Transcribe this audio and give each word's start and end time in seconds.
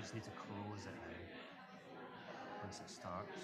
we 0.00 0.02
just 0.02 0.14
need 0.14 0.24
to 0.24 0.32
close 0.48 0.88
it 0.88 0.96
now 0.96 1.20
once 2.64 2.80
it 2.80 2.88
starts. 2.88 3.36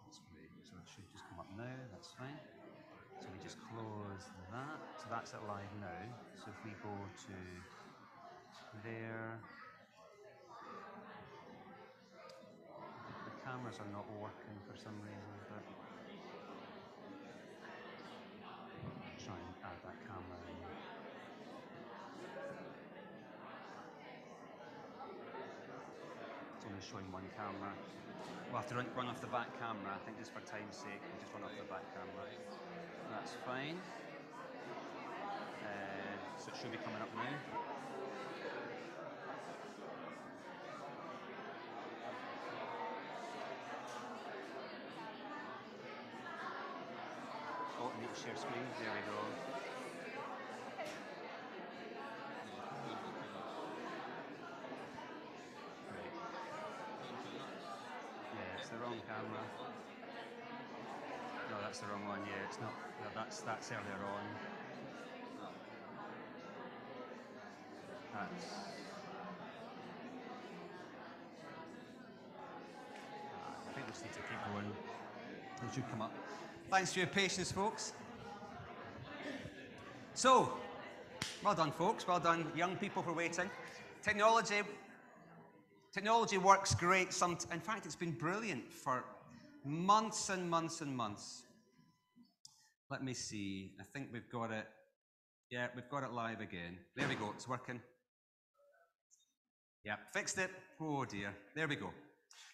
That's 0.00 0.20
great. 0.32 0.48
So 0.64 0.80
it 0.80 0.88
should 0.88 1.04
just 1.12 1.28
come 1.28 1.36
up 1.44 1.52
now, 1.52 1.76
that's 1.92 2.08
fine. 2.16 2.40
So 3.20 3.28
we 3.28 3.36
just 3.44 3.60
close 3.68 4.24
that. 4.48 4.80
So 4.96 5.12
that's 5.12 5.36
it 5.36 5.44
live 5.44 5.68
now. 5.84 6.00
So 6.40 6.48
if 6.48 6.56
we 6.64 6.72
go 6.80 6.96
to 7.28 7.36
there, 8.80 9.36
the 13.28 13.32
cameras 13.44 13.76
are 13.84 13.92
not 13.92 14.08
working 14.16 14.56
for 14.64 14.72
some 14.80 14.96
reason, 15.04 15.36
but 15.52 15.60
try 19.30 19.36
and 19.36 19.54
add 19.62 19.78
that 19.84 19.94
camera 20.08 20.40
in. 20.48 20.58
It's 26.56 26.66
only 26.66 26.79
showing 26.90 27.06
one 27.12 27.22
camera. 27.38 27.70
We'll 28.50 28.58
have 28.58 28.68
to 28.68 28.74
run, 28.74 28.86
run 28.96 29.06
off 29.06 29.20
the 29.20 29.28
back 29.30 29.46
camera, 29.62 29.94
I 29.94 29.98
think 30.04 30.18
just 30.18 30.34
for 30.34 30.40
time's 30.40 30.74
sake, 30.74 30.98
we'll 31.06 31.22
just 31.22 31.32
run 31.32 31.44
off 31.44 31.54
the 31.54 31.62
back 31.70 31.86
camera. 31.94 32.26
That's 33.14 33.32
fine. 33.46 33.78
Uh, 35.62 36.18
so 36.36 36.50
it 36.50 36.56
should 36.60 36.72
be 36.72 36.78
coming 36.78 37.00
up 37.00 37.14
now. 37.14 37.36
Oh, 47.82 47.90
need 48.00 48.12
to 48.12 48.20
share 48.20 48.36
screen. 48.36 48.66
There 48.82 48.92
we 48.92 49.00
go. 49.08 49.16
Right. 55.88 56.14
Yeah, 58.34 58.60
it's 58.60 58.68
the 58.68 58.76
wrong 58.76 59.00
camera. 59.08 59.44
No, 61.50 61.56
that's 61.70 61.82
the 61.82 61.86
wrong 61.86 62.04
one. 62.04 62.18
Yeah, 62.26 62.32
it's 62.48 62.60
not. 62.60 62.72
No, 63.00 63.06
that's 63.14 63.42
that's 63.42 63.70
earlier 63.70 64.04
on. 64.04 64.24
That's. 68.12 68.44
Ah, 73.36 73.54
I 73.54 73.72
think 73.72 73.86
we 73.86 73.92
just 73.92 74.04
need 74.04 74.12
to 74.14 74.18
keep 74.18 74.52
going. 74.52 74.66
It 74.66 75.72
should 75.72 75.88
come 75.90 76.02
up. 76.02 76.12
Thanks 76.72 76.92
for 76.92 76.98
your 76.98 77.06
patience, 77.06 77.52
folks. 77.52 77.92
So, 80.14 80.54
well 81.44 81.54
done, 81.54 81.70
folks. 81.70 82.04
Well 82.04 82.18
done, 82.18 82.50
young 82.56 82.74
people, 82.78 83.04
for 83.04 83.12
waiting. 83.12 83.48
Technology, 84.02 84.62
technology 85.92 86.36
works 86.38 86.74
great. 86.74 87.12
Some, 87.12 87.38
in 87.52 87.60
fact, 87.60 87.86
it's 87.86 87.94
been 87.94 88.10
brilliant 88.10 88.72
for 88.72 89.04
months 89.64 90.30
and 90.30 90.50
months 90.50 90.80
and 90.80 90.96
months. 90.96 91.44
Let 92.90 93.04
me 93.04 93.14
see. 93.14 93.70
I 93.80 93.84
think 93.84 94.08
we've 94.12 94.28
got 94.30 94.50
it. 94.50 94.66
Yeah, 95.48 95.68
we've 95.76 95.88
got 95.88 96.02
it 96.02 96.12
live 96.12 96.40
again. 96.40 96.76
There 96.96 97.06
we 97.06 97.14
go. 97.14 97.30
It's 97.36 97.46
working. 97.46 97.80
Yeah, 99.84 99.94
fixed 100.12 100.38
it. 100.38 100.50
Oh 100.80 101.04
dear. 101.04 101.32
There 101.54 101.68
we 101.68 101.76
go. 101.76 101.90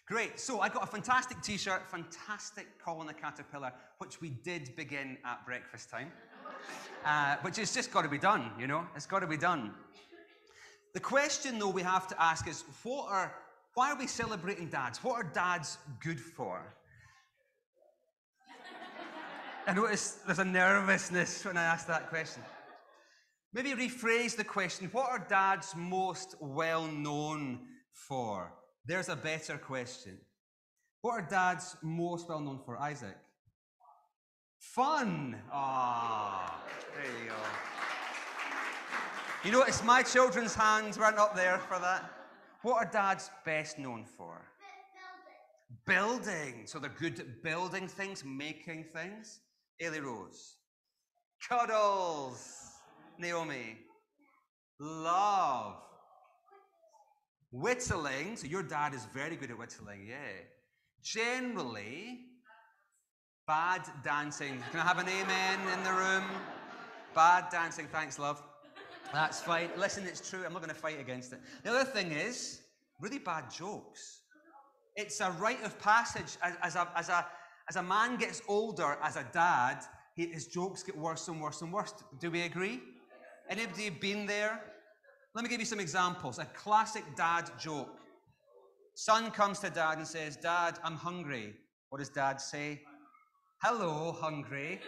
Great. 0.07 0.39
So 0.39 0.61
I 0.61 0.69
got 0.69 0.85
a 0.85 0.87
fantastic 0.87 1.41
T-shirt, 1.41 1.91
fantastic 1.91 2.67
Colin 2.79 3.07
the 3.07 3.15
Caterpillar, 3.15 3.73
which 3.97 4.21
we 4.21 4.29
did 4.29 4.77
begin 4.77 5.17
at 5.25 5.45
breakfast 5.47 5.89
time, 5.89 6.13
uh, 7.07 7.37
which 7.41 7.57
has 7.57 7.73
just 7.73 7.91
got 7.91 8.03
to 8.03 8.09
be 8.09 8.19
done. 8.19 8.51
You 8.61 8.67
know, 8.67 8.87
it's 8.95 9.07
got 9.07 9.21
to 9.21 9.27
be 9.27 9.39
done. 9.39 9.73
The 10.93 11.01
question, 11.01 11.59
though, 11.59 11.71
we 11.71 11.83
have 11.83 12.07
to 12.09 12.23
ask 12.23 12.47
is, 12.47 12.65
what 12.83 13.11
are 13.11 13.35
why 13.73 13.91
are 13.91 13.99
we 13.99 14.07
celebrating 14.07 14.69
dads? 14.69 15.03
What 15.03 15.15
are 15.15 15.31
dads 15.35 15.79
good 16.01 16.21
for? 16.21 16.63
I 19.69 19.73
notice 19.73 20.19
there's 20.25 20.39
a 20.39 20.45
nervousness 20.45 21.45
when 21.45 21.57
I 21.57 21.65
ask 21.65 21.89
that 21.89 22.09
question. 22.09 22.41
Maybe 23.53 23.71
rephrase 23.71 24.37
the 24.37 24.45
question 24.45 24.89
what 24.93 25.11
are 25.11 25.19
dads 25.19 25.75
most 25.77 26.37
well 26.41 26.87
known 26.87 27.61
for? 27.93 28.53
There's 28.85 29.09
a 29.09 29.17
better 29.17 29.59
question. 29.59 30.19
What 31.01 31.15
are 31.15 31.27
dads 31.29 31.77
most 31.83 32.29
well 32.29 32.39
known 32.39 32.61
for, 32.65 32.79
Isaac? 32.79 33.17
Fun. 34.61 35.37
Ah, 35.53 36.63
there 36.95 37.23
you 37.25 37.31
go. 37.31 37.35
You 39.45 39.51
notice 39.51 39.83
my 39.83 40.03
children's 40.03 40.55
hands 40.55 40.97
weren't 40.97 41.19
up 41.19 41.35
there 41.35 41.59
for 41.59 41.81
that. 41.81 42.09
What 42.63 42.77
are 42.77 42.91
dads 42.91 43.31
best 43.45 43.81
known 43.81 44.05
for? 44.05 44.41
Building. 45.87 46.63
So 46.67 46.79
they're 46.79 46.91
good 46.91 47.19
at 47.19 47.43
building 47.43 47.89
things, 47.89 48.25
making 48.25 48.85
things. 48.95 49.41
Ailey 49.83 50.03
Rose. 50.03 50.57
Cuddles. 51.49 52.73
Naomi. 53.19 53.79
Love. 54.81 55.77
Whittling. 57.53 58.37
So 58.37 58.47
your 58.47 58.63
dad 58.63 58.95
is 58.95 59.07
very 59.15 59.37
good 59.37 59.51
at 59.51 59.59
whittling, 59.59 60.07
yeah. 60.09 60.45
Generally, 61.03 62.21
bad 63.47 63.83
dancing. 64.03 64.63
Can 64.71 64.81
I 64.81 64.83
have 64.83 64.99
an 64.99 65.09
amen 65.09 65.61
in 65.79 65.85
the 65.85 65.93
room? 65.93 66.25
Bad 67.15 67.49
dancing. 67.51 67.87
Thanks, 67.87 68.19
love. 68.19 68.43
That's 69.13 69.41
fine. 69.41 69.71
Listen, 69.77 70.05
it's 70.05 70.29
true. 70.29 70.45
I'm 70.45 70.53
not 70.53 70.63
going 70.63 70.75
to 70.75 70.81
fight 70.81 71.01
against 71.01 71.33
it. 71.33 71.41
The 71.63 71.71
other 71.71 71.85
thing 71.85 72.13
is 72.13 72.61
really 73.01 73.19
bad 73.19 73.51
jokes. 73.51 74.23
It's 74.97 75.21
a 75.21 75.31
rite 75.33 75.63
of 75.65 75.79
passage 75.79 76.37
as, 76.43 76.55
as, 76.63 76.77
a, 76.77 76.89
as, 76.97 77.09
a, 77.09 77.27
as 77.69 77.77
a 77.77 77.83
man 77.83 78.17
gets 78.17 78.43
older, 78.49 78.97
as 79.03 79.17
a 79.17 79.27
dad, 79.33 79.81
his 80.15 80.47
jokes 80.47 80.83
get 80.83 80.97
worse 80.97 81.29
and 81.29 81.41
worse 81.41 81.63
and 81.63 81.73
worse. 81.73 81.93
Do 82.21 82.31
we 82.31 82.43
agree? 82.43 82.81
Anybody 83.51 83.91
been 83.91 84.27
there? 84.27 84.61
Let 85.35 85.43
me 85.43 85.51
give 85.51 85.61
you 85.61 85.67
some 85.67 85.81
examples. 85.81 86.39
A 86.39 86.47
classic 86.47 87.05
dad 87.17 87.51
joke. 87.59 87.91
Son 88.95 89.31
comes 89.31 89.59
to 89.59 89.69
dad 89.69 89.99
and 89.99 90.07
says, 90.07 90.37
Dad, 90.37 90.79
I'm 90.83 90.97
hungry. 90.97 91.55
What 91.91 91.99
does 91.99 92.09
dad 92.09 92.41
say? 92.41 92.81
Hello, 93.63 94.13
hungry. 94.13 94.81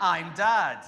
I'm 0.00 0.34
dad. 0.34 0.84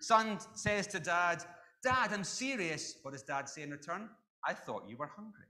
Son 0.00 0.38
says 0.54 0.88
to 0.88 0.98
dad, 0.98 1.44
Dad, 1.82 2.10
I'm 2.12 2.24
serious. 2.24 2.96
What 3.02 3.12
does 3.12 3.22
dad 3.22 3.48
say 3.48 3.62
in 3.62 3.70
return? 3.70 4.08
I 4.46 4.54
thought 4.54 4.88
you 4.88 4.96
were 4.96 5.08
hungry. 5.08 5.46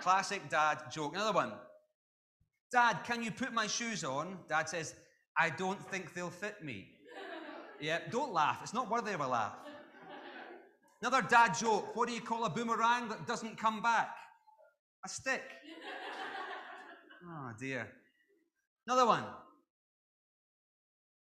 Classic 0.00 0.48
dad 0.48 0.78
joke. 0.90 1.14
Another 1.14 1.32
one. 1.32 1.52
Dad, 2.72 2.98
can 3.04 3.22
you 3.22 3.30
put 3.30 3.52
my 3.52 3.66
shoes 3.66 4.04
on? 4.04 4.38
Dad 4.48 4.68
says, 4.68 4.94
I 5.38 5.50
don't 5.50 5.80
think 5.90 6.14
they'll 6.14 6.30
fit 6.30 6.62
me. 6.64 6.88
Yeah, 7.80 7.98
don't 8.10 8.32
laugh. 8.32 8.60
It's 8.62 8.74
not 8.74 8.90
worthy 8.90 9.12
of 9.12 9.20
a 9.20 9.26
laugh. 9.26 9.54
Another 11.02 11.26
dad 11.28 11.54
joke. 11.58 11.94
What 11.94 12.08
do 12.08 12.14
you 12.14 12.20
call 12.20 12.44
a 12.44 12.50
boomerang 12.50 13.08
that 13.08 13.26
doesn't 13.26 13.58
come 13.58 13.82
back? 13.82 14.08
A 15.04 15.08
stick. 15.08 15.42
Oh 17.28 17.52
dear. 17.58 17.86
Another 18.86 19.06
one. 19.06 19.24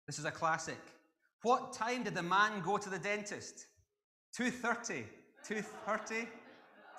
This 0.08 0.20
is 0.20 0.26
a 0.26 0.32
classic. 0.32 0.80
What 1.42 1.74
time 1.74 2.04
did 2.04 2.16
the 2.16 2.24
man 2.24 2.62
go 2.62 2.78
to 2.78 2.90
the 2.90 2.98
dentist? 2.98 3.66
2.30. 4.40 5.04
2.30? 5.48 6.28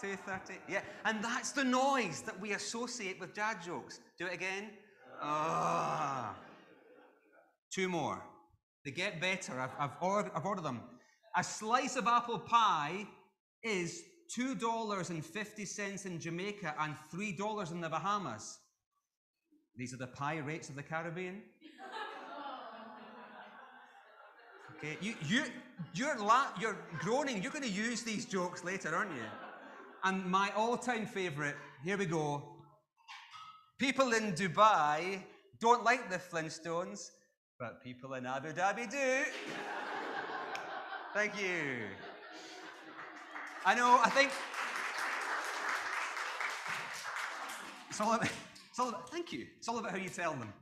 2.30? 0.03 0.57
Yeah. 0.69 0.81
And 1.05 1.23
that's 1.23 1.53
the 1.53 1.65
noise 1.65 2.23
that 2.23 2.39
we 2.39 2.53
associate 2.53 3.19
with 3.21 3.35
dad 3.35 3.59
jokes. 3.65 4.01
Do 4.19 4.27
it 4.27 4.35
again. 4.35 4.71
Ah. 5.21 6.35
Two 7.71 7.89
more. 7.89 8.23
They 8.85 8.91
get 8.91 9.21
better. 9.21 9.61
I've, 9.61 9.71
I've, 9.79 9.97
ordered, 10.01 10.33
I've 10.35 10.47
ordered 10.47 10.65
them. 10.65 10.81
A 11.37 11.45
slice 11.45 11.97
of 11.97 12.07
apple 12.07 12.39
pie 12.39 13.07
is 13.63 14.03
$2.50 14.37 16.07
in 16.07 16.21
Jamaica 16.21 16.75
and 16.79 16.95
$3 17.13 17.73
in 17.73 17.81
the 17.81 17.89
Bahamas. 17.89 18.59
These 19.77 19.95
are 19.95 19.99
the 19.99 20.09
pie 20.09 20.39
rates 20.39 20.69
of 20.69 20.77
the 20.77 20.83
Caribbean. 20.83 21.43
Okay, 24.79 24.97
you, 25.01 25.15
you, 25.27 25.45
you're, 25.93 26.19
la- 26.19 26.53
you're 26.61 26.77
groaning. 27.01 27.43
You're 27.43 27.51
going 27.51 27.65
to 27.65 27.71
use 27.71 28.03
these 28.03 28.25
jokes 28.25 28.63
later, 28.63 28.95
aren't 28.95 29.11
you? 29.11 29.25
And 30.05 30.25
my 30.27 30.51
all-time 30.57 31.07
favorite. 31.07 31.57
Here 31.85 31.97
we 31.97 32.07
go. 32.07 32.43
People 33.79 34.13
in 34.13 34.33
Dubai 34.33 35.23
don't 35.61 35.85
like 35.85 36.11
the 36.11 36.19
Flintstones, 36.19 37.11
but 37.59 37.83
people 37.83 38.15
in 38.15 38.27
Abu 38.27 38.53
Dhabi 38.53 38.91
do. 38.91 39.25
Thank 41.15 41.41
you. 41.41 41.87
I 43.65 43.75
know. 43.75 44.01
I 44.03 44.11
think 44.11 44.31
it's 47.89 48.01
all 48.01 48.15
about. 48.15 48.31
It's 48.79 48.85
all 48.85 48.91
about 48.91 49.11
thank 49.11 49.33
you. 49.33 49.45
It's 49.59 49.67
all 49.67 49.79
about 49.79 49.91
how 49.91 49.97
you 49.97 50.09
tell 50.09 50.35
them. 50.35 50.53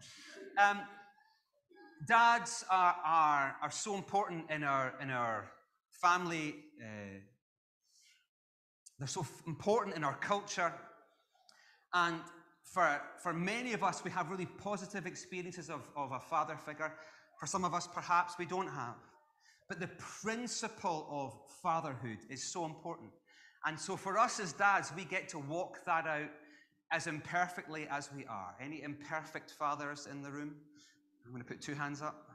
Um, 0.56 0.80
dads 2.08 2.64
are, 2.70 2.96
are, 3.04 3.56
are 3.60 3.70
so 3.70 3.94
important 3.94 4.50
in 4.50 4.64
our, 4.64 4.94
in 5.02 5.10
our 5.10 5.44
family. 5.90 6.54
Uh, 6.80 7.18
they're 8.98 9.08
so 9.08 9.26
important 9.46 9.96
in 9.96 10.04
our 10.04 10.16
culture. 10.16 10.72
And 11.92 12.20
for, 12.64 13.00
for 13.22 13.32
many 13.32 13.72
of 13.72 13.82
us, 13.82 14.02
we 14.04 14.10
have 14.10 14.30
really 14.30 14.46
positive 14.46 15.06
experiences 15.06 15.70
of, 15.70 15.88
of 15.96 16.12
a 16.12 16.20
father 16.20 16.56
figure. 16.56 16.92
For 17.38 17.46
some 17.46 17.64
of 17.64 17.74
us, 17.74 17.86
perhaps 17.86 18.34
we 18.38 18.46
don't 18.46 18.68
have. 18.68 18.96
But 19.68 19.80
the 19.80 19.90
principle 20.22 21.06
of 21.10 21.34
fatherhood 21.62 22.18
is 22.30 22.52
so 22.52 22.64
important. 22.64 23.10
And 23.66 23.78
so 23.78 23.96
for 23.96 24.18
us 24.18 24.40
as 24.40 24.52
dads, 24.52 24.92
we 24.96 25.04
get 25.04 25.28
to 25.30 25.38
walk 25.38 25.84
that 25.86 26.06
out 26.06 26.30
as 26.92 27.06
imperfectly 27.06 27.88
as 27.90 28.10
we 28.16 28.24
are. 28.26 28.54
Any 28.60 28.82
imperfect 28.82 29.50
fathers 29.50 30.06
in 30.10 30.22
the 30.22 30.30
room? 30.30 30.54
I'm 31.24 31.32
going 31.32 31.42
to 31.42 31.48
put 31.48 31.60
two 31.60 31.74
hands 31.74 32.00
up. 32.00 32.30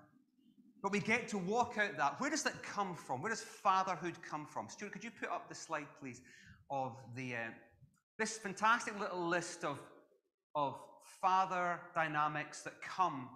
But 0.83 0.91
we 0.91 0.99
get 0.99 1.27
to 1.29 1.37
walk 1.37 1.77
out 1.77 1.95
that. 1.97 2.19
Where 2.19 2.29
does 2.29 2.43
that 2.43 2.61
come 2.63 2.95
from? 2.95 3.21
Where 3.21 3.29
does 3.29 3.41
fatherhood 3.41 4.15
come 4.27 4.45
from? 4.45 4.67
Stuart, 4.67 4.91
could 4.91 5.03
you 5.03 5.11
put 5.11 5.29
up 5.29 5.47
the 5.47 5.55
slide, 5.55 5.87
please, 5.99 6.21
of 6.71 6.95
the 7.15 7.35
uh, 7.35 7.39
this 8.18 8.38
fantastic 8.38 9.00
little 9.00 9.27
list 9.27 9.63
of, 9.63 9.79
of 10.56 10.79
father 11.21 11.79
dynamics 11.94 12.62
that 12.62 12.81
come 12.81 13.29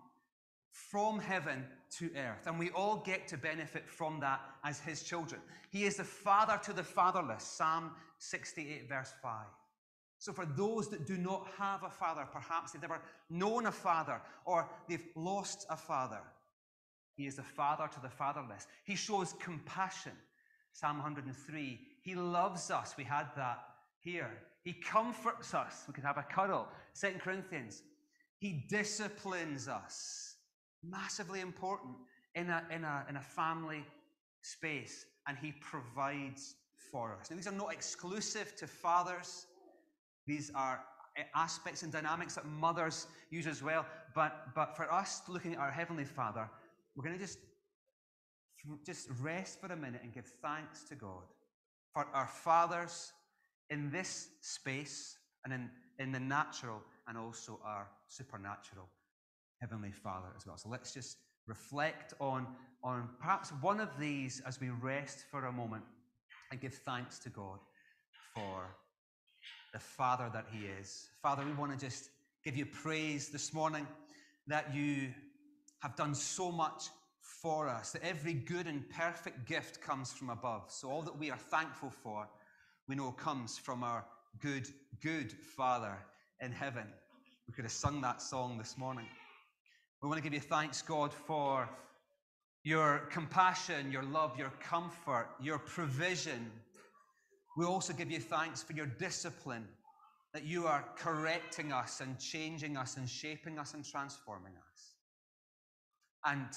from 0.70 1.20
heaven 1.20 1.66
to 1.98 2.10
earth. 2.16 2.46
And 2.46 2.60
we 2.60 2.70
all 2.72 2.98
get 2.98 3.28
to 3.30 3.38
benefit 3.38 3.88
from 3.88 4.20
that 4.20 4.42
as 4.64 4.80
his 4.80 5.02
children. 5.02 5.42
He 5.72 5.86
is 5.86 5.96
the 5.96 6.04
father 6.04 6.60
to 6.64 6.74
the 6.74 6.84
fatherless, 6.84 7.44
Psalm 7.44 7.92
68, 8.20 8.88
verse 8.90 9.14
5. 9.22 9.46
So, 10.20 10.34
for 10.34 10.46
those 10.46 10.90
that 10.90 11.06
do 11.06 11.18
not 11.18 11.48
have 11.58 11.84
a 11.84 11.90
father, 11.90 12.28
perhaps 12.32 12.72
they've 12.72 12.82
never 12.82 13.02
known 13.30 13.66
a 13.66 13.72
father 13.72 14.22
or 14.46 14.70
they've 14.88 15.08
lost 15.16 15.66
a 15.70 15.76
father, 15.76 16.22
he 17.16 17.26
is 17.26 17.36
the 17.36 17.44
father 17.44 17.90
to 17.94 18.02
the 18.02 18.10
fatherless. 18.10 18.68
He 18.84 18.96
shows 18.96 19.34
compassion. 19.40 20.12
Psalm 20.76 20.98
103. 20.98 21.80
He 22.02 22.16
loves 22.16 22.70
us. 22.70 22.96
We 22.98 23.06
had 23.06 23.28
that 23.38 23.60
here. 24.02 24.30
He 24.66 24.74
comforts 24.74 25.54
us. 25.54 25.86
We 25.88 25.94
could 25.94 26.04
have 26.04 26.18
a 26.18 26.24
cuddle. 26.24 26.68
Second 26.92 27.22
Corinthians. 27.22 27.82
He 28.40 28.66
disciplines 28.70 29.70
us. 29.70 30.36
Massively 30.84 31.40
important 31.40 31.96
in 32.36 32.50
a, 32.50 32.62
in 32.70 32.84
a, 32.84 33.06
in 33.10 33.16
a 33.16 33.22
family 33.22 33.86
space. 34.42 35.06
And 35.28 35.38
he 35.38 35.54
provides 35.62 36.56
for 36.92 37.18
us. 37.22 37.32
Now, 37.32 37.38
these 37.38 37.48
are 37.48 37.54
not 37.54 37.72
exclusive 37.72 38.54
to 38.58 38.68
fathers. 38.68 39.46
These 40.28 40.52
are 40.54 40.82
eh, 41.18 41.24
aspects 41.36 41.84
and 41.84 41.92
dynamics 41.92 42.36
that 42.36 42.46
mothers 42.46 43.08
use 43.30 43.48
as 43.48 43.64
well. 43.64 43.86
But, 44.14 44.48
but 44.54 44.76
for 44.76 44.92
us, 44.92 45.22
looking 45.30 45.54
at 45.54 45.60
our 45.60 45.72
Heavenly 45.72 46.06
Father, 46.06 46.50
we're 46.96 47.06
going 47.06 47.18
to 47.18 47.24
just, 47.24 47.40
just 48.86 49.08
rest 49.22 49.60
for 49.60 49.68
a 49.68 49.76
minute 49.76 50.02
and 50.04 50.14
give 50.14 50.26
thanks 50.42 50.84
to 50.90 50.96
God 50.96 51.24
for 51.94 52.08
our 52.14 52.28
fathers 52.28 53.14
in 53.70 53.90
this 53.90 54.30
space 54.42 55.18
and 55.44 55.54
in, 55.54 55.70
in 56.00 56.12
the 56.12 56.20
natural 56.20 56.82
and 57.08 57.18
also 57.18 57.60
our 57.64 57.88
supernatural 58.08 58.88
Heavenly 59.62 59.92
Father 59.92 60.28
as 60.36 60.46
well. 60.46 60.58
So 60.58 60.70
let's 60.70 60.94
just 60.94 61.18
reflect 61.48 62.14
on, 62.20 62.48
on 62.84 63.10
perhaps 63.20 63.52
one 63.62 63.80
of 63.80 63.90
these 64.00 64.42
as 64.46 64.60
we 64.60 64.70
rest 64.70 65.26
for 65.32 65.46
a 65.46 65.52
moment 65.52 65.84
and 66.52 66.60
give 66.60 66.74
thanks 66.74 67.20
to 67.20 67.30
God 67.30 67.60
for 68.34 68.76
the 69.74 69.80
Father 69.80 70.30
that 70.34 70.46
He 70.52 70.66
is. 70.80 71.08
Father, 71.22 71.44
we 71.46 71.54
want 71.54 71.72
to 71.72 71.86
just 71.86 72.10
give 72.44 72.56
you 72.56 72.66
praise 72.66 73.30
this 73.30 73.54
morning 73.54 73.88
that 74.48 74.74
you 74.74 75.10
have 75.82 75.96
done 75.96 76.14
so 76.14 76.52
much 76.52 76.90
for 77.46 77.70
us, 77.70 77.92
that 77.92 78.02
every 78.04 78.34
good 78.34 78.66
and 78.66 78.90
perfect 78.90 79.48
gift 79.48 79.80
comes 79.80 80.12
from 80.12 80.32
above. 80.32 80.64
So 80.70 80.90
all 80.90 81.04
that 81.04 81.16
we 81.16 81.30
are 81.30 81.38
thankful 81.38 81.92
for, 81.92 82.28
we 82.88 82.96
know 82.96 83.12
comes 83.12 83.56
from 83.56 83.84
our 83.84 84.04
good, 84.42 84.68
good 85.04 85.32
Father 85.32 85.96
in 86.42 86.52
heaven. 86.52 86.88
We 87.48 87.54
could 87.54 87.66
have 87.66 87.72
sung 87.72 88.02
that 88.02 88.20
song 88.20 88.58
this 88.58 88.80
morning. 88.80 89.06
We 90.02 90.10
want 90.10 90.18
to 90.18 90.24
give 90.24 90.34
you 90.34 90.40
thanks, 90.40 90.82
God, 90.82 91.14
for 91.14 91.70
your 92.64 93.08
compassion, 93.12 93.92
your 93.92 94.02
love, 94.02 94.40
your 94.40 94.52
comfort, 94.60 95.28
your 95.40 95.60
provision. 95.60 96.52
We 97.56 97.66
also 97.66 97.94
give 97.94 98.10
you 98.10 98.22
thanks 98.22 98.64
for 98.64 98.74
your 98.74 98.88
discipline, 98.88 99.68
that 100.34 100.46
you 100.46 100.66
are 100.66 100.84
correcting 100.98 101.72
us 101.72 102.02
and 102.02 102.20
changing 102.20 102.76
us 102.76 102.98
and 102.98 103.08
shaping 103.08 103.60
us 103.60 103.76
and 103.76 103.86
transforming 103.86 104.54
us. 104.54 104.96
And 106.26 106.48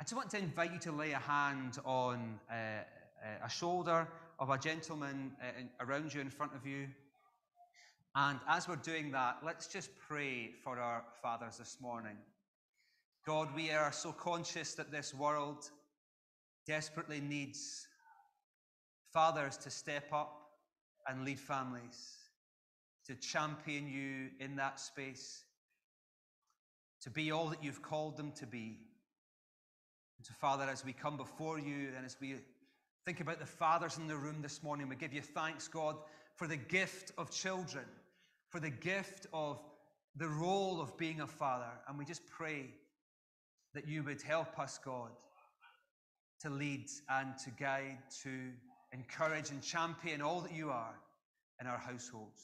I 0.00 0.02
just 0.02 0.14
want 0.14 0.30
to 0.30 0.38
invite 0.38 0.72
you 0.72 0.78
to 0.78 0.92
lay 0.92 1.12
a 1.12 1.18
hand 1.18 1.76
on 1.84 2.40
uh, 2.50 2.54
uh, 2.54 3.44
a 3.44 3.50
shoulder 3.50 4.08
of 4.38 4.48
a 4.48 4.56
gentleman 4.56 5.32
uh, 5.42 5.84
around 5.84 6.14
you 6.14 6.22
in 6.22 6.30
front 6.30 6.54
of 6.54 6.66
you. 6.66 6.86
And 8.14 8.40
as 8.48 8.66
we're 8.66 8.76
doing 8.76 9.10
that, 9.10 9.40
let's 9.44 9.66
just 9.66 9.90
pray 9.98 10.52
for 10.64 10.78
our 10.78 11.04
fathers 11.20 11.58
this 11.58 11.76
morning. 11.82 12.16
God, 13.26 13.54
we 13.54 13.72
are 13.72 13.92
so 13.92 14.10
conscious 14.10 14.72
that 14.76 14.90
this 14.90 15.12
world 15.12 15.68
desperately 16.66 17.20
needs 17.20 17.86
fathers 19.12 19.58
to 19.58 19.68
step 19.68 20.10
up 20.14 20.34
and 21.08 21.26
lead 21.26 21.38
families, 21.38 22.16
to 23.06 23.14
champion 23.16 23.86
you 23.86 24.30
in 24.42 24.56
that 24.56 24.80
space, 24.80 25.44
to 27.02 27.10
be 27.10 27.30
all 27.30 27.48
that 27.48 27.62
you've 27.62 27.82
called 27.82 28.16
them 28.16 28.32
to 28.32 28.46
be. 28.46 28.78
And 30.20 30.26
so, 30.26 30.34
Father, 30.38 30.64
as 30.64 30.84
we 30.84 30.92
come 30.92 31.16
before 31.16 31.58
you 31.58 31.92
and 31.96 32.04
as 32.04 32.18
we 32.20 32.34
think 33.06 33.20
about 33.20 33.40
the 33.40 33.46
fathers 33.46 33.96
in 33.96 34.06
the 34.06 34.18
room 34.18 34.42
this 34.42 34.62
morning, 34.62 34.86
we 34.86 34.94
give 34.94 35.14
you 35.14 35.22
thanks, 35.22 35.66
God, 35.66 35.96
for 36.36 36.46
the 36.46 36.58
gift 36.58 37.10
of 37.16 37.30
children, 37.30 37.86
for 38.50 38.60
the 38.60 38.68
gift 38.68 39.28
of 39.32 39.62
the 40.14 40.28
role 40.28 40.78
of 40.78 40.94
being 40.98 41.22
a 41.22 41.26
father. 41.26 41.70
And 41.88 41.96
we 41.96 42.04
just 42.04 42.26
pray 42.26 42.66
that 43.72 43.88
you 43.88 44.02
would 44.02 44.20
help 44.20 44.58
us, 44.58 44.78
God, 44.84 45.08
to 46.42 46.50
lead 46.50 46.84
and 47.08 47.38
to 47.38 47.50
guide, 47.58 47.96
to 48.22 48.50
encourage 48.92 49.48
and 49.48 49.62
champion 49.62 50.20
all 50.20 50.42
that 50.42 50.52
you 50.52 50.68
are 50.68 51.00
in 51.62 51.66
our 51.66 51.78
households. 51.78 52.42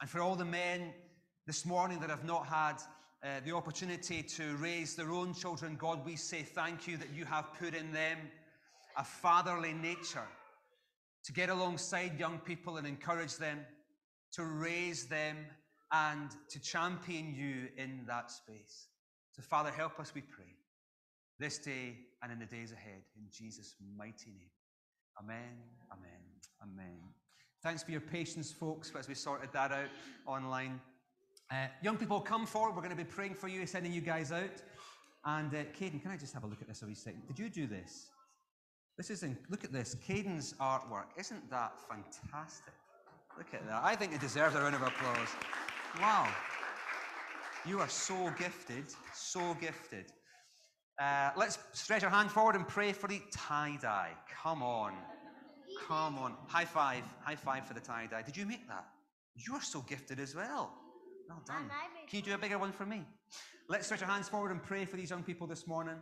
And 0.00 0.08
for 0.08 0.22
all 0.22 0.36
the 0.36 0.46
men 0.46 0.94
this 1.46 1.66
morning 1.66 2.00
that 2.00 2.08
have 2.08 2.24
not 2.24 2.46
had 2.46 2.76
uh, 3.24 3.40
the 3.44 3.52
opportunity 3.52 4.22
to 4.22 4.54
raise 4.56 4.94
their 4.94 5.10
own 5.10 5.32
children, 5.32 5.76
God, 5.76 6.04
we 6.04 6.14
say 6.14 6.42
thank 6.42 6.86
you 6.86 6.98
that 6.98 7.08
you 7.14 7.24
have 7.24 7.54
put 7.58 7.74
in 7.74 7.90
them 7.90 8.18
a 8.98 9.04
fatherly 9.04 9.72
nature 9.72 10.28
to 11.24 11.32
get 11.32 11.48
alongside 11.48 12.20
young 12.20 12.38
people 12.38 12.76
and 12.76 12.86
encourage 12.86 13.36
them, 13.36 13.60
to 14.32 14.44
raise 14.44 15.06
them, 15.06 15.38
and 15.90 16.32
to 16.50 16.60
champion 16.60 17.34
you 17.34 17.68
in 17.82 18.02
that 18.06 18.30
space. 18.30 18.88
So, 19.32 19.42
Father, 19.42 19.70
help 19.70 19.98
us, 19.98 20.14
we 20.14 20.20
pray, 20.20 20.52
this 21.38 21.56
day 21.56 21.96
and 22.22 22.30
in 22.30 22.38
the 22.38 22.46
days 22.46 22.72
ahead, 22.72 23.02
in 23.16 23.24
Jesus' 23.32 23.74
mighty 23.96 24.30
name. 24.30 24.50
Amen, 25.18 25.62
amen, 25.90 26.20
amen. 26.62 26.98
Thanks 27.62 27.82
for 27.82 27.90
your 27.90 28.02
patience, 28.02 28.52
folks, 28.52 28.92
as 28.98 29.08
we 29.08 29.14
sorted 29.14 29.48
that 29.54 29.72
out 29.72 29.88
online. 30.26 30.78
Uh, 31.54 31.68
young 31.82 31.96
people, 31.96 32.20
come 32.20 32.46
forward. 32.46 32.74
We're 32.74 32.82
going 32.82 32.96
to 32.96 33.04
be 33.04 33.04
praying 33.04 33.34
for 33.34 33.46
you, 33.46 33.64
sending 33.64 33.92
you 33.92 34.00
guys 34.00 34.32
out. 34.32 34.62
And 35.24 35.54
uh, 35.54 35.58
Caden, 35.78 36.02
can 36.02 36.10
I 36.10 36.16
just 36.16 36.34
have 36.34 36.42
a 36.42 36.46
look 36.48 36.60
at 36.60 36.66
this 36.66 36.82
a 36.82 36.86
wee 36.86 36.94
second? 36.94 37.22
Did 37.28 37.38
you 37.38 37.48
do 37.48 37.66
this? 37.66 38.08
This 38.96 39.08
is 39.10 39.22
in, 39.22 39.38
look 39.50 39.62
at 39.62 39.72
this, 39.72 39.94
Caden's 40.06 40.54
artwork. 40.54 41.06
Isn't 41.16 41.48
that 41.50 41.74
fantastic? 41.88 42.72
Look 43.38 43.54
at 43.54 43.66
that. 43.68 43.82
I 43.84 43.94
think 43.94 44.12
it 44.12 44.20
deserves 44.20 44.56
a 44.56 44.60
round 44.60 44.74
of 44.74 44.82
applause. 44.82 45.28
Wow. 46.00 46.28
You 47.66 47.78
are 47.78 47.88
so 47.88 48.32
gifted, 48.36 48.84
so 49.14 49.56
gifted. 49.60 50.06
Uh, 51.00 51.30
let's 51.36 51.58
stretch 51.72 52.02
our 52.02 52.10
hand 52.10 52.32
forward 52.32 52.56
and 52.56 52.66
pray 52.66 52.92
for 52.92 53.06
the 53.06 53.20
tie 53.32 53.78
dye. 53.80 54.12
Come 54.42 54.62
on. 54.62 54.92
Come 55.86 56.18
on. 56.18 56.34
High 56.48 56.64
five. 56.64 57.04
High 57.20 57.36
five 57.36 57.66
for 57.66 57.74
the 57.74 57.80
tie 57.80 58.08
dye. 58.10 58.22
Did 58.22 58.36
you 58.36 58.44
make 58.44 58.66
that? 58.68 58.86
You're 59.36 59.62
so 59.62 59.82
gifted 59.82 60.18
as 60.18 60.34
well. 60.34 60.72
Well 61.28 61.42
done. 61.46 61.70
Can 62.08 62.18
you 62.18 62.22
do 62.22 62.34
a 62.34 62.38
bigger 62.38 62.58
one 62.58 62.72
for 62.72 62.84
me? 62.84 63.02
Let's 63.68 63.86
stretch 63.86 64.02
our 64.02 64.08
hands 64.08 64.28
forward 64.28 64.50
and 64.50 64.62
pray 64.62 64.84
for 64.84 64.96
these 64.96 65.10
young 65.10 65.22
people 65.22 65.46
this 65.46 65.66
morning. 65.66 65.96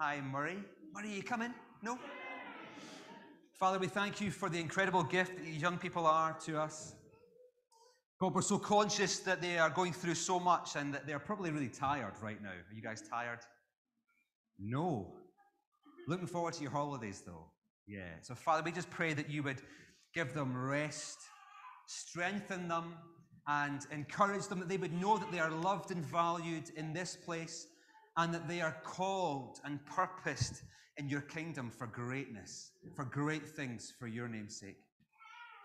Hi, 0.00 0.20
Murray. 0.20 0.58
Murray, 0.94 1.10
you 1.10 1.22
coming? 1.22 1.52
No? 1.82 1.98
Father, 3.52 3.78
we 3.78 3.86
thank 3.86 4.20
you 4.20 4.30
for 4.30 4.48
the 4.48 4.58
incredible 4.58 5.02
gift 5.02 5.36
that 5.36 5.44
these 5.44 5.60
young 5.60 5.78
people 5.78 6.06
are 6.06 6.32
to 6.46 6.58
us. 6.58 6.94
God, 8.20 8.34
we're 8.34 8.42
so 8.42 8.58
conscious 8.58 9.18
that 9.20 9.42
they 9.42 9.58
are 9.58 9.70
going 9.70 9.92
through 9.92 10.14
so 10.14 10.40
much 10.40 10.76
and 10.76 10.94
that 10.94 11.06
they're 11.06 11.18
probably 11.18 11.50
really 11.50 11.68
tired 11.68 12.14
right 12.22 12.42
now. 12.42 12.50
Are 12.50 12.74
you 12.74 12.82
guys 12.82 13.02
tired? 13.08 13.40
No. 14.58 15.14
Looking 16.08 16.26
forward 16.26 16.54
to 16.54 16.62
your 16.62 16.70
holidays, 16.70 17.22
though. 17.26 17.50
Yeah. 17.86 18.08
So, 18.22 18.34
Father, 18.34 18.62
we 18.62 18.72
just 18.72 18.90
pray 18.90 19.12
that 19.14 19.28
you 19.28 19.42
would 19.42 19.60
give 20.14 20.32
them 20.32 20.56
rest, 20.56 21.18
strengthen 21.86 22.68
them, 22.68 22.94
and 23.46 23.86
encourage 23.90 24.46
them 24.46 24.58
that 24.58 24.68
they 24.68 24.76
would 24.76 24.98
know 25.00 25.18
that 25.18 25.30
they 25.30 25.38
are 25.38 25.50
loved 25.50 25.90
and 25.90 26.04
valued 26.04 26.70
in 26.76 26.92
this 26.92 27.16
place 27.16 27.66
and 28.16 28.32
that 28.32 28.48
they 28.48 28.60
are 28.60 28.76
called 28.84 29.58
and 29.64 29.84
purposed 29.86 30.62
in 30.96 31.08
your 31.08 31.20
kingdom 31.22 31.70
for 31.70 31.86
greatness, 31.86 32.70
for 32.94 33.04
great 33.04 33.48
things 33.48 33.92
for 33.98 34.06
your 34.06 34.28
name's 34.28 34.58
sake. 34.58 34.76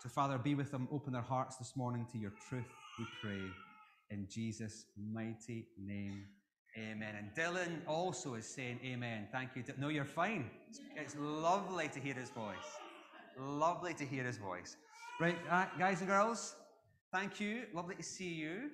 So, 0.02 0.08
Father, 0.08 0.38
be 0.38 0.54
with 0.54 0.70
them. 0.70 0.88
Open 0.90 1.12
their 1.12 1.22
hearts 1.22 1.56
this 1.56 1.76
morning 1.76 2.06
to 2.12 2.18
your 2.18 2.32
truth, 2.48 2.64
we 2.98 3.04
pray. 3.22 3.42
In 4.10 4.26
Jesus' 4.28 4.86
mighty 5.12 5.68
name, 5.78 6.24
amen. 6.76 7.14
And 7.16 7.28
Dylan 7.36 7.86
also 7.86 8.34
is 8.34 8.46
saying 8.46 8.80
amen. 8.84 9.28
Thank 9.30 9.50
you. 9.54 9.62
No, 9.78 9.88
you're 9.88 10.04
fine. 10.04 10.50
It's 10.96 11.16
lovely 11.16 11.88
to 11.88 12.00
hear 12.00 12.14
his 12.14 12.30
voice. 12.30 12.56
Lovely 13.38 13.94
to 13.94 14.04
hear 14.04 14.24
his 14.24 14.36
voice. 14.36 14.76
Right, 15.20 15.36
uh, 15.50 15.66
guys 15.78 16.00
and 16.00 16.08
girls, 16.08 16.56
thank 17.12 17.40
you. 17.40 17.62
Lovely 17.74 17.94
to 17.96 18.02
see 18.02 18.28
you. 18.28 18.70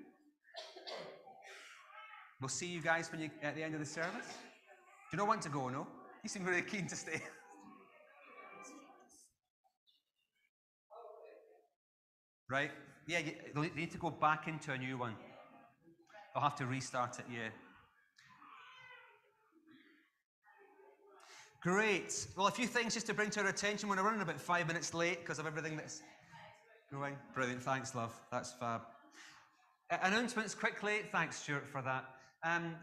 We'll 2.40 2.48
see 2.48 2.66
you 2.66 2.80
guys 2.80 3.10
when 3.10 3.20
you 3.20 3.30
at 3.42 3.54
the 3.54 3.62
end 3.62 3.74
of 3.74 3.80
the 3.80 3.86
service. 3.86 4.28
Do 5.10 5.12
you 5.12 5.18
not 5.18 5.28
want 5.28 5.42
to 5.42 5.48
go, 5.48 5.68
no? 5.68 5.86
You 6.22 6.28
seem 6.28 6.44
really 6.44 6.62
keen 6.62 6.86
to 6.88 6.96
stay. 6.96 7.20
Right? 12.48 12.70
Yeah, 13.08 13.18
you, 13.18 13.70
need 13.74 13.90
to 13.90 13.98
go 13.98 14.08
back 14.08 14.46
into 14.46 14.70
a 14.70 14.78
new 14.78 14.96
one. 14.96 15.16
I'll 16.36 16.42
have 16.42 16.54
to 16.56 16.66
restart 16.66 17.18
it, 17.18 17.24
yeah. 17.28 17.48
Great. 21.62 22.28
Well, 22.36 22.46
a 22.46 22.52
few 22.52 22.68
things 22.68 22.94
just 22.94 23.06
to 23.06 23.14
bring 23.14 23.30
to 23.30 23.40
our 23.40 23.48
attention. 23.48 23.88
We're 23.88 24.00
running 24.00 24.20
about 24.20 24.40
five 24.40 24.68
minutes 24.68 24.94
late 24.94 25.20
because 25.20 25.40
of 25.40 25.46
everything 25.46 25.76
that's 25.76 26.02
going. 26.90 27.16
Brilliant. 27.34 27.62
Thanks, 27.62 27.94
love. 27.94 28.14
That's 28.30 28.52
fab. 28.52 28.82
Uh, 29.90 29.96
announcements 30.02 30.54
quickly. 30.54 31.00
Thanks, 31.10 31.36
Stuart, 31.36 31.66
for 31.66 31.82
that. 31.82 32.04
Um, 32.44 32.76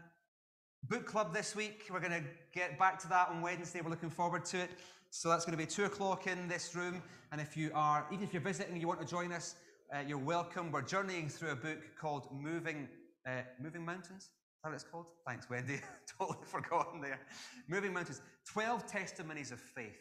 book 0.88 1.06
club 1.06 1.32
this 1.32 1.56
week. 1.56 1.86
We're 1.90 2.00
going 2.00 2.12
to 2.12 2.24
get 2.52 2.78
back 2.78 2.98
to 3.00 3.08
that 3.08 3.30
on 3.30 3.40
Wednesday. 3.40 3.80
We're 3.80 3.90
looking 3.90 4.10
forward 4.10 4.44
to 4.46 4.58
it. 4.58 4.70
So 5.10 5.28
that's 5.28 5.46
going 5.46 5.56
to 5.56 5.64
be 5.64 5.70
two 5.70 5.84
o'clock 5.84 6.26
in 6.26 6.48
this 6.48 6.74
room. 6.74 7.02
And 7.32 7.40
if 7.40 7.56
you 7.56 7.70
are, 7.74 8.06
even 8.12 8.24
if 8.24 8.34
you're 8.34 8.42
visiting 8.42 8.78
you 8.78 8.86
want 8.86 9.00
to 9.00 9.06
join 9.06 9.32
us, 9.32 9.54
uh, 9.94 10.00
you're 10.06 10.18
welcome. 10.18 10.70
We're 10.70 10.82
journeying 10.82 11.28
through 11.30 11.52
a 11.52 11.56
book 11.56 11.78
called 11.98 12.28
Moving 12.30 12.88
uh, 13.26 13.42
Moving 13.58 13.84
Mountains. 13.84 14.24
Is 14.24 14.30
that 14.62 14.68
what 14.68 14.74
it's 14.74 14.84
called? 14.84 15.06
Thanks, 15.26 15.48
Wendy. 15.48 15.80
totally 16.18 16.38
forgotten 16.44 17.00
there. 17.00 17.20
Moving 17.68 17.94
Mountains. 17.94 18.20
12 18.52 18.86
testimonies 18.86 19.50
of 19.50 19.60
faith 19.60 19.96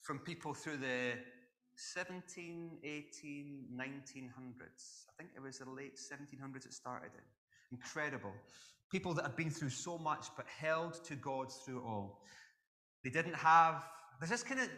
from 0.00 0.18
people 0.18 0.54
through 0.54 0.78
the 0.78 1.12
17, 1.76 2.78
18, 2.84 3.66
1900s. 3.74 5.06
I 5.08 5.12
think 5.18 5.30
it 5.36 5.42
was 5.42 5.58
the 5.58 5.70
late 5.70 5.96
1700s 5.96 6.66
it 6.66 6.72
started 6.72 7.10
in. 7.14 7.76
Incredible. 7.78 8.32
People 8.90 9.14
that 9.14 9.22
have 9.22 9.36
been 9.36 9.50
through 9.50 9.70
so 9.70 9.98
much 9.98 10.26
but 10.36 10.46
held 10.46 11.02
to 11.04 11.14
God 11.14 11.50
through 11.50 11.78
it 11.78 11.84
all. 11.84 12.20
They 13.04 13.10
didn't 13.10 13.34
have, 13.34 13.88
there's 14.20 14.30
this 14.30 14.42
kind 14.42 14.60
of 14.60 14.68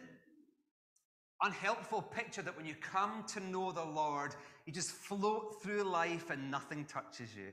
unhelpful 1.41 2.01
picture 2.01 2.41
that 2.41 2.55
when 2.55 2.65
you 2.65 2.75
come 2.75 3.23
to 3.33 3.39
know 3.39 3.71
the 3.71 3.83
Lord, 3.83 4.35
you 4.65 4.73
just 4.73 4.91
float 4.91 5.61
through 5.61 5.83
life 5.83 6.29
and 6.29 6.49
nothing 6.49 6.85
touches 6.85 7.35
you. 7.35 7.49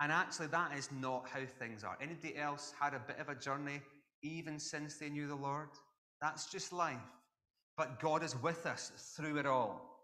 And 0.00 0.10
actually, 0.10 0.48
that 0.48 0.76
is 0.76 0.90
not 0.92 1.28
how 1.28 1.40
things 1.58 1.84
are. 1.84 1.96
Anybody 2.00 2.36
else 2.36 2.72
had 2.78 2.94
a 2.94 2.98
bit 2.98 3.18
of 3.20 3.28
a 3.28 3.34
journey 3.34 3.80
even 4.22 4.58
since 4.58 4.96
they 4.96 5.08
knew 5.08 5.28
the 5.28 5.36
Lord? 5.36 5.68
That's 6.20 6.50
just 6.50 6.72
life. 6.72 6.98
But 7.76 8.00
God 8.00 8.22
is 8.22 8.40
with 8.42 8.66
us 8.66 8.92
through 9.16 9.38
it 9.38 9.46
all. 9.46 10.00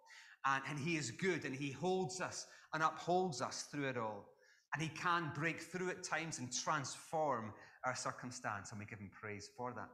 And, 0.46 0.62
and 0.68 0.78
He 0.78 0.96
is 0.96 1.10
good 1.10 1.44
and 1.44 1.54
He 1.54 1.70
holds 1.70 2.20
us 2.20 2.46
and 2.72 2.82
upholds 2.82 3.40
us 3.42 3.66
through 3.70 3.88
it 3.88 3.96
all. 3.96 4.26
And 4.74 4.82
He 4.82 4.88
can 4.88 5.30
break 5.34 5.60
through 5.60 5.90
at 5.90 6.02
times 6.02 6.38
and 6.38 6.52
transform 6.52 7.52
our 7.84 7.96
circumstance, 7.96 8.70
and 8.70 8.78
we 8.78 8.86
give 8.86 8.98
Him 8.98 9.10
praise 9.12 9.48
for 9.56 9.72
that. 9.74 9.88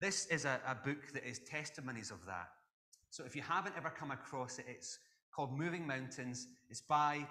This 0.00 0.26
is 0.26 0.44
a, 0.44 0.60
a 0.66 0.74
book 0.74 1.12
that 1.12 1.24
is 1.28 1.40
testimonies 1.40 2.10
of 2.10 2.24
that. 2.26 2.48
So 3.10 3.24
if 3.24 3.34
you 3.34 3.42
haven't 3.42 3.74
ever 3.76 3.90
come 3.90 4.10
across 4.10 4.58
it, 4.58 4.66
it's 4.68 4.98
called 5.34 5.56
Moving 5.56 5.86
Mountains. 5.86 6.46
It's 6.68 6.80
by 6.80 7.26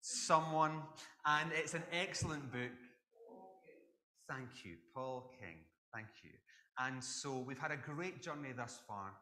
someone, 0.00 0.82
and 1.26 1.50
it's 1.52 1.74
an 1.74 1.82
excellent 1.92 2.50
book. 2.52 2.70
Thank 4.28 4.64
you, 4.64 4.76
Paul 4.94 5.30
King. 5.38 5.56
Thank 5.92 6.08
you. 6.22 6.30
And 6.78 7.02
so 7.02 7.38
we've 7.38 7.58
had 7.58 7.70
a 7.70 7.76
great 7.76 8.22
journey 8.22 8.50
thus 8.56 8.80
far. 8.86 9.12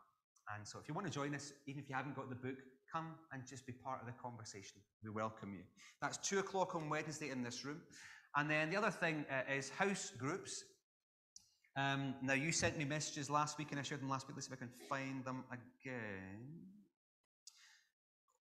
And 0.55 0.67
so 0.67 0.79
if 0.79 0.89
you 0.89 0.95
want 0.95 1.07
to 1.07 1.13
join 1.13 1.35
us, 1.35 1.53
even 1.67 1.83
if 1.83 1.89
you 1.89 1.95
haven't 1.95 2.17
got 2.17 2.29
the 2.29 2.35
book, 2.35 2.57
come 2.93 3.15
and 3.33 3.43
just 3.49 3.67
be 3.67 3.73
part 3.73 4.01
of 4.01 4.07
the 4.07 4.13
conversation. 4.13 4.81
We 5.03 5.11
welcome 5.11 5.55
you. 5.55 5.63
That's 6.01 6.19
two 6.19 6.39
o'clock 6.39 6.75
on 6.75 6.89
Wednesday 6.89 7.31
in 7.31 7.43
this 7.43 7.65
room. 7.65 7.81
And 8.37 8.51
then 8.51 8.71
the 8.71 8.77
other 8.77 8.91
thing 8.91 9.25
uh, 9.31 9.53
is 9.53 9.71
house 9.71 10.13
groups. 10.19 10.65
Um, 11.77 12.15
now, 12.23 12.35
you 12.35 12.53
sent 12.53 12.77
me 12.77 12.85
messages 12.85 13.31
last 13.31 13.59
week, 13.59 13.69
and 13.71 13.81
I 13.81 13.83
shared 13.83 14.03
them 14.03 14.11
last 14.11 14.29
week. 14.29 14.37
Let's 14.37 14.47
see 14.47 14.53
if 14.53 14.59
I 14.59 14.65
can 14.65 14.73
find 14.89 15.25
them 15.25 15.45
again. 15.51 16.61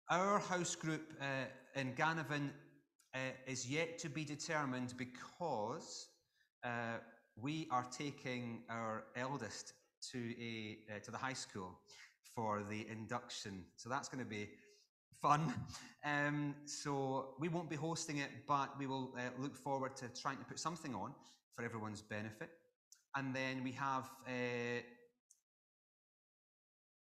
Our 0.10 0.39
house 0.39 0.75
group 0.75 1.13
uh, 1.22 1.80
in 1.80 1.94
Ganavan 1.94 2.50
uh, 3.15 3.20
is 3.48 3.70
yet 3.70 3.98
to 4.00 4.10
be 4.10 4.25
determined 4.25 4.94
because 4.98 6.10
uh, 6.65 6.98
we 7.41 7.67
are 7.71 7.86
taking 7.91 8.63
our 8.69 9.03
eldest 9.15 9.74
to 10.12 10.33
a 10.39 10.77
uh, 10.89 11.00
to 11.00 11.12
the 11.12 11.17
high 11.17 11.33
school 11.33 11.79
for 12.36 12.63
the 12.69 12.88
induction. 12.89 13.63
So 13.75 13.89
that's 13.89 14.07
going 14.07 14.24
to 14.24 14.29
be 14.29 14.50
fun. 15.21 15.53
Um, 16.03 16.55
so 16.65 17.36
we 17.39 17.48
won't 17.48 17.69
be 17.69 17.75
hosting 17.75 18.17
it, 18.17 18.31
but 18.48 18.75
we 18.79 18.88
will 18.88 19.13
uh, 19.15 19.29
look 19.39 19.55
forward 19.55 19.95
to 19.98 20.07
trying 20.19 20.38
to 20.38 20.43
put 20.45 20.57
something 20.57 20.95
on 20.95 21.13
for 21.55 21.63
everyone's 21.63 22.01
benefit. 22.01 22.50
And 23.15 23.36
then 23.36 23.63
we 23.63 23.71
have, 23.74 24.10
uh, 24.25 24.81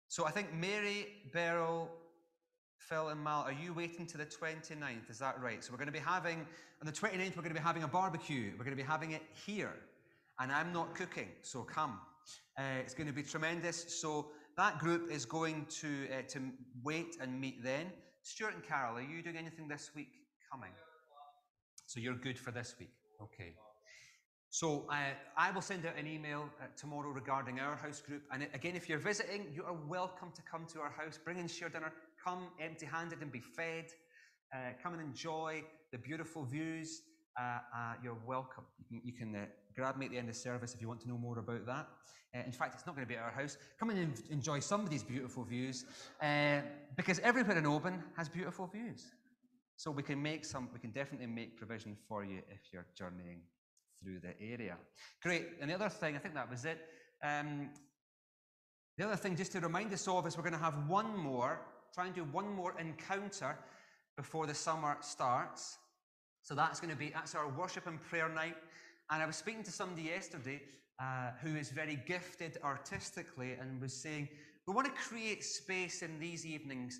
so 0.08 0.26
I 0.26 0.30
think 0.30 0.52
Mary, 0.52 1.06
Beryl, 1.32 1.88
Phil 2.76 3.08
and 3.08 3.24
Mal, 3.24 3.44
are 3.44 3.56
you 3.64 3.72
waiting 3.72 4.06
to 4.08 4.18
the 4.18 4.26
29th? 4.26 5.08
Is 5.08 5.18
that 5.20 5.40
right? 5.40 5.64
So 5.64 5.72
we're 5.72 5.78
going 5.78 5.86
to 5.86 5.92
be 5.92 5.98
having, 5.98 6.46
on 6.82 6.86
the 6.86 6.92
29th, 6.92 7.34
we're 7.34 7.42
going 7.42 7.54
to 7.54 7.54
be 7.54 7.60
having 7.60 7.84
a 7.84 7.88
barbecue. 7.88 8.50
We're 8.58 8.64
going 8.64 8.76
to 8.76 8.82
be 8.82 8.86
having 8.86 9.12
it 9.12 9.22
here. 9.46 9.72
And 10.40 10.50
I'm 10.50 10.72
not 10.72 10.94
cooking, 10.94 11.28
so 11.42 11.62
come. 11.62 12.00
Uh, 12.58 12.80
it's 12.80 12.94
going 12.94 13.06
to 13.06 13.12
be 13.12 13.22
tremendous. 13.22 14.00
So 14.00 14.28
that 14.56 14.78
group 14.78 15.10
is 15.10 15.24
going 15.24 15.66
to, 15.80 16.08
uh, 16.12 16.22
to 16.28 16.40
wait 16.82 17.16
and 17.20 17.40
meet 17.40 17.62
then. 17.62 17.92
Stuart 18.22 18.54
and 18.54 18.62
Carol, 18.62 18.96
are 18.96 19.02
you 19.02 19.22
doing 19.22 19.36
anything 19.36 19.68
this 19.68 19.90
week 19.94 20.10
coming? 20.50 20.70
So 21.86 22.00
you're 22.00 22.14
good 22.14 22.38
for 22.38 22.50
this 22.50 22.74
week. 22.78 22.92
Okay. 23.20 23.54
So 24.50 24.86
uh, 24.90 25.14
I 25.36 25.50
will 25.50 25.62
send 25.62 25.86
out 25.86 25.96
an 25.98 26.06
email 26.06 26.50
uh, 26.60 26.66
tomorrow 26.76 27.08
regarding 27.08 27.58
our 27.58 27.74
house 27.74 28.02
group. 28.02 28.22
And 28.30 28.46
again, 28.52 28.76
if 28.76 28.86
you're 28.88 28.98
visiting, 28.98 29.46
you 29.54 29.64
are 29.64 29.76
welcome 29.88 30.30
to 30.34 30.42
come 30.42 30.66
to 30.74 30.80
our 30.80 30.90
house. 30.90 31.18
Bring 31.22 31.38
in 31.38 31.48
share 31.48 31.70
dinner. 31.70 31.92
Come 32.22 32.48
empty 32.60 32.84
handed 32.84 33.22
and 33.22 33.32
be 33.32 33.40
fed. 33.40 33.86
Uh, 34.54 34.72
come 34.82 34.92
and 34.92 35.02
enjoy 35.02 35.64
the 35.90 35.96
beautiful 35.98 36.44
views. 36.44 37.00
Uh, 37.40 37.58
uh, 37.74 37.94
you're 38.04 38.18
welcome. 38.26 38.64
You 38.78 38.84
can, 38.86 39.00
you 39.04 39.12
can 39.14 39.46
grab 39.74 39.96
me 39.96 40.06
at 40.06 40.12
the 40.12 40.18
end 40.18 40.28
of 40.28 40.36
service 40.36 40.74
if 40.74 40.80
you 40.80 40.88
want 40.88 41.00
to 41.00 41.08
know 41.08 41.18
more 41.18 41.38
about 41.38 41.66
that. 41.66 41.88
in 42.34 42.52
fact, 42.52 42.74
it's 42.74 42.86
not 42.86 42.94
going 42.94 43.06
to 43.06 43.12
be 43.12 43.16
at 43.16 43.24
our 43.24 43.30
house. 43.30 43.56
Come 43.78 43.90
and 43.90 44.14
enjoy 44.30 44.60
somebody's 44.60 45.02
beautiful 45.02 45.44
views 45.44 45.84
because 46.96 47.18
everywhere 47.20 47.58
in 47.58 47.66
Oban 47.66 48.02
has 48.16 48.28
beautiful 48.28 48.66
views. 48.66 49.12
So 49.76 49.90
we 49.90 50.02
can 50.02 50.22
make 50.22 50.44
some, 50.44 50.68
we 50.72 50.78
can 50.78 50.90
definitely 50.90 51.26
make 51.26 51.56
provision 51.56 51.96
for 52.08 52.24
you 52.24 52.38
if 52.48 52.72
you're 52.72 52.86
journeying 52.96 53.40
through 54.02 54.20
the 54.20 54.40
area. 54.40 54.76
Great. 55.22 55.48
And 55.60 55.70
the 55.70 55.74
other 55.74 55.88
thing, 55.88 56.14
I 56.16 56.18
think 56.18 56.34
that 56.34 56.50
was 56.50 56.64
it. 56.64 56.78
Um, 57.22 57.70
the 58.98 59.06
other 59.06 59.16
thing, 59.16 59.36
just 59.36 59.52
to 59.52 59.60
remind 59.60 59.92
us 59.92 60.06
all 60.06 60.18
of, 60.18 60.26
is 60.26 60.36
we're 60.36 60.42
going 60.42 60.52
to 60.52 60.58
have 60.58 60.88
one 60.88 61.16
more, 61.16 61.60
try 61.94 62.06
and 62.06 62.14
do 62.14 62.24
one 62.24 62.48
more 62.52 62.74
encounter 62.78 63.56
before 64.16 64.46
the 64.46 64.54
summer 64.54 64.96
starts. 65.00 65.78
So 66.42 66.54
that's 66.54 66.80
going 66.80 66.92
to 66.92 66.96
be, 66.96 67.10
that's 67.10 67.34
our 67.34 67.48
worship 67.48 67.86
and 67.86 68.00
prayer 68.02 68.28
night. 68.28 68.56
And 69.12 69.22
I 69.22 69.26
was 69.26 69.36
speaking 69.36 69.62
to 69.64 69.70
somebody 69.70 70.04
yesterday 70.04 70.62
uh, 70.98 71.32
who 71.42 71.54
is 71.54 71.68
very 71.68 72.02
gifted 72.06 72.56
artistically 72.64 73.52
and 73.60 73.78
was 73.78 73.92
saying, 73.92 74.26
we 74.66 74.72
want 74.72 74.86
to 74.86 75.02
create 75.02 75.44
space 75.44 76.00
in 76.00 76.18
these 76.18 76.46
evenings 76.46 76.98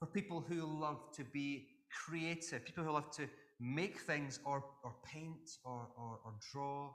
for 0.00 0.06
people 0.06 0.40
who 0.40 0.66
love 0.66 1.12
to 1.14 1.22
be 1.22 1.68
creative, 2.04 2.64
people 2.64 2.82
who 2.82 2.90
love 2.90 3.12
to 3.12 3.28
make 3.60 4.00
things 4.00 4.40
or, 4.44 4.64
or 4.82 4.92
paint 5.06 5.50
or, 5.64 5.86
or, 5.96 6.18
or 6.24 6.34
draw 6.52 6.90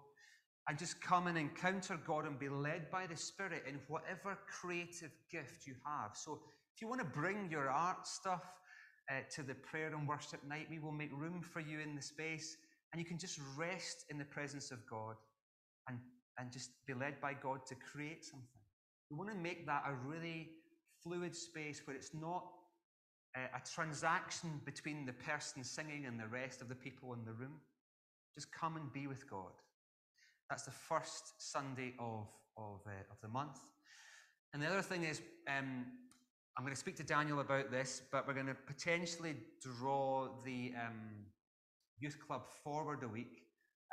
and 0.67 0.77
just 0.77 1.01
come 1.01 1.27
and 1.27 1.37
encounter 1.37 1.97
God 2.05 2.25
and 2.25 2.37
be 2.37 2.49
led 2.49 2.91
by 2.91 3.07
the 3.07 3.15
Spirit 3.15 3.63
in 3.69 3.79
whatever 3.87 4.37
creative 4.49 5.11
gift 5.31 5.65
you 5.65 5.75
have. 5.85 6.11
So 6.13 6.41
if 6.75 6.81
you 6.81 6.89
want 6.89 6.99
to 6.99 7.07
bring 7.07 7.49
your 7.49 7.69
art 7.69 8.05
stuff 8.05 8.43
uh, 9.09 9.21
to 9.33 9.43
the 9.43 9.55
prayer 9.55 9.95
and 9.95 10.05
worship 10.05 10.43
night, 10.45 10.67
we 10.69 10.79
will 10.79 10.91
make 10.91 11.13
room 11.13 11.41
for 11.41 11.61
you 11.61 11.79
in 11.79 11.95
the 11.95 12.01
space 12.01 12.57
and 12.91 12.99
you 12.99 13.05
can 13.05 13.17
just 13.17 13.39
rest 13.55 14.05
in 14.09 14.17
the 14.17 14.25
presence 14.25 14.71
of 14.71 14.85
God 14.87 15.15
and, 15.87 15.97
and 16.39 16.51
just 16.51 16.71
be 16.85 16.93
led 16.93 17.19
by 17.21 17.33
God 17.33 17.65
to 17.67 17.75
create 17.75 18.23
something. 18.25 18.47
We 19.09 19.17
want 19.17 19.31
to 19.31 19.37
make 19.37 19.65
that 19.67 19.83
a 19.87 19.93
really 20.07 20.49
fluid 21.03 21.35
space 21.35 21.81
where 21.85 21.95
it's 21.95 22.13
not 22.13 22.45
a 23.35 23.61
transaction 23.71 24.59
between 24.65 25.05
the 25.05 25.13
person 25.13 25.63
singing 25.63 26.05
and 26.05 26.19
the 26.19 26.27
rest 26.27 26.61
of 26.61 26.69
the 26.69 26.75
people 26.75 27.13
in 27.13 27.23
the 27.23 27.33
room. 27.33 27.59
Just 28.35 28.51
come 28.51 28.77
and 28.77 28.91
be 28.91 29.07
with 29.07 29.29
God. 29.29 29.51
That's 30.49 30.63
the 30.63 30.71
first 30.71 31.33
Sunday 31.37 31.93
of, 31.99 32.27
of, 32.57 32.81
uh, 32.87 33.11
of 33.11 33.21
the 33.21 33.27
month. 33.27 33.59
And 34.53 34.61
the 34.61 34.67
other 34.67 34.81
thing 34.81 35.03
is, 35.03 35.21
um, 35.47 35.85
I'm 36.57 36.63
going 36.63 36.73
to 36.73 36.79
speak 36.79 36.95
to 36.97 37.03
Daniel 37.03 37.39
about 37.39 37.69
this, 37.69 38.01
but 38.11 38.27
we're 38.27 38.33
going 38.33 38.47
to 38.47 38.55
potentially 38.55 39.35
draw 39.61 40.29
the 40.43 40.73
um, 40.75 41.25
youth 41.99 42.17
club 42.25 42.43
forward 42.63 43.03
a 43.03 43.07
week 43.07 43.43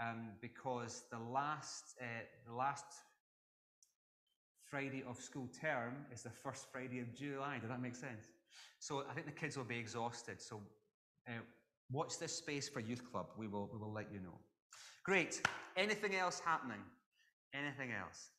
um, 0.02 0.30
because 0.40 1.04
the 1.10 1.18
last, 1.18 1.94
uh, 2.00 2.04
the 2.46 2.54
last 2.54 2.84
Friday 4.64 5.04
of 5.08 5.20
school 5.20 5.48
term 5.60 5.94
is 6.12 6.22
the 6.22 6.30
first 6.30 6.66
Friday 6.72 7.00
of 7.00 7.14
July. 7.14 7.58
Does 7.58 7.70
that 7.70 7.80
make 7.80 7.94
sense? 7.94 8.26
So 8.80 9.04
I 9.08 9.14
think 9.14 9.26
the 9.26 9.32
kids 9.32 9.56
will 9.56 9.64
be 9.64 9.78
exhausted. 9.78 10.40
So 10.40 10.60
uh, 11.28 11.32
watch 11.92 12.18
this 12.18 12.34
space 12.34 12.68
for 12.68 12.80
youth 12.80 13.10
club. 13.10 13.26
We 13.38 13.46
will, 13.46 13.70
we 13.72 13.78
will 13.78 13.92
let 13.92 14.12
you 14.12 14.20
know. 14.20 14.38
Great. 15.04 15.40
Anything 15.76 16.16
else 16.16 16.40
happening? 16.40 16.80
Anything 17.54 17.92
else? 17.92 18.30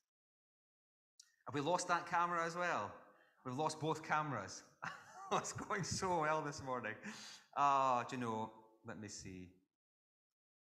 Have 1.48 1.54
we 1.54 1.62
lost 1.62 1.88
that 1.88 2.10
camera 2.10 2.46
as 2.46 2.56
well? 2.56 2.92
We've 3.46 3.56
lost 3.56 3.80
both 3.80 4.04
cameras. 4.04 4.64
it's 5.32 5.54
going 5.54 5.84
so 5.84 6.22
well 6.22 6.42
this 6.42 6.64
morning. 6.64 6.94
Ah, 7.56 8.04
do 8.10 8.16
you 8.16 8.22
know? 8.22 8.52
Let 8.88 9.00
me 9.00 9.08
see. 9.08 9.50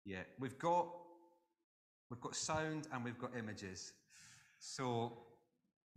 Yeah, 0.04 0.22
we've 0.38 0.58
got 0.58 0.88
we've 2.10 2.20
got 2.20 2.34
sound 2.34 2.88
and 2.92 3.04
we've 3.04 3.18
got 3.18 3.30
images. 3.36 3.92
So 4.58 5.12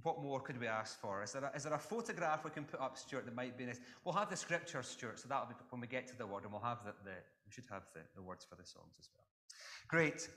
what 0.04 0.22
more 0.22 0.40
could 0.42 0.60
we 0.60 0.68
ask 0.68 1.00
for? 1.00 1.24
Is 1.24 1.32
there, 1.32 1.44
a, 1.44 1.56
is 1.56 1.64
there 1.64 1.74
a 1.74 1.80
photograph 1.80 2.44
we 2.44 2.52
can 2.52 2.66
put 2.66 2.80
up, 2.82 2.98
Stuart, 2.98 3.26
that 3.26 3.36
might 3.36 3.58
be 3.58 3.66
nice? 3.66 3.80
We'll 4.04 4.16
have 4.16 4.30
the 4.30 4.36
scripture, 4.36 4.84
Stuart, 4.84 5.20
so 5.20 5.28
that'll 5.30 5.48
be 5.48 5.54
when 5.70 5.80
we 5.80 5.88
get 5.88 6.08
to 6.08 6.18
the 6.18 6.28
word, 6.28 6.44
and 6.44 6.52
we'll 6.52 6.62
have 6.62 6.80
the, 6.84 6.92
the 7.06 7.16
we 7.46 7.52
should 7.52 7.64
have 7.72 7.84
the, 7.94 8.02
the 8.16 8.22
words 8.22 8.46
for 8.50 8.56
the 8.56 8.66
songs 8.66 8.96
as 9.00 9.10
well. 9.14 9.24
Great. 9.88 10.28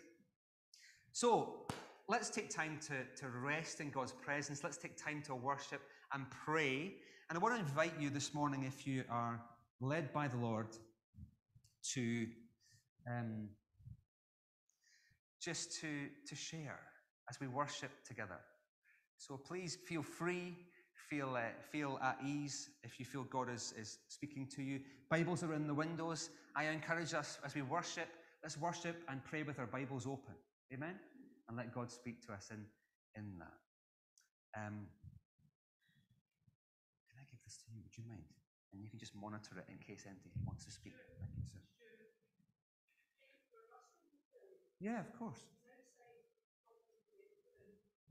So 1.13 1.67
let's 2.09 2.31
take 2.31 2.51
time 2.51 2.79
to, 2.83 3.23
to 3.23 3.29
rest 3.29 3.81
in 3.81 3.91
God's 3.91 4.13
presence. 4.13 4.63
Let's 4.63 4.77
take 4.77 4.97
time 4.97 5.23
to 5.27 5.35
worship 5.35 5.81
and 6.13 6.27
pray. 6.31 6.95
And 7.29 7.37
I 7.37 7.41
want 7.41 7.55
to 7.55 7.61
invite 7.61 7.95
you 7.99 8.11
this 8.11 8.35
morning, 8.35 8.65
if 8.65 8.87
you 8.87 9.03
are 9.11 9.41
led 9.81 10.13
by 10.13 10.29
the 10.29 10.37
Lord, 10.37 10.69
to 11.95 12.27
um, 13.09 13.49
just 15.47 15.81
to, 15.81 16.09
to 16.27 16.35
share 16.35 16.81
as 17.31 17.39
we 17.41 17.47
worship 17.47 17.91
together. 18.05 18.39
So 19.19 19.37
please 19.37 19.79
feel 19.89 20.03
free, 20.03 20.57
feel, 21.09 21.37
uh, 21.37 21.43
feel 21.71 22.01
at 22.03 22.19
ease 22.25 22.71
if 22.83 22.99
you 22.99 23.05
feel 23.05 23.25
God 23.25 23.49
is, 23.49 23.73
is 23.79 23.99
speaking 24.09 24.49
to 24.57 24.63
you. 24.63 24.81
Bibles 25.09 25.45
are 25.45 25.55
in 25.55 25.69
the 25.69 25.75
windows. 25.75 26.31
I 26.57 26.65
encourage 26.65 27.15
us 27.15 27.39
as 27.45 27.55
we 27.55 27.63
worship, 27.63 28.09
let's 28.43 28.59
worship 28.59 28.97
and 29.09 29.25
pray 29.25 29.45
with 29.45 29.59
our 29.59 29.67
Bibles 29.67 30.07
open. 30.07 30.35
Amen? 30.73 30.97
And 31.49 31.57
let 31.57 31.73
God 31.73 31.91
speak 31.93 32.27
to 32.27 32.33
us 32.33 32.49
in, 32.51 32.65
in 33.15 33.39
that. 33.39 33.55
Um, 34.59 34.89
can 37.07 37.21
I 37.21 37.25
give 37.31 37.39
this 37.45 37.57
to 37.59 37.65
you? 37.73 37.79
Would 37.85 37.97
you 37.97 38.05
mind? 38.09 38.25
And 38.73 38.83
you 38.83 38.91
can 38.91 38.99
just 38.99 39.15
monitor 39.15 39.59
it 39.59 39.67
in 39.71 39.79
case 39.79 40.07
anybody 40.07 40.43
wants 40.45 40.65
to 40.65 40.73
speak. 40.73 40.95
Thank 41.21 41.31
you, 41.37 41.45
sir. 41.53 41.61
Yeah, 44.81 45.01
of 45.01 45.19
course. 45.19 45.41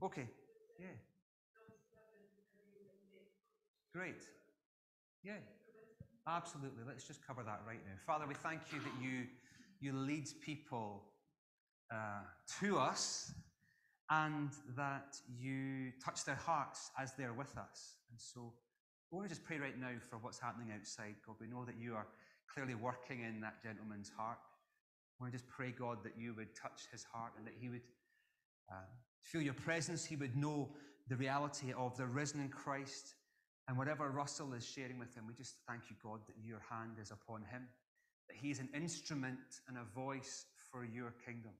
Okay. 0.02 0.28
Yeah. 0.78 0.86
Great. 3.92 4.22
Yeah. 5.22 5.38
Absolutely. 6.26 6.82
Let's 6.86 7.06
just 7.06 7.26
cover 7.26 7.42
that 7.44 7.62
right 7.66 7.80
now. 7.86 7.94
Father, 8.04 8.26
we 8.26 8.34
thank 8.34 8.60
you 8.72 8.80
that 8.80 9.02
you 9.02 9.26
you 9.80 9.92
lead 9.92 10.26
people 10.44 11.04
uh, 11.92 12.22
to 12.60 12.78
us 12.78 13.32
and 14.10 14.50
that 14.76 15.16
you 15.38 15.92
touch 16.04 16.24
their 16.24 16.36
hearts 16.36 16.90
as 16.98 17.12
they're 17.14 17.34
with 17.34 17.56
us. 17.58 17.96
And 18.10 18.18
so 18.20 18.52
we 19.10 19.16
want 19.16 19.28
to 19.28 19.34
just 19.34 19.44
pray 19.44 19.58
right 19.58 19.78
now 19.78 19.92
for 20.08 20.16
what's 20.18 20.38
happening 20.38 20.72
outside, 20.74 21.14
God. 21.26 21.36
We 21.40 21.46
know 21.46 21.64
that 21.64 21.76
you 21.78 21.94
are 21.94 22.06
clearly 22.52 22.74
working 22.74 23.22
in 23.22 23.40
that 23.40 23.62
gentleman's 23.62 24.10
heart. 24.16 24.38
I 25.18 25.24
want 25.24 25.32
to 25.32 25.38
just 25.38 25.48
pray, 25.48 25.72
God, 25.72 25.98
that 26.04 26.12
you 26.18 26.34
would 26.34 26.54
touch 26.54 26.82
his 26.92 27.04
heart 27.04 27.32
and 27.38 27.46
that 27.46 27.54
he 27.58 27.68
would 27.68 27.82
uh, 28.70 28.84
feel 29.22 29.40
your 29.40 29.54
presence. 29.54 30.04
He 30.04 30.16
would 30.16 30.36
know 30.36 30.68
the 31.08 31.16
reality 31.16 31.72
of 31.76 31.96
the 31.96 32.06
risen 32.06 32.48
Christ. 32.48 33.14
And 33.68 33.78
whatever 33.78 34.10
Russell 34.10 34.52
is 34.52 34.66
sharing 34.66 34.98
with 34.98 35.14
him, 35.14 35.24
we 35.26 35.34
just 35.34 35.56
thank 35.68 35.82
you, 35.90 35.96
God, 36.02 36.20
that 36.26 36.36
your 36.44 36.62
hand 36.70 36.98
is 37.00 37.10
upon 37.10 37.42
him, 37.50 37.66
that 38.28 38.36
he 38.36 38.50
is 38.50 38.60
an 38.60 38.68
instrument 38.74 39.38
and 39.68 39.78
a 39.78 39.84
voice 39.94 40.46
for 40.70 40.84
your 40.84 41.14
kingdom. 41.24 41.52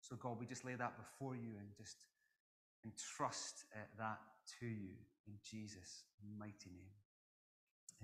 So, 0.00 0.16
God, 0.16 0.38
we 0.38 0.46
just 0.46 0.64
lay 0.64 0.76
that 0.76 0.96
before 0.96 1.34
you 1.34 1.58
and 1.58 1.68
just 1.76 1.96
entrust 2.84 3.64
uh, 3.74 3.80
that 3.98 4.18
to 4.60 4.66
you 4.66 4.94
in 5.26 5.34
Jesus' 5.42 6.04
mighty 6.38 6.70
name. 6.70 6.94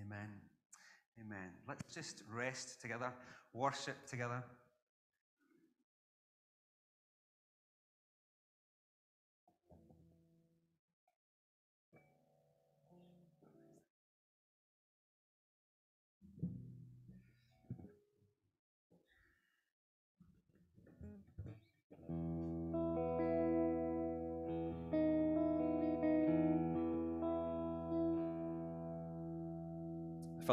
Amen. 0.04 0.55
Amen. 1.20 1.50
Let's 1.66 1.94
just 1.94 2.22
rest 2.32 2.80
together, 2.80 3.12
worship 3.52 4.06
together. 4.06 4.42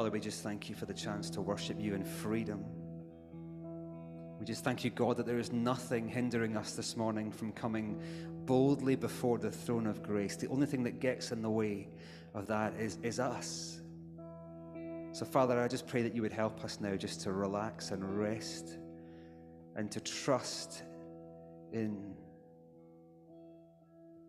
Father, 0.03 0.11
we 0.11 0.19
just 0.19 0.43
thank 0.43 0.67
you 0.67 0.75
for 0.75 0.85
the 0.85 0.93
chance 0.93 1.29
to 1.29 1.39
worship 1.39 1.79
you 1.79 1.95
in 1.95 2.03
freedom. 2.03 2.65
We 4.37 4.45
just 4.45 4.61
thank 4.61 4.83
you, 4.83 4.89
God, 4.89 5.15
that 5.15 5.25
there 5.25 5.39
is 5.39 5.53
nothing 5.53 6.09
hindering 6.09 6.57
us 6.57 6.73
this 6.73 6.97
morning 6.97 7.31
from 7.31 7.53
coming 7.53 8.01
boldly 8.45 8.97
before 8.97 9.37
the 9.37 9.49
throne 9.49 9.87
of 9.87 10.03
grace. 10.03 10.35
The 10.35 10.49
only 10.49 10.67
thing 10.67 10.83
that 10.83 10.99
gets 10.99 11.31
in 11.31 11.41
the 11.41 11.49
way 11.49 11.87
of 12.33 12.47
that 12.47 12.73
is, 12.77 12.97
is 13.01 13.17
us. 13.17 13.79
So, 15.13 15.23
Father, 15.23 15.57
I 15.61 15.69
just 15.69 15.87
pray 15.87 16.01
that 16.01 16.13
you 16.13 16.21
would 16.21 16.33
help 16.33 16.65
us 16.65 16.81
now 16.81 16.97
just 16.97 17.21
to 17.21 17.31
relax 17.31 17.91
and 17.91 18.19
rest 18.19 18.79
and 19.77 19.89
to 19.89 20.01
trust 20.01 20.83
in 21.71 22.13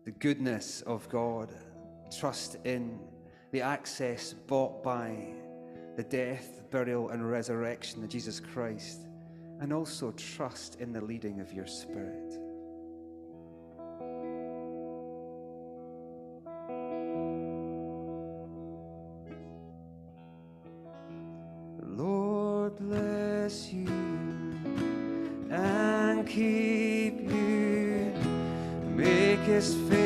the 0.05 0.11
goodness 0.11 0.83
of 0.83 1.09
God, 1.09 1.51
trust 2.17 2.59
in 2.63 2.97
the 3.51 3.59
access 3.59 4.31
bought 4.31 4.81
by 4.81 5.33
the 5.95 6.03
death, 6.03 6.61
burial, 6.71 7.09
and 7.09 7.29
resurrection 7.29 8.03
of 8.03 8.09
Jesus 8.09 8.39
Christ, 8.39 9.07
and 9.61 9.71
also 9.71 10.11
trust 10.11 10.81
in 10.81 10.91
the 10.91 11.01
leading 11.01 11.39
of 11.39 11.53
your 11.53 11.67
Spirit. 11.67 12.39
Lord 21.81 22.75
bless 22.77 23.71
you 23.71 23.87
and 25.49 26.27
keep 26.27 27.21
you, 27.21 28.13
make 28.95 29.39
his 29.39 29.75
face 29.89 30.04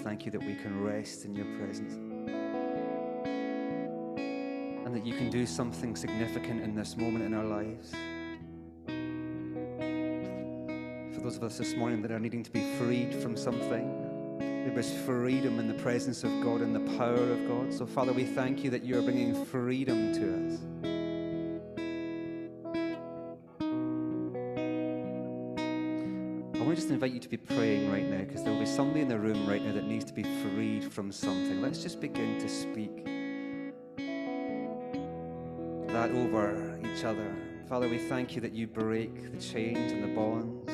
thank 0.00 0.24
you 0.24 0.32
that 0.32 0.42
we 0.42 0.54
can 0.54 0.82
rest 0.82 1.24
in 1.24 1.34
your 1.34 1.46
presence. 1.58 1.94
And 4.84 4.94
that 4.94 5.04
you 5.06 5.14
can 5.14 5.30
do 5.30 5.46
something 5.46 5.94
significant 5.94 6.62
in 6.62 6.74
this 6.74 6.96
moment 6.96 7.24
in 7.24 7.34
our 7.34 7.44
lives. 7.44 7.90
For 11.14 11.20
those 11.20 11.36
of 11.36 11.44
us 11.44 11.58
this 11.58 11.74
morning 11.74 12.02
that 12.02 12.10
are 12.10 12.18
needing 12.18 12.42
to 12.42 12.50
be 12.50 12.64
freed 12.78 13.14
from 13.14 13.36
something, 13.36 14.38
there 14.40 14.78
is 14.78 14.92
freedom 15.04 15.58
in 15.58 15.68
the 15.68 15.74
presence 15.82 16.24
of 16.24 16.30
God 16.42 16.60
and 16.60 16.74
the 16.74 16.96
power 16.96 17.14
of 17.14 17.46
God. 17.46 17.72
So, 17.72 17.86
Father, 17.86 18.12
we 18.12 18.24
thank 18.24 18.64
you 18.64 18.70
that 18.70 18.82
you 18.82 18.98
are 18.98 19.02
bringing 19.02 19.44
freedom 19.46 20.12
to 20.14 20.46
us. 20.46 20.99
Just 26.80 26.90
invite 26.90 27.12
you 27.12 27.20
to 27.20 27.28
be 27.28 27.36
praying 27.36 27.92
right 27.92 28.08
now 28.08 28.20
because 28.20 28.42
there 28.42 28.54
will 28.54 28.60
be 28.60 28.64
somebody 28.64 29.02
in 29.02 29.08
the 29.08 29.18
room 29.18 29.46
right 29.46 29.62
now 29.62 29.70
that 29.70 29.84
needs 29.84 30.02
to 30.06 30.14
be 30.14 30.22
freed 30.22 30.82
from 30.82 31.12
something. 31.12 31.60
Let's 31.60 31.82
just 31.82 32.00
begin 32.00 32.38
to 32.38 32.48
speak 32.48 33.04
that 35.88 36.10
over 36.12 36.80
each 36.82 37.04
other. 37.04 37.36
Father, 37.68 37.86
we 37.86 37.98
thank 37.98 38.34
you 38.34 38.40
that 38.40 38.52
you 38.52 38.66
break 38.66 39.30
the 39.30 39.38
chains 39.38 39.92
and 39.92 40.02
the 40.02 40.08
bonds. 40.08 40.72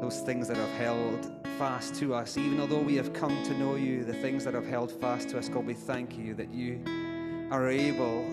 Those 0.00 0.20
things 0.20 0.48
that 0.48 0.56
have 0.56 0.78
held 0.78 1.30
fast 1.58 1.96
to 1.96 2.14
us, 2.14 2.38
even 2.38 2.58
although 2.58 2.80
we 2.80 2.96
have 2.96 3.12
come 3.12 3.44
to 3.44 3.58
know 3.58 3.74
you, 3.74 4.04
the 4.04 4.14
things 4.14 4.42
that 4.44 4.54
have 4.54 4.66
held 4.66 4.90
fast 4.90 5.28
to 5.30 5.38
us, 5.38 5.50
God, 5.50 5.66
we 5.66 5.74
thank 5.74 6.16
you 6.16 6.32
that 6.32 6.50
you 6.50 6.82
are 7.50 7.68
able 7.68 8.24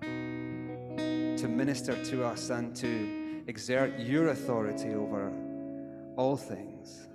to 0.00 1.48
minister 1.48 2.00
to 2.04 2.24
us 2.24 2.50
and 2.50 2.76
to 2.76 3.23
exert 3.46 3.98
your 3.98 4.28
authority 4.28 4.94
over 4.94 5.32
all 6.16 6.36
things. 6.36 7.08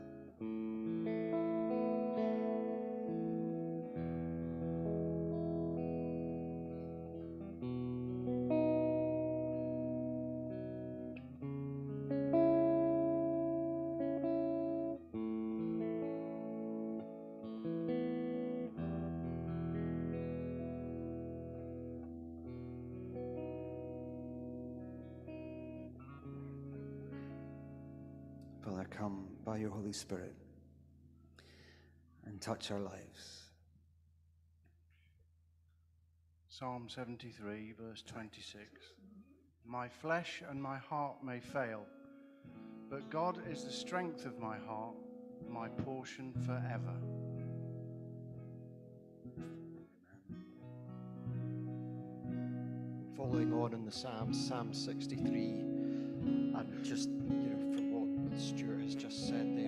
Holy 29.79 29.93
Spirit 29.93 30.35
and 32.25 32.41
touch 32.41 32.69
our 32.69 32.79
lives. 32.79 33.43
Psalm 36.49 36.87
73, 36.89 37.75
verse 37.79 38.03
26. 38.05 38.61
My 39.65 39.87
flesh 39.87 40.43
and 40.49 40.61
my 40.61 40.77
heart 40.77 41.23
may 41.23 41.39
fail, 41.39 41.85
but 42.89 43.09
God 43.09 43.39
is 43.49 43.63
the 43.63 43.71
strength 43.71 44.25
of 44.25 44.37
my 44.37 44.57
heart, 44.57 44.95
my 45.49 45.69
portion 45.69 46.33
forever. 46.45 46.95
following 53.15 53.53
on 53.53 53.73
in 53.73 53.85
the 53.85 53.91
Psalms, 53.91 54.47
Psalm 54.47 54.73
63, 54.73 55.41
and 55.41 56.83
just, 56.83 57.09
you 57.09 57.35
know, 57.35 57.75
from 57.75 57.91
what 57.91 58.39
Stuart 58.39 58.81
has 58.81 58.95
just 58.95 59.27
said 59.27 59.58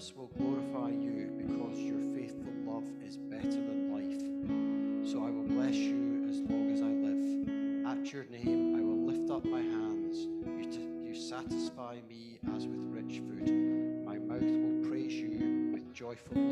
lips 0.00 0.14
will 0.16 0.30
glorify 0.38 0.88
you 0.88 1.30
because 1.36 1.76
your 1.78 2.00
faithful 2.16 2.54
love 2.64 2.84
is 3.06 3.18
better 3.18 3.50
than 3.50 3.92
life. 3.92 5.06
So 5.06 5.18
I 5.18 5.28
will 5.28 5.44
bless 5.44 5.74
you 5.74 6.26
as 6.26 6.40
long 6.40 6.70
as 6.72 6.80
I 6.80 6.86
live. 6.86 7.98
At 7.98 8.10
your 8.10 8.24
name 8.24 8.76
I 8.76 8.80
will 8.80 9.04
lift 9.04 9.30
up 9.30 9.44
my 9.44 9.60
hands. 9.60 10.16
You, 10.16 10.72
t- 10.72 11.06
you 11.06 11.14
satisfy 11.14 11.98
me 12.08 12.38
as 12.56 12.66
with 12.66 12.80
rich 12.80 13.18
food. 13.18 14.06
My 14.06 14.16
mouth 14.16 14.40
will 14.40 14.88
praise 14.88 15.12
you 15.12 15.68
with 15.74 15.92
joyful 15.92 16.49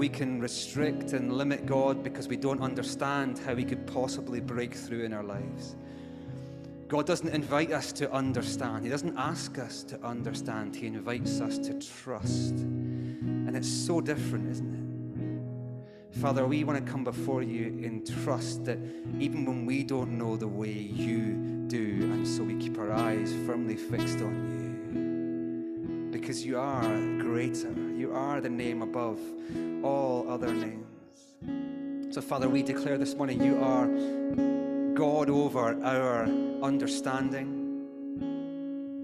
we 0.00 0.08
can 0.08 0.40
restrict 0.40 1.12
and 1.12 1.30
limit 1.30 1.66
God 1.66 2.02
because 2.02 2.26
we 2.26 2.38
don't 2.38 2.62
understand 2.62 3.38
how 3.40 3.54
He 3.54 3.66
could 3.66 3.86
possibly 3.86 4.40
break 4.40 4.72
through 4.72 5.04
in 5.04 5.12
our 5.12 5.22
lives. 5.22 5.76
God 6.88 7.04
doesn't 7.04 7.28
invite 7.34 7.70
us 7.70 7.92
to 7.92 8.10
understand, 8.10 8.82
He 8.82 8.90
doesn't 8.90 9.18
ask 9.18 9.58
us 9.58 9.82
to 9.84 10.02
understand, 10.02 10.74
He 10.74 10.86
invites 10.86 11.42
us 11.42 11.58
to 11.58 11.74
trust. 11.74 12.52
And 12.52 13.54
it's 13.54 13.68
so 13.68 14.00
different, 14.00 14.48
isn't 14.48 14.74
it? 14.74 16.18
Father, 16.18 16.46
we 16.46 16.64
want 16.64 16.82
to 16.82 16.90
come 16.90 17.04
before 17.04 17.42
you 17.42 17.66
in 17.66 18.02
trust 18.24 18.64
that 18.64 18.78
even 19.18 19.44
when 19.44 19.66
we 19.66 19.84
don't 19.84 20.16
know 20.16 20.34
the 20.34 20.48
way 20.48 20.72
you 20.72 21.66
do, 21.66 22.10
and 22.10 22.26
so 22.26 22.42
we 22.42 22.54
keep 22.54 22.78
our 22.78 22.90
eyes 22.90 23.34
firmly 23.44 23.76
fixed 23.76 24.20
on 24.20 24.34
you. 24.56 26.10
Because 26.10 26.42
you 26.46 26.58
are 26.58 26.98
greater, 27.18 27.74
you 27.94 28.12
are 28.14 28.40
the 28.40 28.48
name 28.48 28.80
above 28.80 29.20
all 29.82 30.28
other 30.30 30.52
names. 30.52 32.14
So, 32.14 32.20
Father, 32.20 32.48
we 32.48 32.62
declare 32.62 32.98
this 32.98 33.14
morning 33.14 33.42
you 33.42 33.62
are 33.62 33.86
God 34.94 35.30
over 35.30 35.80
our 35.84 36.24
understanding, 36.62 37.56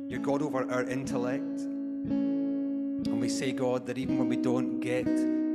you're 0.08 0.20
God 0.20 0.42
over 0.42 0.70
our 0.70 0.84
intellect. 0.84 1.60
And 3.06 3.20
we 3.20 3.28
say, 3.28 3.52
God, 3.52 3.86
that 3.86 3.96
even 3.96 4.18
when 4.18 4.28
we 4.28 4.36
don't 4.36 4.80
get 4.80 5.06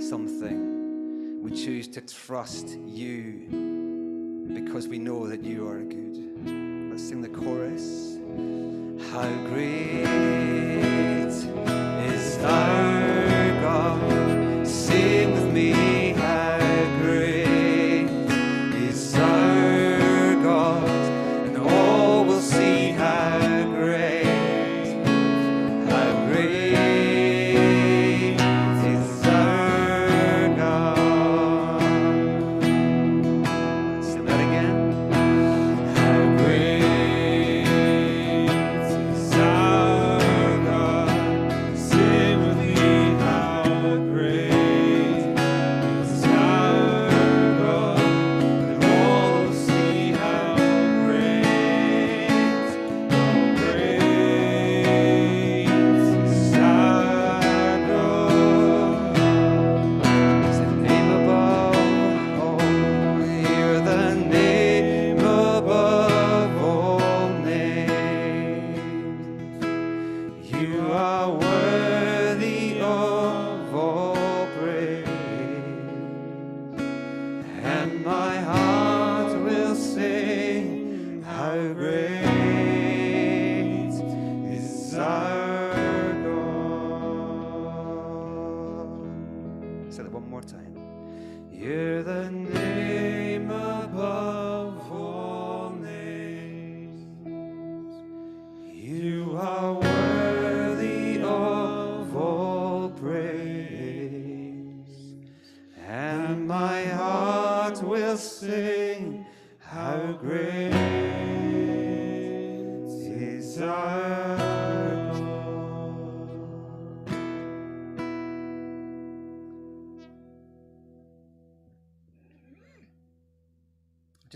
something, 0.01 1.41
we 1.43 1.51
choose 1.51 1.87
to 1.89 2.01
trust 2.01 2.77
you 2.87 4.47
because 4.53 4.87
we 4.87 4.97
know 4.97 5.27
that 5.27 5.43
you 5.43 5.67
are 5.67 5.79
good. 5.79 6.89
Let's 6.89 7.07
sing 7.07 7.21
the 7.21 7.29
chorus. 7.29 8.17
How 9.11 9.27
great 9.47 10.05
is 12.07 12.37
our 12.43 13.61
God? 13.61 14.40
Sing 15.01 15.31
with 15.33 15.51
me, 15.51 16.11
how 16.11 16.70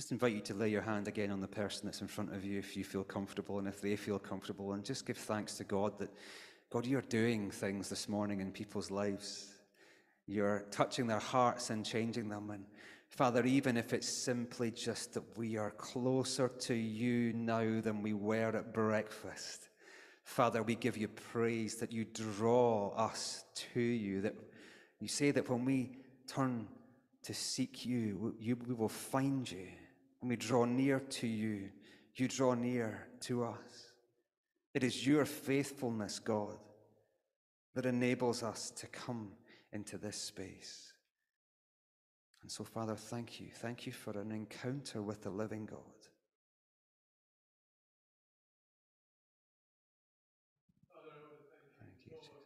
just 0.05 0.11
invite 0.11 0.35
you 0.35 0.39
to 0.39 0.53
lay 0.53 0.69
your 0.69 0.83
hand 0.83 1.07
again 1.07 1.31
on 1.31 1.41
the 1.41 1.47
person 1.47 1.81
that's 1.83 2.01
in 2.01 2.07
front 2.07 2.31
of 2.31 2.45
you 2.45 2.59
if 2.59 2.77
you 2.77 2.83
feel 2.83 3.03
comfortable 3.03 3.57
and 3.57 3.67
if 3.67 3.81
they 3.81 3.95
feel 3.95 4.19
comfortable, 4.19 4.73
and 4.73 4.85
just 4.85 5.03
give 5.07 5.17
thanks 5.17 5.57
to 5.57 5.63
God 5.63 5.97
that, 5.97 6.11
God, 6.69 6.85
you're 6.85 7.01
doing 7.01 7.49
things 7.49 7.89
this 7.89 8.07
morning 8.07 8.39
in 8.39 8.51
people's 8.51 8.91
lives. 8.91 9.47
You're 10.27 10.65
touching 10.69 11.07
their 11.07 11.17
hearts 11.17 11.71
and 11.71 11.83
changing 11.83 12.29
them. 12.29 12.51
And 12.51 12.65
Father, 13.09 13.43
even 13.47 13.77
if 13.77 13.93
it's 13.93 14.07
simply 14.07 14.69
just 14.69 15.15
that 15.15 15.23
we 15.39 15.57
are 15.57 15.71
closer 15.71 16.49
to 16.49 16.75
you 16.75 17.33
now 17.33 17.81
than 17.81 18.03
we 18.03 18.13
were 18.13 18.55
at 18.55 18.75
breakfast, 18.75 19.69
Father, 20.23 20.61
we 20.61 20.75
give 20.75 20.97
you 20.97 21.07
praise 21.07 21.77
that 21.77 21.91
you 21.91 22.05
draw 22.05 22.89
us 22.89 23.43
to 23.73 23.81
you, 23.81 24.21
that 24.21 24.35
you 24.99 25.07
say 25.07 25.31
that 25.31 25.49
when 25.49 25.65
we 25.65 25.93
turn 26.27 26.67
to 27.23 27.33
seek 27.33 27.87
you, 27.87 28.35
you 28.39 28.55
we 28.67 28.75
will 28.75 28.87
find 28.87 29.49
you. 29.49 29.69
When 30.19 30.29
we 30.29 30.35
draw 30.35 30.65
near 30.65 30.99
to 30.99 31.27
you, 31.27 31.69
you 32.15 32.27
draw 32.27 32.53
near 32.53 33.07
to 33.21 33.43
us. 33.43 33.91
It 34.73 34.83
is 34.83 35.05
your 35.05 35.25
faithfulness, 35.25 36.19
God, 36.19 36.57
that 37.75 37.85
enables 37.85 38.43
us 38.43 38.71
to 38.71 38.87
come 38.87 39.31
into 39.71 39.97
this 39.97 40.17
space. 40.17 40.93
And 42.41 42.51
so, 42.51 42.63
Father, 42.63 42.95
thank 42.95 43.39
you. 43.39 43.47
Thank 43.55 43.85
you 43.85 43.91
for 43.91 44.19
an 44.19 44.31
encounter 44.31 45.01
with 45.01 45.23
the 45.23 45.29
living 45.31 45.65
God. 45.65 45.79
Thank 51.79 52.05
you, 52.05 52.11
Jesus. 52.21 52.45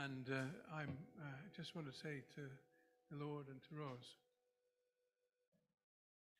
And 0.00 0.32
uh, 0.32 0.48
I'm 0.72 0.96
uh, 1.20 1.44
just 1.52 1.76
want 1.76 1.84
to 1.84 1.92
say 1.92 2.24
to 2.40 2.48
the 3.12 3.20
Lord 3.20 3.52
and 3.52 3.60
to 3.68 3.72
Rose, 3.76 4.16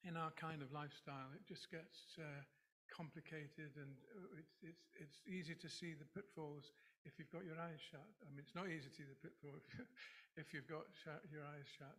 in 0.00 0.16
our 0.16 0.32
kind 0.40 0.64
of 0.64 0.72
lifestyle, 0.72 1.28
it 1.36 1.44
just 1.44 1.68
gets 1.68 2.16
uh, 2.16 2.40
complicated, 2.88 3.76
and 3.76 3.92
uh, 4.16 4.40
it's, 4.40 4.56
it's 4.64 4.84
it's 4.96 5.18
easy 5.28 5.52
to 5.60 5.68
see 5.68 5.92
the 5.92 6.08
pitfalls 6.16 6.72
if 7.04 7.20
you've 7.20 7.28
got 7.28 7.44
your 7.44 7.60
eyes 7.60 7.76
shut. 7.92 8.08
I 8.24 8.32
mean, 8.32 8.40
it's 8.40 8.56
not 8.56 8.72
easy 8.72 8.88
to 8.88 8.96
see 8.96 9.04
the 9.04 9.20
pitfalls 9.20 9.60
if, 9.76 9.88
if 10.40 10.46
you've 10.56 10.70
got 10.70 10.88
shut, 11.04 11.20
your 11.28 11.44
eyes 11.44 11.68
shut. 11.76 11.96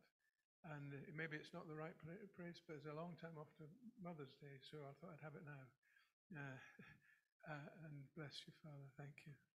And 0.65 0.97
uh, 0.97 0.97
maybe 1.13 1.37
it's 1.37 1.53
not 1.53 1.69
the 1.69 1.77
right 1.77 1.97
place, 2.01 2.57
but 2.65 2.81
it's 2.81 2.89
a 2.89 2.97
long 2.97 3.13
time 3.21 3.37
after 3.37 3.69
Mother's 4.01 4.33
Day, 4.41 4.57
so 4.65 4.81
I 4.81 4.97
thought 4.97 5.13
I'd 5.13 5.25
have 5.25 5.37
it 5.37 5.45
now. 5.45 5.65
Uh, 6.41 6.57
uh, 7.53 7.85
and 7.85 8.09
bless 8.17 8.33
you, 8.49 8.53
Father. 8.65 8.89
Thank 8.97 9.29
you. 9.29 9.50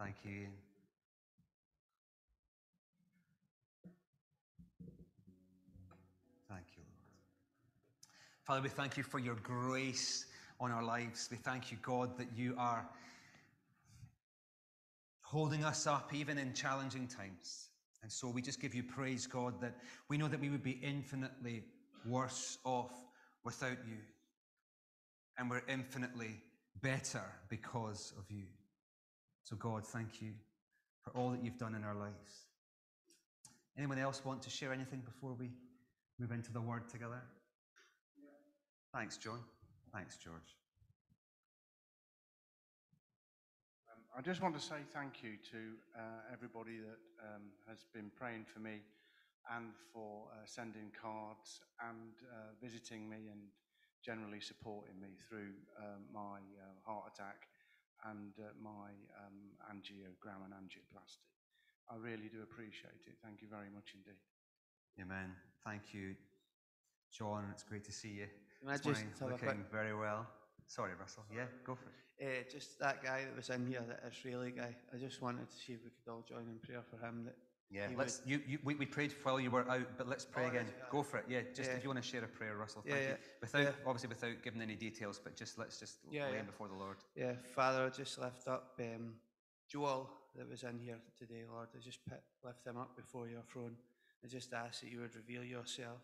Thank 0.00 0.16
you, 0.24 0.30
Ian. 0.30 0.52
Thank 6.48 6.64
you, 6.74 6.82
Lord. 6.84 7.10
Father, 8.44 8.62
we 8.62 8.70
thank 8.70 8.96
you 8.96 9.02
for 9.02 9.18
your 9.18 9.34
grace 9.34 10.24
on 10.58 10.70
our 10.70 10.82
lives. 10.82 11.28
We 11.30 11.36
thank 11.36 11.70
you, 11.70 11.76
God, 11.82 12.16
that 12.16 12.28
you 12.34 12.54
are 12.56 12.88
holding 15.20 15.64
us 15.64 15.86
up 15.86 16.14
even 16.14 16.38
in 16.38 16.54
challenging 16.54 17.06
times. 17.06 17.68
And 18.02 18.10
so 18.10 18.30
we 18.30 18.40
just 18.40 18.58
give 18.58 18.74
you 18.74 18.82
praise, 18.82 19.26
God, 19.26 19.60
that 19.60 19.76
we 20.08 20.16
know 20.16 20.28
that 20.28 20.40
we 20.40 20.48
would 20.48 20.62
be 20.62 20.80
infinitely 20.82 21.62
worse 22.06 22.56
off 22.64 22.94
without 23.44 23.76
you. 23.86 23.98
And 25.36 25.50
we're 25.50 25.62
infinitely 25.68 26.40
better 26.80 27.24
because 27.50 28.14
of 28.18 28.24
you. 28.30 28.46
So, 29.44 29.56
God, 29.56 29.86
thank 29.86 30.22
you 30.22 30.32
for 31.02 31.10
all 31.16 31.30
that 31.30 31.42
you've 31.42 31.58
done 31.58 31.74
in 31.74 31.84
our 31.84 31.94
lives. 31.94 32.46
Anyone 33.76 33.98
else 33.98 34.24
want 34.24 34.42
to 34.42 34.50
share 34.50 34.72
anything 34.72 35.00
before 35.00 35.34
we 35.38 35.50
move 36.18 36.32
into 36.32 36.52
the 36.52 36.60
word 36.60 36.88
together? 36.88 37.22
Thanks, 38.92 39.16
John. 39.16 39.40
Thanks, 39.94 40.16
George. 40.16 40.56
Um, 43.88 44.02
I 44.18 44.20
just 44.20 44.42
want 44.42 44.54
to 44.54 44.60
say 44.60 44.76
thank 44.92 45.22
you 45.22 45.38
to 45.50 45.58
uh, 45.96 46.32
everybody 46.32 46.78
that 46.78 46.98
um, 47.24 47.42
has 47.68 47.84
been 47.94 48.10
praying 48.16 48.46
for 48.52 48.58
me 48.58 48.82
and 49.56 49.72
for 49.92 50.26
uh, 50.32 50.44
sending 50.44 50.90
cards 51.00 51.62
and 51.88 52.12
uh, 52.30 52.52
visiting 52.62 53.08
me 53.08 53.30
and 53.30 53.40
generally 54.04 54.40
supporting 54.40 55.00
me 55.00 55.16
through 55.28 55.54
um, 55.78 56.02
my 56.12 56.38
uh, 56.38 56.74
heart 56.84 57.12
attack 57.14 57.49
and 58.08 58.32
uh, 58.40 58.52
my 58.62 58.92
um, 59.20 59.38
angiogram 59.68 60.44
and 60.44 60.52
angioplasty. 60.54 61.26
I 61.90 61.96
really 61.96 62.28
do 62.32 62.42
appreciate 62.42 63.02
it. 63.06 63.16
Thank 63.22 63.42
you 63.42 63.48
very 63.50 63.68
much 63.74 63.94
indeed. 63.94 64.20
Amen. 65.00 65.32
Thank 65.64 65.92
you, 65.92 66.14
John. 67.12 67.44
It's 67.52 67.62
great 67.64 67.84
to 67.84 67.92
see 67.92 68.08
you. 68.08 68.26
Can 68.60 68.68
I 68.68 68.72
this 68.72 68.80
just 68.86 69.00
morning, 69.02 69.08
have 69.20 69.28
a 69.28 69.32
looking 69.32 69.48
quick- 69.48 69.72
very 69.72 69.94
well. 69.94 70.26
Sorry, 70.66 70.92
Russell. 70.94 71.24
Yeah, 71.34 71.46
go 71.64 71.74
for 71.74 71.88
it. 71.90 71.96
Uh, 72.22 72.48
just 72.50 72.78
that 72.78 73.02
guy 73.02 73.24
that 73.24 73.34
was 73.34 73.48
in 73.50 73.66
here, 73.66 73.82
that 73.88 74.04
Israeli 74.06 74.50
guy. 74.52 74.76
I 74.94 74.98
just 74.98 75.20
wanted 75.22 75.48
to 75.50 75.56
see 75.56 75.72
if 75.72 75.80
we 75.82 75.90
could 75.90 76.12
all 76.12 76.22
join 76.28 76.46
in 76.48 76.58
prayer 76.62 76.82
for 76.88 76.96
him. 77.04 77.24
That 77.24 77.34
Yeah, 77.70 77.88
he 77.88 77.94
let's. 77.96 78.20
You, 78.26 78.40
you, 78.46 78.58
we, 78.64 78.74
we 78.74 78.86
prayed 78.86 79.14
while 79.22 79.38
you 79.38 79.50
were 79.50 79.68
out, 79.70 79.86
but 79.96 80.08
let's 80.08 80.24
pray 80.24 80.44
Oh, 80.46 80.48
again. 80.48 80.66
Go 80.90 81.02
for 81.02 81.18
it. 81.18 81.26
Yeah, 81.28 81.42
just 81.54 81.70
Yeah. 81.70 81.76
if 81.76 81.84
you 81.84 81.88
want 81.88 82.02
to 82.02 82.08
share 82.08 82.24
a 82.24 82.28
prayer, 82.28 82.56
Russell. 82.56 82.82
Yeah, 82.84 82.94
Thank 82.94 83.04
you. 83.04 83.10
yeah, 83.10 83.16
Without 83.40 83.62
yeah. 83.62 83.70
obviously 83.86 84.08
without 84.08 84.42
giving 84.42 84.60
any 84.60 84.74
details, 84.74 85.20
but 85.22 85.36
just 85.36 85.56
let's 85.56 85.78
just 85.78 85.98
Yeah, 86.10 86.26
lay 86.28 86.36
yeah. 86.36 86.42
before 86.42 86.68
the 86.68 86.74
Lord. 86.74 86.96
Yeah, 87.14 87.34
Father, 87.54 87.86
I 87.86 87.90
just 87.90 88.18
lift 88.18 88.48
up 88.48 88.74
um, 88.80 89.14
Joel 89.68 90.10
that 90.36 90.48
was 90.48 90.64
in 90.64 90.78
here 90.80 90.98
today, 91.16 91.44
Lord. 91.48 91.68
I 91.76 91.78
just 91.78 92.04
put, 92.08 92.20
lift 92.44 92.66
him 92.66 92.76
up 92.76 92.96
before 92.96 93.28
your 93.28 93.42
throne. 93.42 93.76
I 94.24 94.26
just 94.26 94.52
ask 94.52 94.80
that 94.80 94.90
you 94.90 95.00
would 95.00 95.14
reveal 95.14 95.44
yourself 95.44 96.00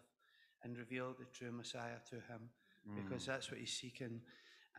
and 0.62 0.78
reveal 0.78 1.14
the 1.18 1.26
true 1.32 1.50
Messiah 1.52 1.98
to 2.10 2.16
him 2.16 2.48
because 2.94 3.26
that's 3.26 3.50
what 3.50 3.58
he's 3.58 3.72
seeking. 3.72 4.20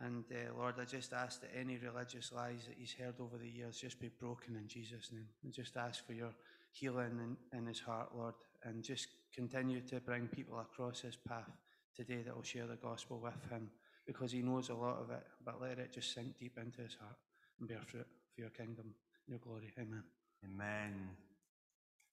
And 0.00 0.24
uh, 0.32 0.54
Lord, 0.56 0.76
I 0.80 0.84
just 0.84 1.12
ask 1.12 1.40
that 1.42 1.50
any 1.54 1.76
religious 1.76 2.32
lies 2.32 2.64
that 2.66 2.76
he's 2.78 2.92
heard 2.94 3.16
over 3.20 3.36
the 3.36 3.48
years 3.48 3.78
just 3.78 4.00
be 4.00 4.08
broken 4.08 4.56
in 4.56 4.66
Jesus' 4.66 5.10
name. 5.12 5.26
And 5.44 5.52
just 5.52 5.76
ask 5.76 6.06
for 6.06 6.14
your 6.14 6.32
healing 6.78 7.36
in, 7.52 7.58
in 7.58 7.66
his 7.66 7.80
heart, 7.80 8.08
Lord, 8.16 8.34
and 8.64 8.82
just 8.82 9.08
continue 9.34 9.80
to 9.82 10.00
bring 10.00 10.28
people 10.28 10.58
across 10.58 11.00
his 11.00 11.16
path 11.16 11.50
today 11.96 12.22
that 12.24 12.34
will 12.34 12.42
share 12.42 12.66
the 12.66 12.76
gospel 12.76 13.20
with 13.22 13.50
him 13.50 13.70
because 14.06 14.32
he 14.32 14.42
knows 14.42 14.68
a 14.68 14.74
lot 14.74 14.98
of 14.98 15.10
it, 15.10 15.24
but 15.44 15.60
let 15.60 15.78
it 15.78 15.92
just 15.92 16.14
sink 16.14 16.38
deep 16.38 16.56
into 16.56 16.80
his 16.80 16.96
heart 17.00 17.16
and 17.58 17.68
bear 17.68 17.80
fruit 17.86 18.06
for 18.34 18.40
your 18.40 18.50
kingdom, 18.50 18.94
your 19.26 19.38
glory. 19.38 19.72
Amen. 19.78 20.02
Amen. 20.44 21.10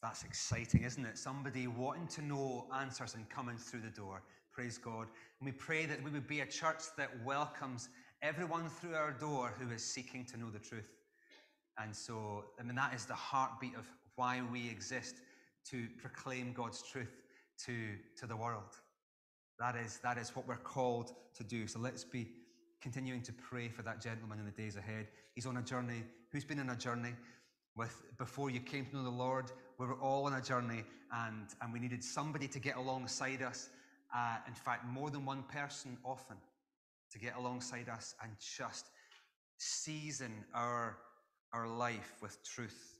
That's 0.01 0.23
exciting, 0.23 0.83
isn't 0.83 1.05
it? 1.05 1.17
Somebody 1.17 1.67
wanting 1.67 2.07
to 2.07 2.21
know 2.21 2.67
answers 2.75 3.15
and 3.15 3.27
coming 3.29 3.57
through 3.57 3.81
the 3.81 3.89
door. 3.89 4.23
Praise 4.51 4.77
God. 4.77 5.07
And 5.39 5.45
we 5.45 5.51
pray 5.51 5.85
that 5.85 6.03
we 6.03 6.11
would 6.11 6.27
be 6.27 6.41
a 6.41 6.45
church 6.45 6.83
that 6.97 7.09
welcomes 7.23 7.89
everyone 8.21 8.69
through 8.69 8.95
our 8.95 9.11
door 9.11 9.53
who 9.59 9.73
is 9.73 9.83
seeking 9.83 10.25
to 10.25 10.37
know 10.37 10.49
the 10.49 10.59
truth. 10.59 10.89
And 11.77 11.95
so, 11.95 12.45
I 12.59 12.63
mean, 12.63 12.75
that 12.75 12.93
is 12.93 13.05
the 13.05 13.13
heartbeat 13.13 13.75
of 13.75 13.87
why 14.15 14.41
we 14.51 14.69
exist 14.69 15.15
to 15.71 15.87
proclaim 15.97 16.53
God's 16.53 16.81
truth 16.81 17.21
to, 17.65 17.73
to 18.19 18.27
the 18.27 18.35
world. 18.35 18.79
That 19.59 19.75
is, 19.75 19.99
that 20.03 20.17
is 20.17 20.35
what 20.35 20.47
we're 20.47 20.57
called 20.57 21.11
to 21.35 21.43
do. 21.43 21.67
So 21.67 21.79
let's 21.79 22.03
be 22.03 22.27
continuing 22.81 23.21
to 23.23 23.33
pray 23.33 23.67
for 23.67 23.81
that 23.81 24.01
gentleman 24.01 24.39
in 24.39 24.45
the 24.45 24.51
days 24.51 24.75
ahead. 24.75 25.07
He's 25.33 25.45
on 25.45 25.57
a 25.57 25.61
journey. 25.61 26.03
Who's 26.31 26.43
been 26.43 26.59
on 26.59 26.69
a 26.69 26.75
journey? 26.75 27.13
With 27.75 28.03
before 28.17 28.49
you 28.49 28.61
came 28.61 28.85
to 28.85 28.95
know 28.95 29.03
the 29.03 29.09
Lord, 29.09 29.51
we 29.79 29.85
were 29.85 29.99
all 29.99 30.27
on 30.27 30.33
a 30.33 30.41
journey, 30.41 30.83
and 31.11 31.47
and 31.61 31.73
we 31.73 31.79
needed 31.79 32.01
somebody 32.01 32.47
to 32.47 32.59
get 32.59 32.77
alongside 32.77 33.41
us. 33.41 33.69
Uh, 34.15 34.37
in 34.47 34.53
fact, 34.53 34.85
more 34.85 35.09
than 35.09 35.25
one 35.25 35.43
person 35.43 35.97
often 36.05 36.37
to 37.11 37.19
get 37.19 37.35
alongside 37.35 37.89
us 37.89 38.15
and 38.23 38.31
just 38.39 38.91
season 39.57 40.31
our 40.53 40.97
our 41.51 41.67
life 41.67 42.13
with 42.21 42.41
truth. 42.43 42.94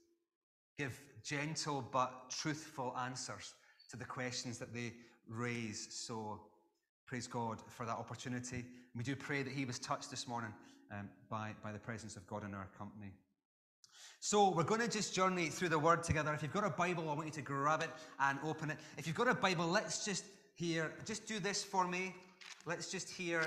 Give 0.78 1.00
gentle 1.24 1.88
but 1.92 2.30
truthful 2.30 2.96
answers 3.04 3.54
to 3.90 3.98
the 3.98 4.06
questions 4.06 4.58
that 4.60 4.74
they 4.74 4.94
raise. 5.28 5.88
So 5.90 6.40
praise 7.06 7.28
God 7.28 7.62
for 7.68 7.86
that 7.86 7.98
opportunity. 7.98 8.66
We 8.96 9.04
do 9.04 9.16
pray 9.16 9.44
that 9.44 9.54
he 9.54 9.66
was 9.66 9.80
touched 9.80 10.12
this 10.12 10.28
morning 10.28 10.54
um, 10.92 11.10
by, 11.30 11.52
by 11.64 11.72
the 11.72 11.80
presence 11.80 12.16
of 12.16 12.28
God 12.28 12.44
in 12.44 12.54
our 12.54 12.68
company. 12.78 13.12
So 14.20 14.50
we're 14.50 14.64
going 14.64 14.82
to 14.82 14.90
just 14.90 15.14
journey 15.14 15.50
through 15.50 15.70
the 15.70 15.80
word 15.80 16.04
together. 16.04 16.34
If 16.34 16.42
you've 16.42 16.54
got 16.54 16.66
a 16.66 16.70
Bible, 16.70 17.10
I 17.10 17.14
want 17.14 17.28
you 17.28 17.34
to 17.34 17.42
grab 17.42 17.84
it 17.84 17.90
and 18.20 18.40
open 18.44 18.72
it. 18.72 18.78
If 18.98 19.08
you've 19.08 19.16
got 19.16 19.28
a 19.28 19.36
Bible, 19.36 19.68
let's 19.68 20.04
just 20.04 20.26
hear, 20.56 20.92
just 21.06 21.28
do 21.28 21.40
this 21.40 21.64
for 21.64 21.88
me. 21.88 22.16
Let's 22.66 22.90
just 22.90 23.10
hear 23.10 23.42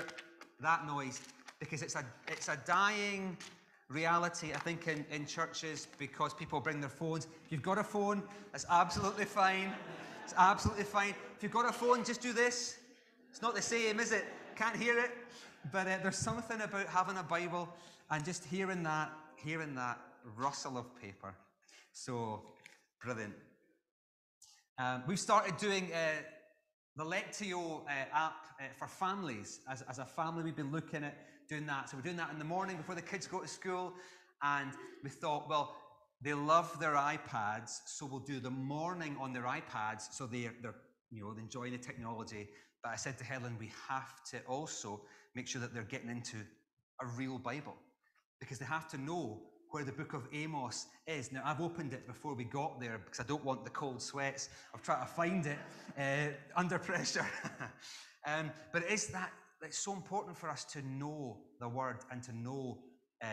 that 0.61 0.87
noise 0.87 1.19
because 1.59 1.81
it's 1.81 1.95
a 1.95 2.05
it's 2.27 2.47
a 2.47 2.57
dying 2.65 3.37
reality, 3.89 4.53
I 4.53 4.59
think, 4.59 4.87
in, 4.87 5.05
in 5.11 5.25
churches 5.25 5.87
because 5.97 6.33
people 6.33 6.59
bring 6.59 6.79
their 6.79 6.89
phones. 6.89 7.27
If 7.45 7.51
you've 7.51 7.63
got 7.63 7.77
a 7.77 7.83
phone, 7.83 8.23
that's 8.51 8.65
absolutely 8.69 9.25
fine. 9.25 9.73
It's 10.23 10.33
absolutely 10.37 10.83
fine. 10.83 11.15
If 11.35 11.43
you've 11.43 11.51
got 11.51 11.67
a 11.67 11.73
phone, 11.73 12.05
just 12.05 12.21
do 12.21 12.31
this. 12.31 12.77
It's 13.31 13.41
not 13.41 13.55
the 13.55 13.61
same, 13.61 13.99
is 13.99 14.11
it? 14.11 14.25
Can't 14.55 14.75
hear 14.75 14.97
it. 14.99 15.11
But 15.71 15.87
uh, 15.87 15.97
there's 16.03 16.17
something 16.17 16.61
about 16.61 16.87
having 16.87 17.17
a 17.17 17.23
Bible 17.23 17.67
and 18.11 18.23
just 18.23 18.45
hearing 18.45 18.83
that, 18.83 19.11
hearing 19.35 19.75
that 19.75 19.99
rustle 20.37 20.77
of 20.77 20.85
paper. 21.01 21.33
So 21.91 22.43
brilliant. 23.01 23.33
Um, 24.77 25.03
we've 25.07 25.19
started 25.19 25.57
doing 25.57 25.91
uh, 25.93 26.21
the 26.95 27.03
Lectio 27.03 27.81
uh, 27.81 27.89
app 28.13 28.45
uh, 28.59 28.63
for 28.77 28.87
families. 28.87 29.61
As, 29.67 29.81
as 29.83 29.99
a 29.99 30.05
family, 30.05 30.43
we've 30.43 30.55
been 30.55 30.71
looking 30.71 31.03
at 31.03 31.17
doing 31.49 31.65
that. 31.65 31.89
So 31.89 31.97
we're 31.97 32.03
doing 32.03 32.17
that 32.17 32.29
in 32.31 32.37
the 32.37 32.45
morning 32.45 32.77
before 32.77 32.93
the 32.93 33.01
kids 33.01 33.25
go 33.25 33.39
to 33.41 33.47
school. 33.47 33.93
And 34.43 34.71
we 35.03 35.09
thought, 35.09 35.49
well, 35.49 35.75
they 36.21 36.33
love 36.33 36.79
their 36.79 36.93
iPads, 36.93 37.79
so 37.85 38.05
we'll 38.05 38.19
do 38.19 38.39
the 38.39 38.51
morning 38.51 39.17
on 39.19 39.33
their 39.33 39.43
iPads, 39.43 40.11
so 40.11 40.25
they're, 40.27 40.53
they're 40.61 40.75
you 41.11 41.23
know, 41.23 41.35
enjoying 41.39 41.71
the 41.71 41.77
technology. 41.77 42.49
But 42.83 42.91
I 42.91 42.95
said 42.97 43.17
to 43.17 43.23
Helen, 43.23 43.55
we 43.59 43.71
have 43.87 44.23
to 44.31 44.39
also 44.47 45.01
make 45.33 45.47
sure 45.47 45.59
that 45.61 45.73
they're 45.73 45.83
getting 45.83 46.09
into 46.09 46.37
a 47.01 47.07
real 47.17 47.39
Bible 47.39 47.75
because 48.39 48.59
they 48.59 48.65
have 48.65 48.87
to 48.89 48.97
know 48.97 49.41
where 49.71 49.83
the 49.83 49.91
book 49.91 50.13
of 50.13 50.27
Amos 50.33 50.87
is. 51.07 51.31
Now, 51.31 51.41
I've 51.45 51.61
opened 51.61 51.93
it 51.93 52.05
before 52.05 52.35
we 52.35 52.43
got 52.43 52.79
there 52.79 52.99
because 53.03 53.19
I 53.19 53.27
don't 53.27 53.43
want 53.43 53.63
the 53.63 53.69
cold 53.71 54.01
sweats 54.01 54.49
of 54.73 54.81
trying 54.81 55.01
to 55.01 55.11
find 55.11 55.45
it 55.47 55.57
uh, 55.97 56.33
under 56.59 56.77
pressure. 56.77 57.25
um, 58.27 58.51
but 58.71 58.83
it 58.83 58.91
is 58.91 59.07
that 59.07 59.31
it's 59.61 59.79
so 59.79 59.93
important 59.93 60.37
for 60.37 60.49
us 60.49 60.63
to 60.65 60.81
know 60.81 61.37
the 61.59 61.67
word 61.67 61.97
and 62.11 62.23
to 62.23 62.35
know 62.35 62.79
uh, 63.21 63.27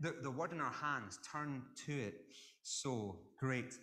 the, 0.00 0.14
the 0.22 0.30
word 0.30 0.52
in 0.52 0.60
our 0.60 0.72
hands, 0.72 1.18
turn 1.30 1.62
to 1.86 1.92
it. 1.92 2.14
So 2.62 3.18
great. 3.38 3.74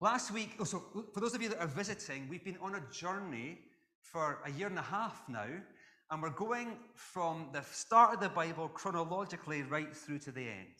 Last 0.00 0.32
week, 0.32 0.56
oh, 0.58 0.64
so 0.64 0.82
for 1.12 1.20
those 1.20 1.34
of 1.34 1.42
you 1.42 1.48
that 1.50 1.60
are 1.60 1.68
visiting, 1.68 2.28
we've 2.28 2.44
been 2.44 2.58
on 2.60 2.74
a 2.74 2.82
journey 2.92 3.58
for 4.02 4.40
a 4.44 4.50
year 4.50 4.66
and 4.66 4.78
a 4.78 4.82
half 4.82 5.22
now, 5.28 5.46
and 6.10 6.22
we're 6.22 6.30
going 6.30 6.76
from 6.94 7.48
the 7.52 7.62
start 7.62 8.14
of 8.14 8.20
the 8.20 8.28
Bible 8.28 8.68
chronologically 8.68 9.62
right 9.62 9.96
through 9.96 10.18
to 10.20 10.32
the 10.32 10.42
end. 10.42 10.74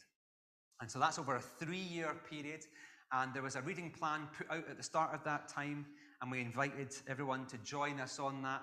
And 0.81 0.91
so 0.91 0.99
that's 0.99 1.19
over 1.19 1.37
a 1.37 1.41
three 1.41 1.79
year 1.79 2.15
period. 2.29 2.65
And 3.13 3.33
there 3.33 3.43
was 3.43 3.57
a 3.57 3.63
reading 3.63 3.91
plan 3.91 4.29
put 4.37 4.51
out 4.51 4.69
at 4.69 4.77
the 4.77 4.83
start 4.83 5.15
of 5.15 5.23
that 5.25 5.49
time, 5.49 5.87
and 6.21 6.31
we 6.31 6.41
invited 6.41 6.95
everyone 7.07 7.47
to 7.47 7.59
join 7.59 8.01
us 8.01 8.19
on 8.19 8.43
that. 8.43 8.63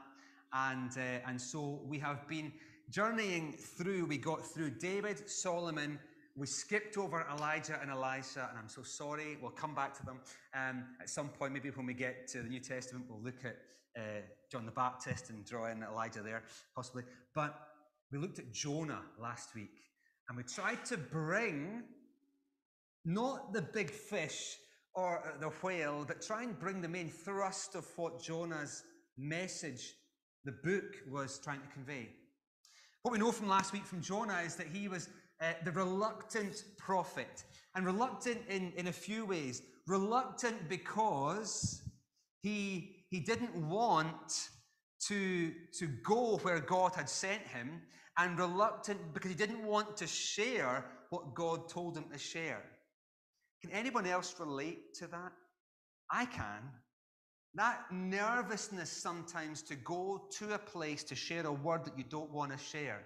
And, 0.53 0.91
uh, 0.97 1.27
and 1.27 1.39
so 1.39 1.81
we 1.85 1.99
have 1.99 2.27
been 2.27 2.51
journeying 2.89 3.53
through. 3.53 4.05
We 4.05 4.17
got 4.17 4.45
through 4.45 4.71
David, 4.71 5.29
Solomon, 5.29 5.99
we 6.35 6.47
skipped 6.47 6.97
over 6.97 7.25
Elijah 7.29 7.77
and 7.81 7.91
Elisha, 7.91 8.47
and 8.49 8.57
I'm 8.57 8.69
so 8.69 8.83
sorry. 8.83 9.37
We'll 9.41 9.51
come 9.51 9.75
back 9.75 9.93
to 9.97 10.05
them 10.05 10.19
um, 10.55 10.85
at 11.01 11.09
some 11.09 11.27
point. 11.27 11.53
Maybe 11.53 11.69
when 11.71 11.85
we 11.85 11.93
get 11.93 12.27
to 12.29 12.41
the 12.41 12.49
New 12.49 12.61
Testament, 12.61 13.05
we'll 13.09 13.21
look 13.21 13.43
at 13.43 13.57
uh, 13.97 14.21
John 14.49 14.65
the 14.65 14.71
Baptist 14.71 15.29
and 15.29 15.45
draw 15.45 15.67
in 15.69 15.83
Elijah 15.83 16.21
there, 16.21 16.43
possibly. 16.73 17.03
But 17.35 17.59
we 18.11 18.17
looked 18.17 18.39
at 18.39 18.53
Jonah 18.53 19.01
last 19.19 19.53
week, 19.55 19.81
and 20.29 20.37
we 20.37 20.43
tried 20.43 20.85
to 20.85 20.97
bring 20.97 21.83
not 23.03 23.51
the 23.51 23.61
big 23.61 23.91
fish 23.91 24.55
or 24.95 25.35
the 25.41 25.49
whale, 25.61 26.05
but 26.07 26.21
try 26.21 26.43
and 26.43 26.57
bring 26.57 26.81
the 26.81 26.87
main 26.87 27.09
thrust 27.09 27.75
of 27.75 27.85
what 27.97 28.21
Jonah's 28.21 28.83
message, 29.17 29.93
the 30.45 30.51
book, 30.51 30.95
was 31.09 31.39
trying 31.39 31.61
to 31.61 31.67
convey. 31.67 32.09
What 33.03 33.11
we 33.11 33.17
know 33.17 33.31
from 33.31 33.47
last 33.47 33.73
week 33.73 33.85
from 33.85 34.01
Jonah 34.01 34.39
is 34.45 34.55
that 34.55 34.67
he 34.67 34.87
was 34.87 35.09
uh, 35.41 35.53
the 35.65 35.71
reluctant 35.71 36.63
prophet, 36.77 37.43
and 37.75 37.85
reluctant 37.85 38.39
in, 38.47 38.71
in 38.75 38.87
a 38.87 38.91
few 38.91 39.25
ways. 39.25 39.63
Reluctant 39.87 40.69
because 40.69 41.81
he, 42.41 43.05
he 43.09 43.19
didn't 43.19 43.55
want 43.55 44.49
to, 45.07 45.51
to 45.79 45.87
go 46.03 46.37
where 46.43 46.59
God 46.59 46.93
had 46.95 47.09
sent 47.09 47.41
him, 47.47 47.81
and 48.17 48.37
reluctant 48.37 48.99
because 49.13 49.31
he 49.31 49.37
didn't 49.37 49.65
want 49.65 49.97
to 49.97 50.05
share 50.05 50.85
what 51.09 51.33
God 51.33 51.67
told 51.67 51.97
him 51.97 52.05
to 52.11 52.19
share. 52.19 52.61
Can 53.61 53.71
anyone 53.71 54.05
else 54.05 54.35
relate 54.39 54.93
to 54.95 55.07
that? 55.07 55.31
I 56.11 56.25
can. 56.25 56.69
That 57.55 57.91
nervousness 57.91 58.89
sometimes 58.89 59.61
to 59.63 59.75
go 59.75 60.27
to 60.39 60.53
a 60.53 60.57
place 60.57 61.03
to 61.05 61.15
share 61.15 61.45
a 61.45 61.51
word 61.51 61.83
that 61.85 61.97
you 61.97 62.05
don't 62.09 62.31
want 62.31 62.51
to 62.51 62.57
share. 62.57 63.03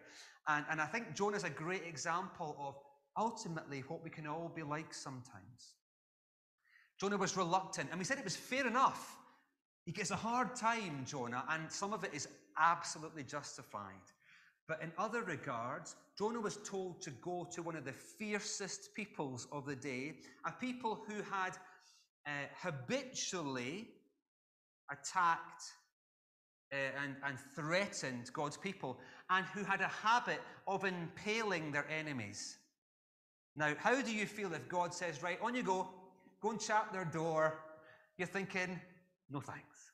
And, 0.48 0.66
and 0.70 0.80
I 0.80 0.86
think 0.86 1.16
Jonah's 1.16 1.44
a 1.44 1.50
great 1.50 1.84
example 1.88 2.56
of 2.60 2.76
ultimately 3.18 3.84
what 3.88 4.04
we 4.04 4.10
can 4.10 4.28
all 4.28 4.52
be 4.54 4.62
like 4.62 4.94
sometimes. 4.94 5.74
Jonah 7.00 7.18
was 7.18 7.36
reluctant, 7.36 7.90
and 7.90 8.00
we 8.00 8.06
said 8.06 8.20
it 8.20 8.24
was 8.24 8.36
fair 8.36 8.68
enough. 8.68 9.18
He 9.86 9.92
gets 9.92 10.12
a 10.12 10.16
hard 10.16 10.56
time, 10.56 11.06
Jonah, 11.06 11.44
and 11.50 11.72
some 11.72 11.94
of 11.94 12.04
it 12.04 12.14
is 12.14 12.28
absolutely 12.58 13.24
justified. 13.24 13.94
But 14.68 14.82
in 14.82 14.92
other 14.98 15.22
regards, 15.24 15.96
Jonah 16.18 16.40
was 16.40 16.58
told 16.58 17.02
to 17.02 17.12
go 17.12 17.48
to 17.52 17.62
one 17.62 17.76
of 17.76 17.86
the 17.86 17.94
fiercest 17.94 18.96
peoples 18.96 19.48
of 19.52 19.66
the 19.66 19.76
day, 19.76 20.14
a 20.46 20.52
people 20.52 21.04
who 21.08 21.22
had 21.22 21.58
uh, 22.26 22.32
habitually 22.60 23.90
attacked 24.92 25.64
uh, 26.72 26.76
and, 27.04 27.16
and 27.26 27.38
threatened 27.56 28.32
God's 28.34 28.58
people 28.58 28.98
and 29.30 29.46
who 29.48 29.64
had 29.64 29.82
a 29.82 29.88
habit 29.88 30.42
of 30.68 30.84
impaling 30.84 31.72
their 31.72 31.88
enemies. 31.90 32.58
Now, 33.56 33.74
how 33.78 34.02
do 34.02 34.14
you 34.14 34.26
feel 34.26 34.54
if 34.54 34.68
God 34.68 34.94
says, 34.94 35.24
Right, 35.24 35.40
on 35.42 35.56
you 35.56 35.64
go, 35.64 35.88
go 36.42 36.52
and 36.52 36.62
shut 36.62 36.92
their 36.92 37.06
door? 37.06 37.60
You're 38.18 38.28
thinking, 38.28 38.80
No 39.30 39.40
thanks. 39.40 39.92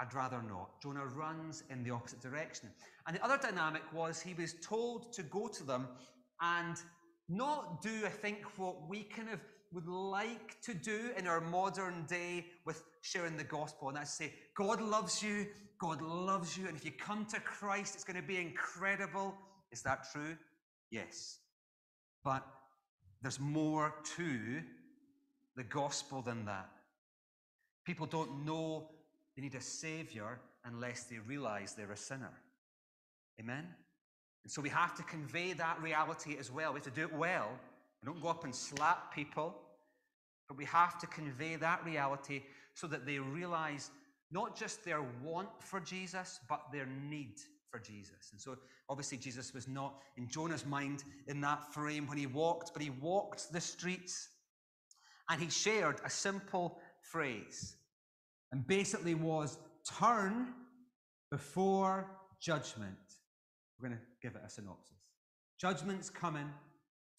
I'd 0.00 0.12
rather 0.12 0.42
not. 0.42 0.80
Jonah 0.82 1.06
runs 1.06 1.62
in 1.70 1.84
the 1.84 1.90
opposite 1.90 2.20
direction. 2.20 2.70
And 3.06 3.16
the 3.16 3.24
other 3.24 3.38
dynamic 3.40 3.82
was 3.92 4.20
he 4.20 4.34
was 4.34 4.54
told 4.54 5.12
to 5.12 5.22
go 5.22 5.46
to 5.48 5.62
them 5.62 5.86
and 6.40 6.76
not 7.28 7.80
do, 7.80 7.90
I 8.04 8.08
think, 8.08 8.38
what 8.56 8.88
we 8.88 9.04
kind 9.04 9.28
of 9.30 9.40
would 9.74 9.88
like 9.88 10.60
to 10.62 10.72
do 10.72 11.10
in 11.18 11.26
our 11.26 11.40
modern 11.40 12.04
day 12.06 12.46
with 12.64 12.84
sharing 13.02 13.36
the 13.36 13.44
gospel. 13.44 13.88
And 13.88 13.96
that's 13.96 14.14
say, 14.14 14.32
God 14.56 14.80
loves 14.80 15.22
you, 15.22 15.46
God 15.78 16.00
loves 16.00 16.56
you, 16.56 16.68
and 16.68 16.76
if 16.76 16.84
you 16.84 16.92
come 16.92 17.26
to 17.26 17.40
Christ, 17.40 17.94
it's 17.94 18.04
going 18.04 18.20
to 18.20 18.26
be 18.26 18.38
incredible. 18.38 19.34
Is 19.72 19.82
that 19.82 20.06
true? 20.12 20.36
Yes. 20.90 21.38
But 22.22 22.46
there's 23.20 23.40
more 23.40 23.94
to 24.16 24.62
the 25.56 25.64
gospel 25.64 26.22
than 26.22 26.44
that. 26.46 26.68
People 27.84 28.06
don't 28.06 28.44
know 28.46 28.88
they 29.36 29.42
need 29.42 29.54
a 29.54 29.60
savior 29.60 30.38
unless 30.64 31.04
they 31.04 31.18
realize 31.18 31.74
they're 31.74 31.92
a 31.92 31.96
sinner. 31.96 32.32
Amen? 33.40 33.66
And 34.44 34.52
so 34.52 34.62
we 34.62 34.68
have 34.68 34.94
to 34.96 35.02
convey 35.04 35.52
that 35.54 35.80
reality 35.82 36.36
as 36.38 36.52
well. 36.52 36.72
We 36.72 36.78
have 36.78 36.84
to 36.84 36.90
do 36.90 37.02
it 37.02 37.12
well. 37.12 37.48
We 38.02 38.06
don't 38.06 38.20
go 38.22 38.28
up 38.28 38.44
and 38.44 38.54
slap 38.54 39.14
people, 39.14 39.54
but 40.48 40.56
we 40.56 40.64
have 40.66 40.98
to 40.98 41.06
convey 41.06 41.56
that 41.56 41.84
reality 41.84 42.42
so 42.74 42.86
that 42.86 43.06
they 43.06 43.18
realize 43.18 43.90
not 44.30 44.56
just 44.56 44.84
their 44.84 45.02
want 45.22 45.48
for 45.60 45.80
Jesus, 45.80 46.40
but 46.48 46.62
their 46.72 46.86
need 46.86 47.36
for 47.70 47.78
Jesus. 47.78 48.30
And 48.32 48.40
so 48.40 48.56
obviously, 48.88 49.18
Jesus 49.18 49.54
was 49.54 49.68
not 49.68 49.96
in 50.16 50.28
Jonah's 50.28 50.66
mind 50.66 51.04
in 51.28 51.40
that 51.42 51.72
frame 51.72 52.06
when 52.06 52.18
he 52.18 52.26
walked, 52.26 52.72
but 52.72 52.82
he 52.82 52.90
walked 52.90 53.52
the 53.52 53.60
streets 53.60 54.28
and 55.30 55.40
he 55.40 55.48
shared 55.48 56.00
a 56.04 56.10
simple 56.10 56.78
phrase 57.02 57.76
and 58.52 58.66
basically 58.66 59.14
was 59.14 59.58
turn 59.98 60.48
before 61.30 62.10
judgment. 62.40 62.96
We're 63.80 63.88
going 63.88 63.98
to 63.98 64.04
give 64.22 64.36
it 64.36 64.42
a 64.46 64.50
synopsis. 64.50 64.96
Judgment's 65.60 66.10
coming, 66.10 66.50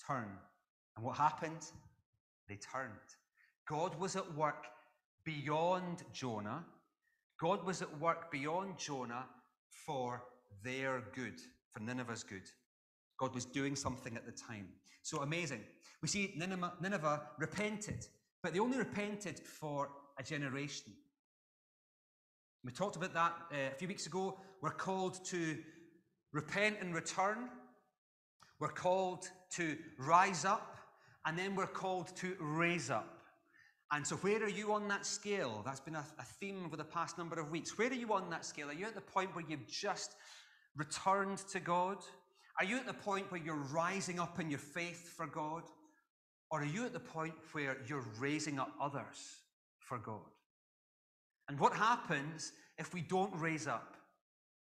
turn. 0.07 0.30
And 0.95 1.05
what 1.05 1.17
happened? 1.17 1.65
They 2.48 2.58
turned. 2.58 2.91
God 3.68 4.00
was 4.00 4.16
at 4.16 4.36
work 4.36 4.68
beyond 5.26 6.04
Jonah. 6.14 6.64
God 7.39 7.66
was 7.66 7.82
at 7.82 8.00
work 8.00 8.32
beyond 8.32 8.78
Jonah 8.78 9.26
for 9.86 10.24
their 10.64 11.04
good, 11.14 11.39
for 11.74 11.80
Nineveh's 11.80 12.24
good. 12.24 12.50
God 13.18 13.34
was 13.34 13.46
doing 13.46 13.76
something 13.76 14.16
at 14.16 14.26
the 14.26 14.32
time. 14.32 14.68
So 15.02 15.22
amazing. 15.22 15.62
We 16.02 16.08
see 16.08 16.34
Nineveh, 16.38 16.74
Nineveh 16.82 17.22
repented, 17.39 18.06
but 18.43 18.54
they 18.54 18.60
only 18.60 18.78
repented 18.78 19.39
for 19.39 19.89
a 20.20 20.24
generation. 20.24 20.93
We 22.64 22.72
talked 22.72 22.96
about 22.96 23.14
that 23.14 23.34
uh, 23.52 23.72
a 23.74 23.76
few 23.76 23.88
weeks 23.88 24.08
ago. 24.08 24.39
We're 24.62 24.72
called 24.72 25.24
to 25.26 25.58
repent 26.32 26.78
and 26.82 26.96
return. 26.96 27.50
We're 28.60 28.70
called 28.70 29.30
to 29.52 29.78
rise 30.00 30.46
up. 30.46 30.74
And 31.26 31.38
then 31.38 31.55
we're 31.55 31.67
called 31.67 32.15
to 32.17 32.36
raise 32.39 32.89
up. 32.89 33.15
And 33.91 34.05
so, 34.05 34.15
where 34.17 34.43
are 34.43 34.49
you 34.49 34.73
on 34.73 34.88
that 34.88 35.05
scale? 35.05 35.61
That's 35.63 35.80
been 35.80 35.95
a, 35.95 36.03
a 36.19 36.23
theme 36.23 36.63
over 36.65 36.76
the 36.76 36.84
past 36.84 37.17
number 37.17 37.39
of 37.39 37.51
weeks. 37.51 37.78
Where 37.78 37.89
are 37.89 37.93
you 37.93 38.13
on 38.13 38.30
that 38.32 38.45
scale? 38.45 38.69
Are 38.69 38.73
you 38.73 38.86
at 38.86 38.95
the 38.95 39.01
point 39.01 39.36
where 39.36 39.45
you've 39.47 39.67
just 39.67 40.15
returned 40.76 41.38
to 41.49 41.59
God? 41.59 41.97
Are 42.59 42.65
you 42.65 42.78
at 42.78 42.88
the 42.88 42.93
point 42.93 43.32
where 43.32 43.41
you're 43.41 43.55
rising 43.55 44.19
up 44.19 44.39
in 44.39 44.49
your 44.49 44.59
faith 44.59 45.13
for 45.15 45.28
God? 45.28 45.63
Or 46.51 46.61
are 46.61 46.65
you 46.65 46.86
at 46.86 46.93
the 46.93 46.99
point 46.99 47.34
where 47.51 47.78
you're 47.88 48.05
raising 48.19 48.59
up 48.59 48.71
others 48.82 49.38
for 49.80 49.97
God? 49.97 50.21
And 51.47 51.59
what 51.59 51.73
happens 51.73 52.53
if 52.78 52.93
we 52.93 53.01
don't 53.01 53.34
raise 53.39 53.67
up? 53.67 53.95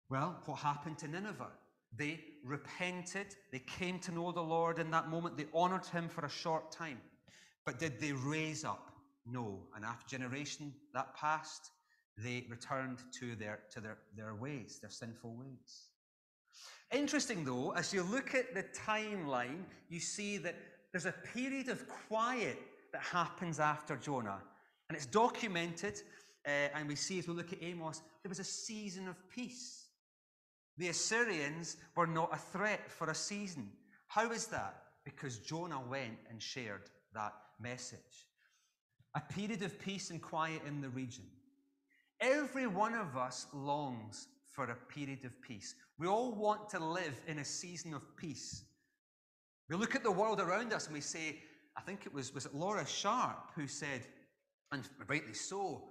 Well, 0.09 0.39
what 0.45 0.59
happened 0.59 0.97
to 0.99 1.07
Nineveh? 1.07 1.51
They 1.97 2.19
repented. 2.43 3.27
They 3.51 3.59
came 3.59 3.99
to 3.99 4.11
know 4.11 4.31
the 4.31 4.41
Lord 4.41 4.79
in 4.79 4.91
that 4.91 5.09
moment. 5.09 5.37
They 5.37 5.45
honored 5.53 5.85
him 5.85 6.09
for 6.09 6.25
a 6.25 6.29
short 6.29 6.71
time. 6.71 6.99
But 7.65 7.79
did 7.79 7.99
they 7.99 8.11
raise 8.11 8.63
up? 8.63 8.91
No. 9.25 9.59
And 9.75 9.83
after 9.83 10.17
generation 10.17 10.73
that 10.93 11.15
passed, 11.15 11.71
they 12.17 12.45
returned 12.49 12.99
to 13.19 13.35
their 13.35 13.59
to 13.71 13.81
their, 13.81 13.97
their 14.15 14.35
ways, 14.35 14.79
their 14.79 14.91
sinful 14.91 15.35
ways. 15.35 15.89
Interesting 16.93 17.43
though, 17.43 17.71
as 17.71 17.93
you 17.93 18.03
look 18.03 18.35
at 18.35 18.53
the 18.53 18.63
timeline, 18.77 19.63
you 19.89 19.99
see 19.99 20.37
that 20.37 20.55
there's 20.91 21.05
a 21.05 21.11
period 21.33 21.67
of 21.67 21.87
quiet 22.07 22.57
that 22.93 23.01
happens 23.01 23.59
after 23.59 23.95
Jonah. 23.97 24.39
And 24.87 24.95
it's 24.95 25.07
documented 25.07 25.99
uh, 26.45 26.69
and 26.75 26.87
we 26.87 26.95
see 26.95 27.17
as 27.19 27.27
we 27.27 27.33
look 27.33 27.51
at 27.51 27.61
Amos, 27.61 28.01
there 28.23 28.29
was 28.29 28.39
a 28.39 28.43
season 28.43 29.07
of 29.07 29.15
peace. 29.29 29.84
The 30.77 30.89
Assyrians 30.89 31.77
were 31.95 32.07
not 32.07 32.33
a 32.33 32.37
threat 32.37 32.91
for 32.91 33.09
a 33.09 33.15
season. 33.15 33.69
How 34.07 34.31
is 34.31 34.47
that? 34.47 34.75
Because 35.03 35.39
Jonah 35.39 35.81
went 35.89 36.17
and 36.29 36.41
shared 36.41 36.89
that 37.13 37.33
message. 37.59 38.27
A 39.15 39.21
period 39.21 39.61
of 39.61 39.79
peace 39.79 40.09
and 40.09 40.21
quiet 40.21 40.61
in 40.67 40.81
the 40.81 40.89
region. 40.89 41.23
Every 42.19 42.67
one 42.67 42.93
of 42.93 43.15
us 43.15 43.47
longs 43.53 44.27
for 44.51 44.65
a 44.65 44.75
period 44.93 45.25
of 45.25 45.41
peace. 45.41 45.75
We 45.97 46.07
all 46.07 46.31
want 46.31 46.69
to 46.69 46.79
live 46.79 47.19
in 47.27 47.39
a 47.39 47.45
season 47.45 47.93
of 47.93 48.03
peace. 48.17 48.63
We 49.69 49.75
look 49.75 49.95
at 49.95 50.03
the 50.03 50.11
world 50.11 50.39
around 50.39 50.73
us 50.73 50.85
and 50.85 50.93
we 50.93 51.01
say, 51.01 51.39
I 51.77 51.81
think 51.81 52.05
it 52.05 52.13
was, 52.13 52.33
was 52.33 52.45
it 52.45 52.53
Laura 52.53 52.85
Sharp 52.85 53.51
who 53.55 53.67
said, 53.67 54.01
and 54.71 54.87
rightly 55.07 55.33
so, 55.33 55.89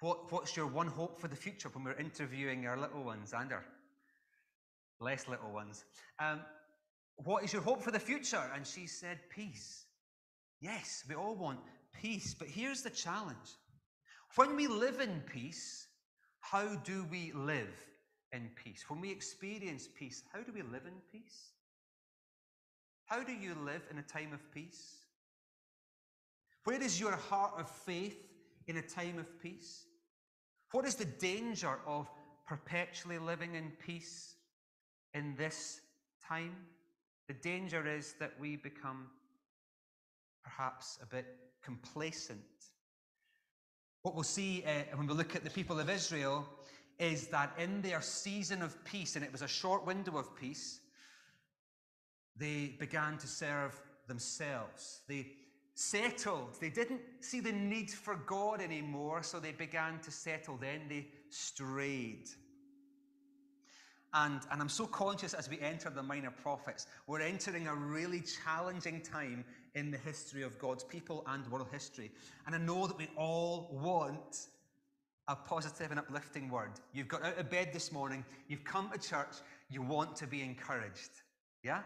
what, 0.00 0.30
what's 0.32 0.56
your 0.56 0.66
one 0.66 0.86
hope 0.86 1.20
for 1.20 1.28
the 1.28 1.36
future 1.36 1.68
when 1.70 1.84
we're 1.84 1.92
interviewing 1.92 2.66
our 2.66 2.76
little 2.76 3.02
ones 3.02 3.32
and 3.32 3.52
our 3.52 3.64
less 5.00 5.28
little 5.28 5.52
ones? 5.52 5.84
Um, 6.18 6.40
what 7.16 7.44
is 7.44 7.52
your 7.52 7.62
hope 7.62 7.82
for 7.82 7.90
the 7.90 7.98
future? 7.98 8.50
And 8.54 8.66
she 8.66 8.86
said, 8.86 9.18
Peace. 9.30 9.86
Yes, 10.60 11.04
we 11.08 11.14
all 11.14 11.36
want 11.36 11.60
peace. 11.92 12.34
But 12.34 12.48
here's 12.48 12.82
the 12.82 12.90
challenge 12.90 13.58
when 14.36 14.56
we 14.56 14.66
live 14.66 15.00
in 15.00 15.22
peace, 15.26 15.86
how 16.40 16.74
do 16.76 17.06
we 17.10 17.32
live 17.32 17.74
in 18.32 18.50
peace? 18.56 18.84
When 18.88 19.00
we 19.00 19.10
experience 19.10 19.88
peace, 19.96 20.22
how 20.32 20.40
do 20.40 20.52
we 20.52 20.62
live 20.62 20.86
in 20.86 20.94
peace? 21.12 21.52
How 23.06 23.22
do 23.22 23.32
you 23.32 23.54
live 23.64 23.82
in 23.90 23.98
a 23.98 24.02
time 24.02 24.32
of 24.32 24.40
peace? 24.52 24.96
Where 26.64 26.82
is 26.82 26.98
your 26.98 27.12
heart 27.12 27.52
of 27.58 27.70
faith 27.70 28.16
in 28.66 28.78
a 28.78 28.82
time 28.82 29.18
of 29.18 29.40
peace? 29.40 29.84
What 30.72 30.86
is 30.86 30.96
the 30.96 31.04
danger 31.04 31.78
of 31.86 32.08
perpetually 32.46 33.18
living 33.18 33.54
in 33.54 33.70
peace 33.86 34.33
in 35.14 35.34
this 35.36 35.80
time? 36.22 36.54
The 37.28 37.34
danger 37.34 37.86
is 37.86 38.14
that 38.20 38.32
we 38.38 38.56
become 38.56 39.06
perhaps 40.42 40.98
a 41.02 41.06
bit 41.06 41.26
complacent. 41.62 42.40
What 44.02 44.14
we'll 44.14 44.24
see 44.24 44.62
uh, 44.66 44.96
when 44.96 45.06
we 45.06 45.14
look 45.14 45.34
at 45.34 45.44
the 45.44 45.50
people 45.50 45.80
of 45.80 45.88
Israel 45.88 46.46
is 46.98 47.28
that 47.28 47.52
in 47.58 47.80
their 47.80 48.00
season 48.00 48.62
of 48.62 48.84
peace, 48.84 49.16
and 49.16 49.24
it 49.24 49.32
was 49.32 49.42
a 49.42 49.48
short 49.48 49.86
window 49.86 50.16
of 50.18 50.36
peace, 50.36 50.80
they 52.36 52.76
began 52.78 53.16
to 53.18 53.26
serve 53.26 53.80
themselves. 54.06 55.00
They 55.08 55.32
settled. 55.74 56.56
They 56.60 56.68
didn't 56.68 57.00
see 57.20 57.40
the 57.40 57.52
need 57.52 57.90
for 57.90 58.16
God 58.16 58.60
anymore, 58.60 59.22
so 59.22 59.40
they 59.40 59.52
began 59.52 59.98
to 60.00 60.10
settle. 60.10 60.56
Then 60.56 60.82
they 60.88 61.08
strayed. 61.30 62.28
And, 64.14 64.40
and 64.52 64.60
I'm 64.60 64.68
so 64.68 64.86
conscious 64.86 65.34
as 65.34 65.50
we 65.50 65.58
enter 65.60 65.90
the 65.90 66.02
minor 66.02 66.30
prophets, 66.30 66.86
we're 67.08 67.20
entering 67.20 67.66
a 67.66 67.74
really 67.74 68.22
challenging 68.44 69.00
time 69.00 69.44
in 69.74 69.90
the 69.90 69.98
history 69.98 70.42
of 70.42 70.56
God's 70.58 70.84
people 70.84 71.24
and 71.26 71.44
world 71.48 71.66
history. 71.72 72.12
And 72.46 72.54
I 72.54 72.58
know 72.58 72.86
that 72.86 72.96
we 72.96 73.08
all 73.16 73.68
want 73.72 74.46
a 75.26 75.34
positive 75.34 75.90
and 75.90 75.98
uplifting 75.98 76.48
word. 76.48 76.70
You've 76.92 77.08
got 77.08 77.24
out 77.24 77.38
of 77.38 77.50
bed 77.50 77.70
this 77.72 77.90
morning, 77.90 78.24
you've 78.46 78.64
come 78.64 78.88
to 78.92 78.98
church, 78.98 79.36
you 79.68 79.82
want 79.82 80.14
to 80.16 80.28
be 80.28 80.42
encouraged. 80.42 81.10
Yeah? 81.64 81.80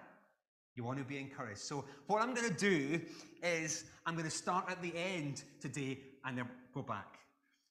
You 0.77 0.85
want 0.85 0.99
to 0.99 1.05
be 1.05 1.19
encouraged. 1.19 1.61
So, 1.61 1.85
what 2.09 2.21
I'm 2.21 2.35
going 2.35 2.49
to 2.49 2.55
do 2.55 3.01
is 3.43 3.85
I'm 4.07 4.15
going 4.15 4.27
to 4.27 4.31
start 4.31 4.67
at 4.69 4.83
the 4.83 4.93
end 4.97 5.45
today 5.61 5.99
and 6.25 6.37
then 6.37 6.49
go 6.75 6.83
back 6.83 7.19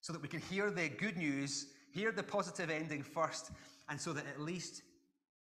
so 0.02 0.14
that 0.14 0.22
we 0.22 0.28
can 0.28 0.42
hear 0.42 0.72
the 0.72 0.90
good 0.90 1.16
news, 1.16 1.68
hear 1.92 2.12
the 2.12 2.24
positive 2.24 2.70
ending 2.70 3.04
first, 3.04 3.52
and 3.90 4.00
so 4.00 4.14
that 4.14 4.26
at 4.28 4.42
least 4.42 4.82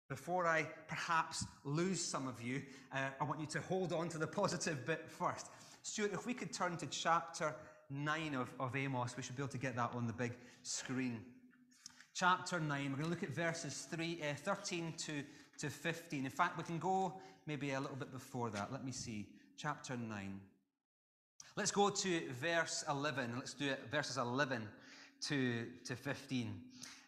before 0.08 0.46
I 0.46 0.66
perhaps 0.86 1.46
lose 1.64 2.00
some 2.00 2.28
of 2.28 2.42
you, 2.42 2.62
uh, 2.92 3.08
I 3.20 3.24
want 3.24 3.40
you 3.40 3.46
to 3.46 3.60
hold 3.62 3.92
on 3.92 4.08
to 4.10 4.18
the 4.18 4.26
positive 4.26 4.84
bit 4.86 5.08
first. 5.08 5.48
Stuart, 5.82 6.12
if 6.12 6.26
we 6.26 6.34
could 6.34 6.52
turn 6.52 6.76
to 6.78 6.86
chapter 6.86 7.54
9 7.90 8.34
of, 8.34 8.52
of 8.60 8.76
Amos, 8.76 9.16
we 9.16 9.22
should 9.22 9.36
be 9.36 9.42
able 9.42 9.52
to 9.52 9.58
get 9.58 9.76
that 9.76 9.92
on 9.94 10.06
the 10.06 10.12
big 10.12 10.32
screen. 10.62 11.20
chapter 12.14 12.60
9. 12.60 12.90
We're 12.90 12.96
going 12.96 13.04
to 13.04 13.10
look 13.10 13.22
at 13.22 13.30
verses 13.30 13.86
3, 13.90 14.20
uh, 14.22 14.34
13 14.34 14.94
to, 14.98 15.22
to 15.58 15.70
15. 15.70 16.24
In 16.24 16.30
fact, 16.30 16.56
we 16.56 16.64
can 16.64 16.78
go 16.78 17.14
maybe 17.46 17.72
a 17.72 17.80
little 17.80 17.96
bit 17.96 18.12
before 18.12 18.50
that. 18.50 18.72
Let 18.72 18.84
me 18.84 18.92
see. 18.92 19.26
Chapter 19.56 19.96
9. 19.96 20.40
Let's 21.56 21.70
go 21.70 21.88
to 21.88 22.20
verse 22.40 22.84
11. 22.88 23.32
Let's 23.36 23.54
do 23.54 23.70
it, 23.70 23.80
verses 23.90 24.16
11 24.16 24.66
to, 25.28 25.66
to 25.84 25.96
15. 25.96 26.60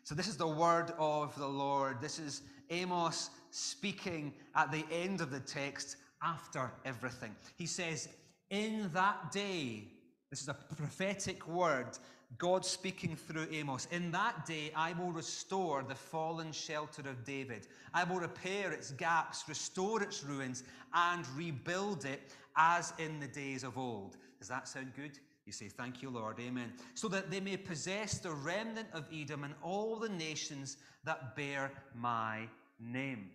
So, 0.07 0.15
this 0.15 0.29
is 0.29 0.37
the 0.37 0.47
word 0.47 0.93
of 1.01 1.37
the 1.37 1.49
Lord. 1.49 2.01
This 2.01 2.21
is 2.21 2.43
Amos 2.71 3.31
speaking 3.51 4.33
at 4.55 4.71
the 4.71 4.85
end 4.93 5.21
of 5.21 5.33
the 5.33 5.41
text 5.41 5.97
after 6.23 6.71
everything. 6.85 7.35
He 7.57 7.67
says, 7.67 8.09
In 8.51 8.89
that 8.95 9.33
day, 9.33 9.83
this 10.31 10.43
is 10.43 10.49
a 10.49 10.55
prophetic 10.55 11.49
word, 11.49 11.99
God 12.39 12.65
speaking 12.65 13.17
through 13.17 13.49
Amos. 13.51 13.89
In 13.91 14.13
that 14.13 14.47
day, 14.47 14.71
I 14.77 14.93
will 14.93 15.11
restore 15.11 15.83
the 15.83 15.97
fallen 15.97 16.53
shelter 16.53 17.03
of 17.09 17.25
David. 17.25 17.67
I 17.93 18.05
will 18.05 18.21
repair 18.21 18.71
its 18.71 18.93
gaps, 18.93 19.43
restore 19.49 20.05
its 20.05 20.23
ruins, 20.23 20.63
and 20.95 21.27
rebuild 21.37 22.05
it 22.05 22.31
as 22.57 22.93
in 23.01 23.19
the 23.19 23.27
days 23.27 23.65
of 23.65 23.77
old. 23.77 24.19
Does 24.39 24.47
that 24.47 24.69
sound 24.69 24.93
good? 24.95 25.19
You 25.47 25.53
say, 25.53 25.69
Thank 25.69 26.03
you, 26.03 26.11
Lord. 26.11 26.39
Amen. 26.41 26.73
So 26.95 27.09
that 27.09 27.31
they 27.31 27.41
may 27.41 27.57
possess 27.57 28.19
the 28.19 28.33
remnant 28.33 28.89
of 28.93 29.07
Edom 29.15 29.45
and 29.45 29.55
all 29.63 29.97
the 29.97 30.09
nations 30.09 30.77
that 31.05 31.37
bear 31.37 31.71
my 31.95 32.49
name. 32.81 33.31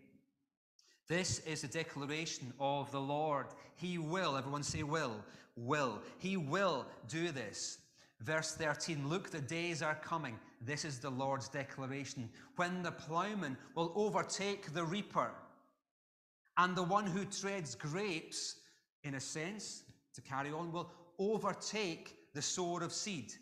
This 1.07 1.39
is 1.39 1.63
a 1.63 1.67
declaration 1.67 2.53
of 2.59 2.91
the 2.91 3.01
Lord. 3.01 3.47
He 3.75 3.97
will, 3.97 4.37
everyone 4.37 4.63
say, 4.63 4.83
will, 4.83 5.15
will. 5.55 6.01
He 6.19 6.37
will 6.37 6.85
do 7.07 7.31
this. 7.31 7.79
Verse 8.19 8.53
13 8.55 9.09
Look, 9.09 9.29
the 9.29 9.41
days 9.41 9.81
are 9.81 9.95
coming. 9.95 10.37
This 10.61 10.85
is 10.85 10.99
the 10.99 11.09
Lord's 11.09 11.47
declaration. 11.47 12.29
When 12.57 12.83
the 12.83 12.91
plowman 12.91 13.57
will 13.75 13.93
overtake 13.95 14.73
the 14.73 14.83
reaper, 14.83 15.31
and 16.57 16.75
the 16.75 16.83
one 16.83 17.07
who 17.07 17.25
treads 17.25 17.73
grapes, 17.73 18.57
in 19.03 19.15
a 19.15 19.19
sense, 19.19 19.83
to 20.13 20.21
carry 20.21 20.51
on, 20.51 20.71
will 20.71 20.91
overtake 21.29 22.15
the 22.33 22.41
sower 22.41 22.81
of 22.83 22.91
seed. 22.91 23.33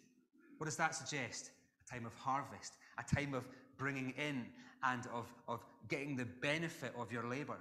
What 0.58 0.66
does 0.66 0.78
that 0.78 0.96
suggest? 0.96 1.52
A 1.88 1.94
time 1.94 2.06
of 2.06 2.14
harvest, 2.16 2.74
a 2.98 3.16
time 3.16 3.34
of 3.34 3.48
bringing 3.78 4.14
in 4.18 4.46
and 4.84 5.06
of, 5.14 5.26
of 5.48 5.64
getting 5.88 6.16
the 6.16 6.26
benefit 6.26 6.94
of 6.98 7.12
your 7.12 7.28
labor. 7.28 7.58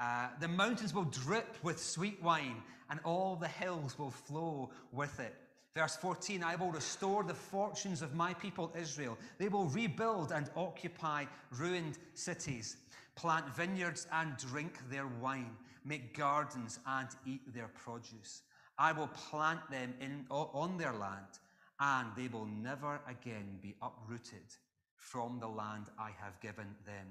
Uh, 0.00 0.28
the 0.40 0.48
mountains 0.48 0.94
will 0.94 1.04
drip 1.04 1.56
with 1.62 1.82
sweet 1.82 2.22
wine, 2.22 2.62
and 2.90 3.00
all 3.04 3.34
the 3.34 3.48
hills 3.48 3.98
will 3.98 4.10
flow 4.10 4.70
with 4.92 5.18
it. 5.18 5.34
Verse 5.74 5.96
14 5.96 6.42
I 6.42 6.56
will 6.56 6.70
restore 6.70 7.24
the 7.24 7.34
fortunes 7.34 8.02
of 8.02 8.14
my 8.14 8.34
people 8.34 8.72
Israel. 8.78 9.18
They 9.38 9.48
will 9.48 9.66
rebuild 9.66 10.32
and 10.32 10.50
occupy 10.56 11.26
ruined 11.56 11.98
cities, 12.14 12.76
plant 13.16 13.48
vineyards 13.54 14.06
and 14.12 14.36
drink 14.36 14.78
their 14.90 15.06
wine, 15.20 15.56
make 15.84 16.16
gardens 16.16 16.78
and 16.86 17.08
eat 17.26 17.52
their 17.54 17.68
produce. 17.68 18.42
I 18.78 18.92
will 18.92 19.08
plant 19.08 19.60
them 19.70 19.94
in, 20.00 20.24
on 20.30 20.78
their 20.78 20.92
land, 20.92 21.40
and 21.80 22.08
they 22.16 22.28
will 22.28 22.46
never 22.46 23.00
again 23.08 23.58
be 23.60 23.74
uprooted 23.82 24.54
from 24.94 25.38
the 25.40 25.48
land 25.48 25.86
I 25.98 26.10
have 26.20 26.40
given 26.40 26.66
them. 26.86 27.06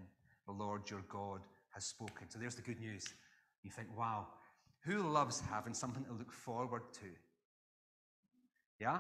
The 0.46 0.54
Lord 0.54 0.90
your 0.90 1.04
God 1.10 1.42
has 1.74 1.86
spoken. 1.86 2.30
So 2.30 2.40
there's 2.40 2.56
the 2.56 2.62
good 2.62 2.80
news. 2.80 3.06
You 3.64 3.72
think, 3.72 3.90
wow, 3.98 4.28
who 4.82 5.02
loves 5.02 5.42
having 5.42 5.74
something 5.74 6.06
to 6.06 6.14
look 6.14 6.32
forward 6.32 6.84
to? 6.94 7.08
Yeah? 8.80 9.00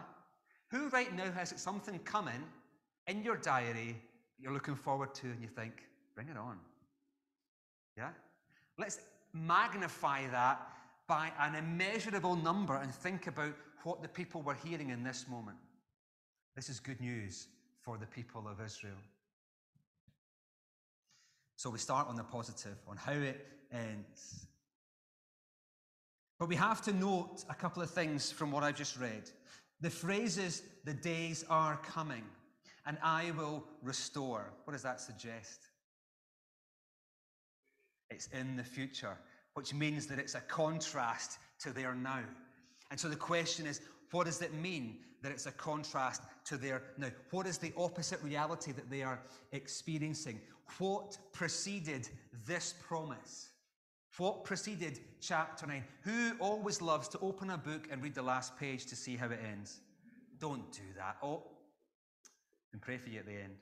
Who 0.72 0.90
right 0.90 1.16
now 1.16 1.32
has 1.32 1.54
something 1.56 2.00
coming 2.00 2.44
in 3.08 3.24
your 3.24 3.38
diary 3.38 3.96
you're 4.40 4.54
looking 4.54 4.76
forward 4.76 5.16
to 5.16 5.28
and 5.28 5.42
you 5.42 5.48
think, 5.48 5.84
bring 6.16 6.28
it 6.28 6.38
on? 6.38 6.58
Yeah? 7.98 8.10
Let's 8.78 9.00
magnify 9.34 10.28
that 10.32 10.68
by 11.08 11.32
an 11.40 11.56
immeasurable 11.56 12.36
number 12.36 12.76
and 12.76 12.94
think 12.94 13.28
about 13.28 13.54
what 13.84 14.02
the 14.02 14.08
people 14.08 14.42
were 14.42 14.58
hearing 14.66 14.90
in 14.90 15.04
this 15.04 15.26
moment. 15.30 15.58
This 16.56 16.70
is 16.70 16.80
good 16.80 17.00
news 17.00 17.48
for 17.82 17.98
the 17.98 18.06
people 18.06 18.48
of 18.48 18.60
Israel. 18.60 18.98
So 21.56 21.70
we 21.70 21.80
start 21.80 22.08
on 22.08 22.16
the 22.16 22.24
positive, 22.24 22.78
on 22.88 22.98
how 22.98 23.14
it 23.14 23.48
ends. 23.72 24.48
But 26.40 26.50
we 26.50 26.56
have 26.56 26.82
to 26.84 26.94
note 26.94 27.46
a 27.50 27.56
couple 27.56 27.82
of 27.82 27.90
things 27.90 28.32
from 28.32 28.52
what 28.52 28.64
I've 28.64 28.76
just 28.76 29.00
read. 29.00 29.30
The 29.82 29.90
phrases, 29.90 30.62
the 30.86 30.94
days 30.94 31.46
are 31.50 31.78
coming, 31.78 32.24
and 32.86 32.98
I 33.02 33.32
will 33.32 33.64
restore. 33.82 34.54
What 34.66 34.74
does 34.74 34.84
that 34.84 35.02
suggest? 35.02 35.62
It's 38.10 38.28
in 38.28 38.56
the 38.56 38.64
future, 38.64 39.18
which 39.58 39.74
means 39.74 40.06
that 40.06 40.20
it's 40.20 40.36
a 40.36 40.42
contrast 40.42 41.40
to 41.58 41.74
their 41.74 41.96
now. 41.96 42.22
And 42.92 43.00
so 43.00 43.10
the 43.10 43.16
question 43.16 43.66
is, 43.66 43.82
what 44.12 44.28
does 44.28 44.40
it 44.44 44.54
mean 44.54 45.00
that 45.24 45.32
it's 45.32 45.48
a 45.48 45.52
contrast 45.52 46.22
to 46.46 46.58
their 46.58 46.84
now? 46.96 47.08
What 47.32 47.48
is 47.48 47.58
the 47.58 47.74
opposite 47.76 48.22
reality 48.22 48.72
that 48.74 48.92
they 48.92 49.02
are 49.02 49.20
experiencing? 49.54 50.40
What 50.78 51.18
preceded 51.34 52.08
this 52.46 52.76
promise? 52.88 53.50
What 54.20 54.44
preceded 54.44 55.00
chapter 55.22 55.66
9? 55.66 55.84
Who 56.04 56.34
always 56.40 56.80
loves 56.80 57.08
to 57.08 57.20
open 57.20 57.50
a 57.50 57.58
book 57.58 57.88
and 57.90 58.04
read 58.04 58.14
the 58.14 58.22
last 58.22 58.60
page 58.60 58.86
to 58.86 58.96
see 58.96 59.16
how 59.16 59.26
it 59.26 59.40
ends? 59.52 59.80
Don't 60.40 60.72
do 60.72 60.84
that. 60.98 61.18
Oh, 61.24 61.42
and 62.74 62.82
pray 62.82 63.00
for 63.00 63.10
you 63.10 63.18
at 63.22 63.26
the 63.26 63.34
end. 63.34 63.56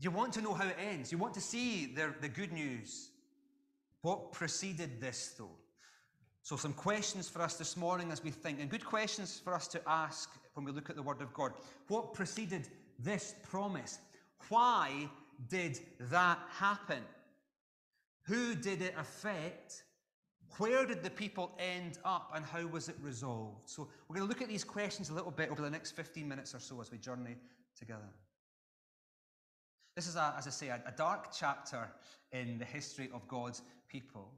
You 0.00 0.10
want 0.10 0.32
to 0.32 0.40
know 0.40 0.52
how 0.52 0.66
it 0.66 0.76
ends. 0.84 1.12
You 1.12 1.18
want 1.18 1.34
to 1.34 1.40
see 1.40 1.86
the, 1.86 2.12
the 2.20 2.28
good 2.28 2.52
news. 2.52 3.10
What 4.06 4.30
preceded 4.30 5.00
this, 5.00 5.34
though? 5.36 5.50
So, 6.44 6.54
some 6.54 6.74
questions 6.74 7.28
for 7.28 7.42
us 7.42 7.56
this 7.56 7.76
morning 7.76 8.12
as 8.12 8.22
we 8.22 8.30
think, 8.30 8.60
and 8.60 8.70
good 8.70 8.84
questions 8.84 9.40
for 9.42 9.52
us 9.52 9.66
to 9.66 9.82
ask 9.84 10.30
when 10.54 10.64
we 10.64 10.70
look 10.70 10.88
at 10.88 10.94
the 10.94 11.02
Word 11.02 11.20
of 11.20 11.34
God. 11.34 11.54
What 11.88 12.14
preceded 12.14 12.68
this 13.00 13.34
promise? 13.42 13.98
Why 14.48 15.10
did 15.48 15.80
that 16.02 16.38
happen? 16.50 17.02
Who 18.26 18.54
did 18.54 18.80
it 18.80 18.94
affect? 18.96 19.82
Where 20.58 20.86
did 20.86 21.02
the 21.02 21.10
people 21.10 21.50
end 21.58 21.98
up 22.04 22.30
and 22.32 22.44
how 22.44 22.64
was 22.68 22.88
it 22.88 22.94
resolved? 23.02 23.68
So, 23.68 23.88
we're 24.06 24.18
going 24.18 24.28
to 24.28 24.32
look 24.32 24.40
at 24.40 24.48
these 24.48 24.62
questions 24.62 25.10
a 25.10 25.14
little 25.14 25.32
bit 25.32 25.50
over 25.50 25.62
the 25.62 25.70
next 25.70 25.96
15 25.96 26.28
minutes 26.28 26.54
or 26.54 26.60
so 26.60 26.80
as 26.80 26.92
we 26.92 26.98
journey 26.98 27.34
together. 27.76 28.08
This 29.96 30.08
is, 30.08 30.16
a, 30.16 30.34
as 30.36 30.46
I 30.46 30.50
say, 30.50 30.68
a, 30.68 30.78
a 30.86 30.92
dark 30.92 31.32
chapter 31.34 31.88
in 32.30 32.58
the 32.58 32.66
history 32.66 33.08
of 33.14 33.26
God's 33.28 33.62
people. 33.88 34.30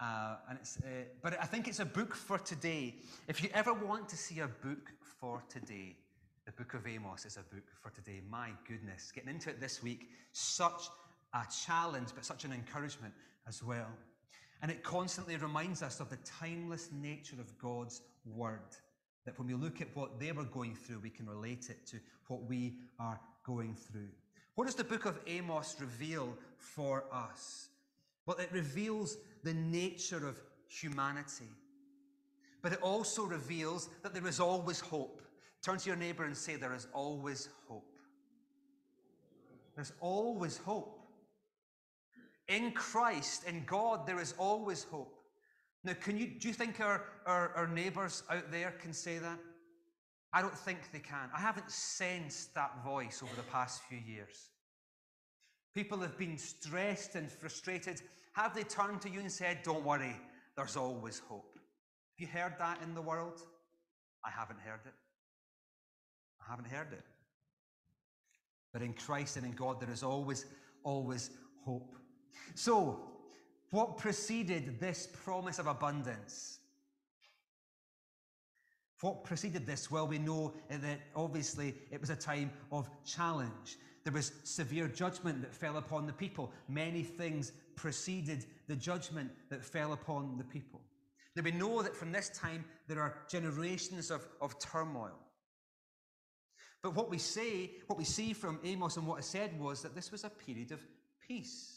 Uh, 0.00 0.36
and 0.48 0.58
it's, 0.58 0.78
uh, 0.78 1.04
but 1.22 1.38
I 1.38 1.44
think 1.44 1.68
it's 1.68 1.80
a 1.80 1.84
book 1.84 2.14
for 2.14 2.38
today. 2.38 2.94
If 3.28 3.42
you 3.42 3.50
ever 3.52 3.74
want 3.74 4.08
to 4.08 4.16
see 4.16 4.40
a 4.40 4.48
book 4.48 4.90
for 5.20 5.42
today, 5.50 5.96
the 6.46 6.52
book 6.52 6.72
of 6.72 6.86
Amos 6.86 7.26
is 7.26 7.36
a 7.36 7.54
book 7.54 7.64
for 7.82 7.90
today. 7.90 8.22
My 8.30 8.52
goodness, 8.66 9.12
getting 9.14 9.28
into 9.28 9.50
it 9.50 9.60
this 9.60 9.82
week, 9.82 10.08
such 10.32 10.84
a 11.34 11.42
challenge, 11.66 12.08
but 12.14 12.24
such 12.24 12.46
an 12.46 12.52
encouragement 12.52 13.12
as 13.46 13.62
well. 13.62 13.90
And 14.62 14.70
it 14.70 14.82
constantly 14.82 15.36
reminds 15.36 15.82
us 15.82 16.00
of 16.00 16.08
the 16.08 16.18
timeless 16.24 16.88
nature 16.90 17.36
of 17.38 17.58
God's 17.58 18.00
word. 18.24 18.74
That 19.26 19.38
when 19.38 19.46
we 19.46 19.54
look 19.54 19.82
at 19.82 19.94
what 19.94 20.18
they 20.18 20.32
were 20.32 20.44
going 20.44 20.74
through, 20.74 21.00
we 21.00 21.10
can 21.10 21.26
relate 21.26 21.68
it 21.68 21.86
to 21.88 21.98
what 22.28 22.44
we 22.44 22.78
are 22.98 23.20
going 23.44 23.74
through. 23.74 24.08
What 24.56 24.64
does 24.64 24.74
the 24.74 24.84
book 24.84 25.04
of 25.04 25.20
Amos 25.26 25.76
reveal 25.78 26.36
for 26.56 27.04
us? 27.12 27.68
Well, 28.24 28.38
it 28.38 28.50
reveals 28.52 29.18
the 29.44 29.54
nature 29.54 30.26
of 30.26 30.40
humanity, 30.68 31.48
but 32.62 32.72
it 32.72 32.80
also 32.82 33.24
reveals 33.24 33.90
that 34.02 34.12
there 34.12 34.26
is 34.26 34.40
always 34.40 34.80
hope. 34.80 35.22
Turn 35.62 35.78
to 35.78 35.86
your 35.86 35.96
neighbor 35.96 36.24
and 36.24 36.36
say, 36.36 36.56
There 36.56 36.74
is 36.74 36.88
always 36.92 37.50
hope. 37.68 37.84
There's 39.74 39.92
always 40.00 40.56
hope. 40.56 41.00
In 42.48 42.72
Christ, 42.72 43.44
in 43.46 43.64
God, 43.66 44.06
there 44.06 44.20
is 44.20 44.34
always 44.38 44.84
hope. 44.84 45.12
Now, 45.84 45.92
can 46.00 46.16
you, 46.16 46.28
do 46.28 46.48
you 46.48 46.54
think 46.54 46.80
our, 46.80 47.04
our, 47.26 47.50
our 47.50 47.66
neighbors 47.66 48.22
out 48.30 48.50
there 48.50 48.72
can 48.80 48.94
say 48.94 49.18
that? 49.18 49.38
I 50.32 50.42
don't 50.42 50.56
think 50.56 50.78
they 50.92 50.98
can. 50.98 51.30
I 51.34 51.40
haven't 51.40 51.70
sensed 51.70 52.54
that 52.54 52.84
voice 52.84 53.22
over 53.22 53.34
the 53.36 53.42
past 53.44 53.82
few 53.88 53.98
years. 53.98 54.50
People 55.74 55.98
have 55.98 56.18
been 56.18 56.38
stressed 56.38 57.14
and 57.14 57.30
frustrated. 57.30 58.00
Have 58.34 58.54
they 58.54 58.62
turned 58.62 59.00
to 59.02 59.10
you 59.10 59.20
and 59.20 59.30
said, 59.30 59.58
Don't 59.62 59.84
worry, 59.84 60.16
there's 60.56 60.76
always 60.76 61.20
hope? 61.20 61.52
Have 61.54 62.18
you 62.18 62.26
heard 62.26 62.54
that 62.58 62.80
in 62.82 62.94
the 62.94 63.02
world? 63.02 63.42
I 64.24 64.30
haven't 64.30 64.60
heard 64.60 64.80
it. 64.86 64.94
I 66.40 66.50
haven't 66.50 66.68
heard 66.68 66.92
it. 66.92 67.04
But 68.72 68.82
in 68.82 68.92
Christ 68.92 69.36
and 69.36 69.46
in 69.46 69.52
God, 69.52 69.80
there 69.80 69.90
is 69.90 70.02
always, 70.02 70.46
always 70.82 71.30
hope. 71.64 71.96
So, 72.54 73.00
what 73.70 73.98
preceded 73.98 74.78
this 74.80 75.08
promise 75.24 75.58
of 75.58 75.66
abundance? 75.66 76.58
What 79.00 79.24
preceded 79.24 79.66
this? 79.66 79.90
Well, 79.90 80.06
we 80.06 80.18
know 80.18 80.54
that 80.70 81.00
obviously 81.14 81.74
it 81.90 82.00
was 82.00 82.10
a 82.10 82.16
time 82.16 82.50
of 82.72 82.88
challenge. 83.04 83.76
There 84.04 84.12
was 84.12 84.32
severe 84.44 84.88
judgment 84.88 85.42
that 85.42 85.54
fell 85.54 85.76
upon 85.76 86.06
the 86.06 86.12
people. 86.12 86.52
Many 86.68 87.02
things 87.02 87.52
preceded 87.74 88.46
the 88.68 88.76
judgment 88.76 89.30
that 89.50 89.64
fell 89.64 89.92
upon 89.92 90.38
the 90.38 90.44
people. 90.44 90.80
Now 91.34 91.42
we 91.42 91.50
know 91.50 91.82
that 91.82 91.94
from 91.94 92.12
this 92.12 92.30
time 92.30 92.64
there 92.88 93.00
are 93.00 93.18
generations 93.28 94.10
of, 94.10 94.26
of 94.40 94.58
turmoil. 94.58 95.18
But 96.82 96.94
what 96.94 97.10
we 97.10 97.18
say, 97.18 97.72
what 97.88 97.98
we 97.98 98.04
see 98.04 98.32
from 98.32 98.60
Amos 98.64 98.96
and 98.96 99.06
what 99.06 99.18
is 99.18 99.26
said 99.26 99.58
was 99.60 99.82
that 99.82 99.94
this 99.94 100.10
was 100.10 100.24
a 100.24 100.30
period 100.30 100.72
of 100.72 100.80
peace. 101.26 101.75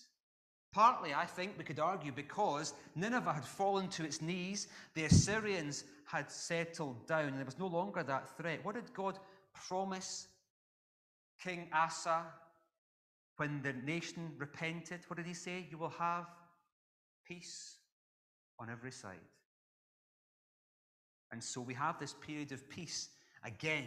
Partly, 0.72 1.14
I 1.16 1.26
think 1.26 1.58
we 1.58 1.64
could 1.64 1.80
argue 1.80 2.12
because 2.12 2.74
Nineveh 2.96 3.34
had 3.34 3.46
fallen 3.46 3.88
to 3.90 4.04
its 4.04 4.22
knees, 4.22 4.68
the 4.94 5.06
Assyrians 5.06 5.84
had 6.06 6.32
settled 6.32 7.08
down, 7.08 7.30
and 7.30 7.38
there 7.38 7.46
was 7.46 7.58
no 7.58 7.68
longer 7.68 8.04
that 8.04 8.38
threat. 8.38 8.64
What 8.64 8.76
did 8.76 8.94
God 8.94 9.18
promise 9.54 10.28
King 11.44 11.70
Asa 11.74 12.24
when 13.38 13.62
the 13.64 13.74
nation 13.74 14.32
repented? 14.38 15.00
What 15.08 15.18
did 15.18 15.26
he 15.26 15.34
say? 15.34 15.66
You 15.72 15.80
will 15.80 15.94
have 15.98 16.28
peace 17.28 17.78
on 18.60 18.70
every 18.70 18.92
side. 18.92 19.18
And 21.32 21.44
so 21.44 21.62
we 21.62 21.74
have 21.74 22.00
this 22.00 22.14
period 22.14 22.52
of 22.52 22.70
peace 22.70 23.10
again. 23.44 23.86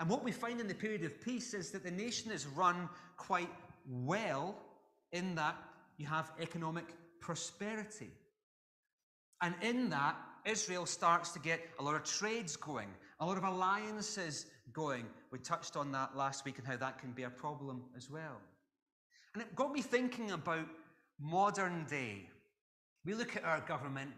And 0.00 0.08
what 0.08 0.24
we 0.24 0.32
find 0.32 0.60
in 0.60 0.68
the 0.68 0.74
period 0.74 1.04
of 1.04 1.20
peace 1.20 1.54
is 1.54 1.70
that 1.70 1.84
the 1.84 1.90
nation 1.90 2.30
is 2.30 2.46
run 2.46 2.88
quite 3.16 3.50
well 3.86 4.56
in 5.12 5.34
that 5.36 5.56
you 5.98 6.06
have 6.06 6.32
economic 6.40 6.86
prosperity. 7.20 8.10
And 9.42 9.54
in 9.60 9.90
that, 9.90 10.16
Israel 10.44 10.86
starts 10.86 11.30
to 11.32 11.38
get 11.38 11.60
a 11.78 11.82
lot 11.82 11.94
of 11.94 12.04
trades 12.04 12.56
going, 12.56 12.88
a 13.20 13.26
lot 13.26 13.36
of 13.36 13.44
alliances 13.44 14.46
going. 14.72 15.06
We 15.30 15.38
touched 15.38 15.76
on 15.76 15.92
that 15.92 16.16
last 16.16 16.44
week 16.44 16.58
and 16.58 16.66
how 16.66 16.76
that 16.76 16.98
can 16.98 17.12
be 17.12 17.24
a 17.24 17.30
problem 17.30 17.82
as 17.96 18.08
well. 18.08 18.40
And 19.34 19.42
it 19.42 19.54
got 19.54 19.72
me 19.72 19.82
thinking 19.82 20.30
about 20.30 20.66
modern 21.20 21.84
day. 21.84 22.28
We 23.04 23.14
look 23.14 23.36
at 23.36 23.44
our 23.44 23.60
government, 23.60 24.12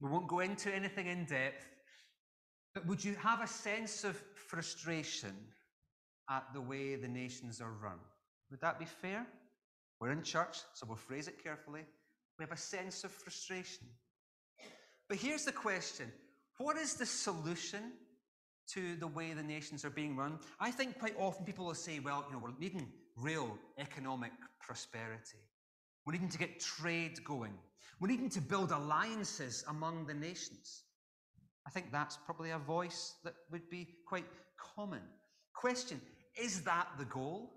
we 0.00 0.10
won't 0.10 0.28
go 0.28 0.40
into 0.40 0.74
anything 0.74 1.06
in 1.06 1.24
depth, 1.24 1.66
but 2.74 2.86
would 2.86 3.04
you 3.04 3.14
have 3.14 3.40
a 3.40 3.46
sense 3.46 4.04
of 4.04 4.20
frustration 4.34 5.34
at 6.28 6.44
the 6.52 6.60
way 6.60 6.96
the 6.96 7.08
nations 7.08 7.60
are 7.60 7.72
run? 7.72 7.98
Would 8.50 8.60
that 8.60 8.78
be 8.78 8.84
fair? 8.84 9.26
We're 10.00 10.12
in 10.12 10.22
church, 10.22 10.58
so 10.74 10.86
we'll 10.86 10.96
phrase 10.96 11.28
it 11.28 11.42
carefully. 11.42 11.82
We 12.38 12.42
have 12.42 12.52
a 12.52 12.56
sense 12.56 13.04
of 13.04 13.10
frustration. 13.10 13.86
But 15.08 15.18
here's 15.18 15.44
the 15.44 15.52
question 15.52 16.12
What 16.58 16.76
is 16.76 16.94
the 16.94 17.06
solution 17.06 17.92
to 18.68 18.96
the 18.96 19.06
way 19.06 19.32
the 19.32 19.42
nations 19.42 19.84
are 19.84 19.90
being 19.90 20.16
run? 20.16 20.38
I 20.60 20.70
think 20.70 20.98
quite 20.98 21.14
often 21.18 21.44
people 21.44 21.66
will 21.66 21.74
say, 21.74 22.00
well, 22.00 22.24
you 22.28 22.34
know, 22.34 22.42
we're 22.42 22.58
needing 22.58 22.88
real 23.16 23.56
economic 23.78 24.32
prosperity. 24.60 25.38
We're 26.04 26.12
needing 26.12 26.28
to 26.28 26.38
get 26.38 26.60
trade 26.60 27.22
going. 27.24 27.54
We're 28.00 28.08
needing 28.08 28.30
to 28.30 28.40
build 28.40 28.72
alliances 28.72 29.64
among 29.68 30.06
the 30.06 30.14
nations. 30.14 30.82
I 31.66 31.70
think 31.70 31.90
that's 31.90 32.16
probably 32.16 32.50
a 32.50 32.58
voice 32.58 33.14
that 33.24 33.34
would 33.50 33.68
be 33.70 33.88
quite 34.06 34.26
common. 34.74 35.02
Question 35.54 36.00
Is 36.40 36.62
that 36.62 36.88
the 36.98 37.06
goal? 37.06 37.52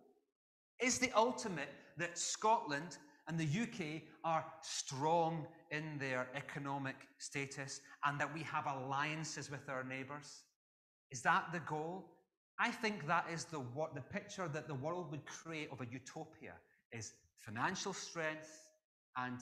Is 0.82 0.98
the 0.98 1.12
ultimate 1.16 1.70
that 2.00 2.18
Scotland 2.18 2.98
and 3.28 3.38
the 3.38 3.46
UK 3.46 4.02
are 4.24 4.44
strong 4.62 5.46
in 5.72 5.98
their 6.00 6.28
economic 6.36 6.96
status 7.20 7.82
and 8.06 8.20
that 8.20 8.34
we 8.34 8.42
have 8.42 8.66
alliances 8.66 9.52
with 9.52 9.70
our 9.70 9.84
neighbours? 9.84 10.44
Is 11.12 11.22
that 11.22 11.46
the 11.54 11.60
goal? 11.60 12.06
I 12.60 12.72
think 12.72 13.08
that 13.08 13.26
is 13.32 13.46
the, 13.46 13.60
what, 13.60 13.94
the 13.96 14.02
picture 14.02 14.48
that 14.48 14.68
the 14.68 14.74
world 14.74 15.12
would 15.12 15.26
create 15.26 15.70
of 15.72 15.82
a 15.82 15.86
utopia 15.92 16.54
is 16.92 17.14
financial 17.40 17.94
strength 17.94 18.50
and 19.18 19.38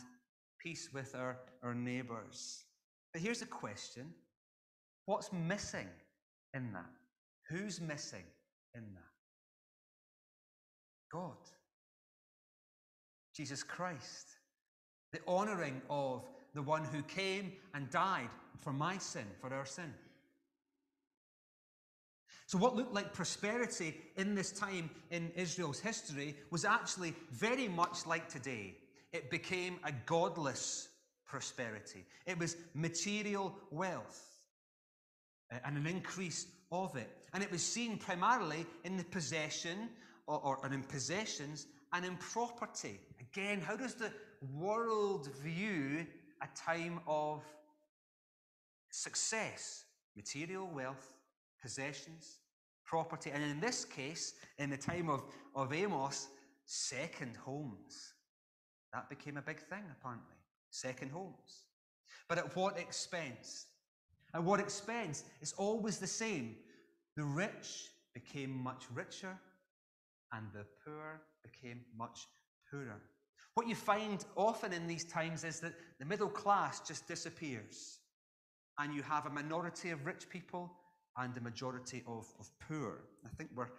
peace 0.62 0.89
with 0.93 1.16
our, 1.16 1.38
our 1.64 1.74
neighbours. 1.74 2.66
But 3.14 3.22
here's 3.22 3.41
a 3.41 3.47
question 3.47 4.14
What's 5.05 5.32
missing 5.32 5.88
in 6.53 6.74
that? 6.74 6.91
Who's 7.49 7.80
missing 7.80 8.26
in 8.76 8.84
that? 8.93 9.03
God. 11.12 11.38
Jesus 13.38 13.62
Christ. 13.62 14.28
The 15.12 15.20
honouring 15.28 15.82
of 15.90 16.28
the 16.56 16.62
one 16.64 16.84
who 16.84 17.04
came 17.04 17.54
and 17.76 17.90
died 17.92 18.30
for 18.58 18.74
my 18.74 18.98
sin, 18.98 19.26
for 19.40 19.54
our 19.54 19.66
sin. 19.66 19.94
So, 22.48 22.58
what 22.58 22.76
looked 22.76 22.94
like 22.94 23.14
prosperity 23.14 23.96
in 24.16 24.34
this 24.34 24.52
time 24.52 24.90
in 25.12 25.32
Israel's 25.36 25.80
history 25.80 26.36
was 26.50 26.66
actually 26.66 27.14
very 27.32 27.68
much 27.68 28.08
like 28.08 28.28
today. 28.28 28.76
It 29.14 29.30
became 29.30 29.80
a 29.84 29.92
godless 30.06 30.88
prosperity, 31.28 32.06
it 32.26 32.40
was 32.40 32.58
material 32.74 33.56
wealth 33.70 34.24
and 35.64 35.78
an 35.78 35.86
increase 35.86 36.48
of 36.72 36.96
it. 36.96 37.10
And 37.34 37.44
it 37.44 37.52
was 37.52 37.62
seen 37.62 37.98
primarily 37.98 38.66
in 38.84 38.98
the 38.98 39.04
possession 39.06 39.90
or, 40.26 40.40
or 40.44 40.74
in 40.74 40.84
possessions 40.84 41.68
and 41.94 42.06
in 42.06 42.18
property. 42.18 43.00
Again, 43.38 43.62
how 43.62 43.76
does 43.76 43.94
the 43.94 44.12
world 44.52 45.30
view 45.44 46.08
a 46.42 46.48
time 46.58 47.00
of 47.06 47.44
success? 48.90 49.84
Material 50.16 50.68
wealth, 50.74 51.12
possessions, 51.62 52.40
property, 52.84 53.30
and 53.32 53.44
in 53.44 53.60
this 53.60 53.86
case, 53.86 54.34
in 54.58 54.72
the 54.72 54.78
time 54.78 55.08
of, 55.08 55.24
of 55.56 55.72
Amos, 55.72 56.30
second 56.66 57.38
homes. 57.38 58.16
That 58.92 59.08
became 59.08 59.38
a 59.38 59.44
big 59.44 59.60
thing, 59.60 59.84
apparently. 59.92 60.36
Second 60.72 61.12
homes. 61.12 61.68
But 62.28 62.40
at 62.40 62.56
what 62.56 62.80
expense? 62.80 63.68
At 64.34 64.44
what 64.44 64.60
expense? 64.60 65.26
It's 65.42 65.54
always 65.54 66.00
the 66.00 66.08
same. 66.08 66.56
The 67.16 67.24
rich 67.24 67.92
became 68.16 68.50
much 68.50 68.86
richer, 68.96 69.38
and 70.32 70.48
the 70.56 70.66
poor 70.84 71.22
became 71.44 71.82
much 71.96 72.26
poorer. 72.72 73.00
What 73.58 73.68
you 73.68 73.74
find 73.74 74.24
often 74.36 74.72
in 74.72 74.86
these 74.86 75.03
times 75.03 75.43
is 75.43 75.60
that 75.62 75.74
the 75.97 76.05
middle 76.05 76.30
class 76.30 76.80
just 76.80 77.08
disappears, 77.08 77.97
and 78.78 78.93
you 78.93 79.01
have 79.01 79.26
a 79.26 79.32
minority 79.32 79.89
of 79.89 80.05
rich 80.05 80.30
people 80.30 80.72
and 81.18 81.36
a 81.36 81.41
majority 81.41 82.03
of, 82.05 82.28
of 82.39 82.51
poor. 82.60 82.99
I 83.26 83.30
think 83.30 83.49
we're 83.55 83.72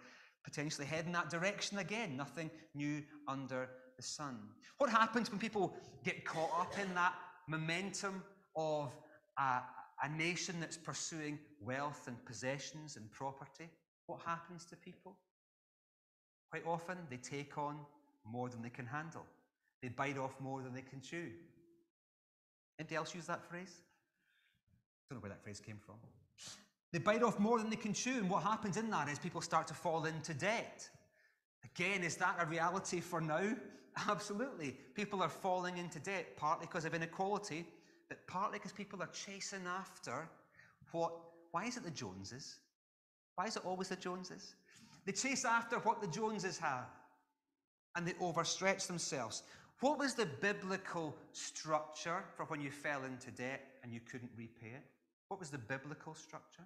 potentially 0.43 0.85
heading 0.85 1.13
that 1.13 1.29
direction 1.29 1.77
again. 1.77 2.17
Nothing 2.17 2.51
new 2.75 3.03
under 3.25 3.69
the 3.95 4.03
sun. 4.03 4.39
What 4.79 4.89
happens 4.89 5.31
when 5.31 5.39
people 5.39 5.73
get 6.03 6.25
caught 6.25 6.51
up 6.59 6.77
in 6.77 6.93
that 6.95 7.13
momentum 7.47 8.21
of 8.57 8.91
a, 9.37 9.61
a 10.03 10.09
nation 10.09 10.59
that's 10.59 10.75
pursuing 10.75 11.39
wealth 11.61 12.09
and 12.09 12.17
possessions 12.25 12.97
and 12.97 13.09
property? 13.13 13.69
What 14.07 14.19
happens 14.25 14.65
to 14.65 14.75
people? 14.75 15.15
Quite 16.51 16.65
often, 16.67 16.97
they 17.09 17.15
take 17.15 17.57
on 17.57 17.77
more 18.25 18.49
than 18.49 18.61
they 18.61 18.69
can 18.69 18.85
handle. 18.85 19.25
They 19.81 19.89
bite 19.89 20.17
off 20.17 20.39
more 20.39 20.61
than 20.61 20.73
they 20.73 20.81
can 20.81 21.01
chew. 21.01 21.27
Anybody 22.77 22.95
else 22.95 23.15
use 23.15 23.25
that 23.27 23.43
phrase? 23.49 23.81
Don't 25.09 25.17
know 25.17 25.21
where 25.21 25.29
that 25.29 25.43
phrase 25.43 25.59
came 25.59 25.77
from. 25.77 25.95
They 26.91 26.99
bite 26.99 27.23
off 27.23 27.39
more 27.39 27.59
than 27.59 27.69
they 27.69 27.75
can 27.75 27.93
chew, 27.93 28.17
and 28.17 28.29
what 28.29 28.43
happens 28.43 28.77
in 28.77 28.89
that 28.89 29.09
is 29.09 29.19
people 29.19 29.41
start 29.41 29.67
to 29.67 29.73
fall 29.73 30.05
into 30.05 30.33
debt. 30.33 30.89
Again, 31.63 32.03
is 32.03 32.15
that 32.17 32.37
a 32.39 32.45
reality 32.45 32.99
for 32.99 33.21
now? 33.21 33.55
Absolutely. 34.07 34.77
People 34.95 35.21
are 35.21 35.29
falling 35.29 35.77
into 35.77 35.99
debt, 35.99 36.35
partly 36.35 36.65
because 36.65 36.85
of 36.85 36.93
inequality, 36.93 37.65
but 38.07 38.25
partly 38.27 38.59
because 38.59 38.71
people 38.71 39.01
are 39.01 39.09
chasing 39.13 39.65
after 39.67 40.27
what. 40.91 41.13
Why 41.51 41.65
is 41.65 41.77
it 41.77 41.83
the 41.83 41.91
Joneses? 41.91 42.59
Why 43.35 43.47
is 43.47 43.55
it 43.55 43.65
always 43.65 43.89
the 43.89 43.95
Joneses? 43.95 44.53
They 45.05 45.13
chase 45.13 45.45
after 45.45 45.77
what 45.79 45.99
the 45.99 46.07
Joneses 46.07 46.59
have 46.59 46.85
and 47.95 48.07
they 48.07 48.13
overstretch 48.13 48.85
themselves. 48.87 49.43
What 49.81 49.97
was 49.97 50.13
the 50.13 50.25
biblical 50.25 51.15
structure 51.31 52.23
for 52.35 52.45
when 52.45 52.59
you 52.59 52.69
fell 52.69 53.03
into 53.03 53.31
debt 53.31 53.61
and 53.83 53.93
you 53.93 54.01
couldn't 54.01 54.31
repay 54.37 54.67
it? 54.75 54.83
What 55.29 55.39
was 55.39 55.49
the 55.49 55.57
biblical 55.57 56.15
structure? 56.15 56.63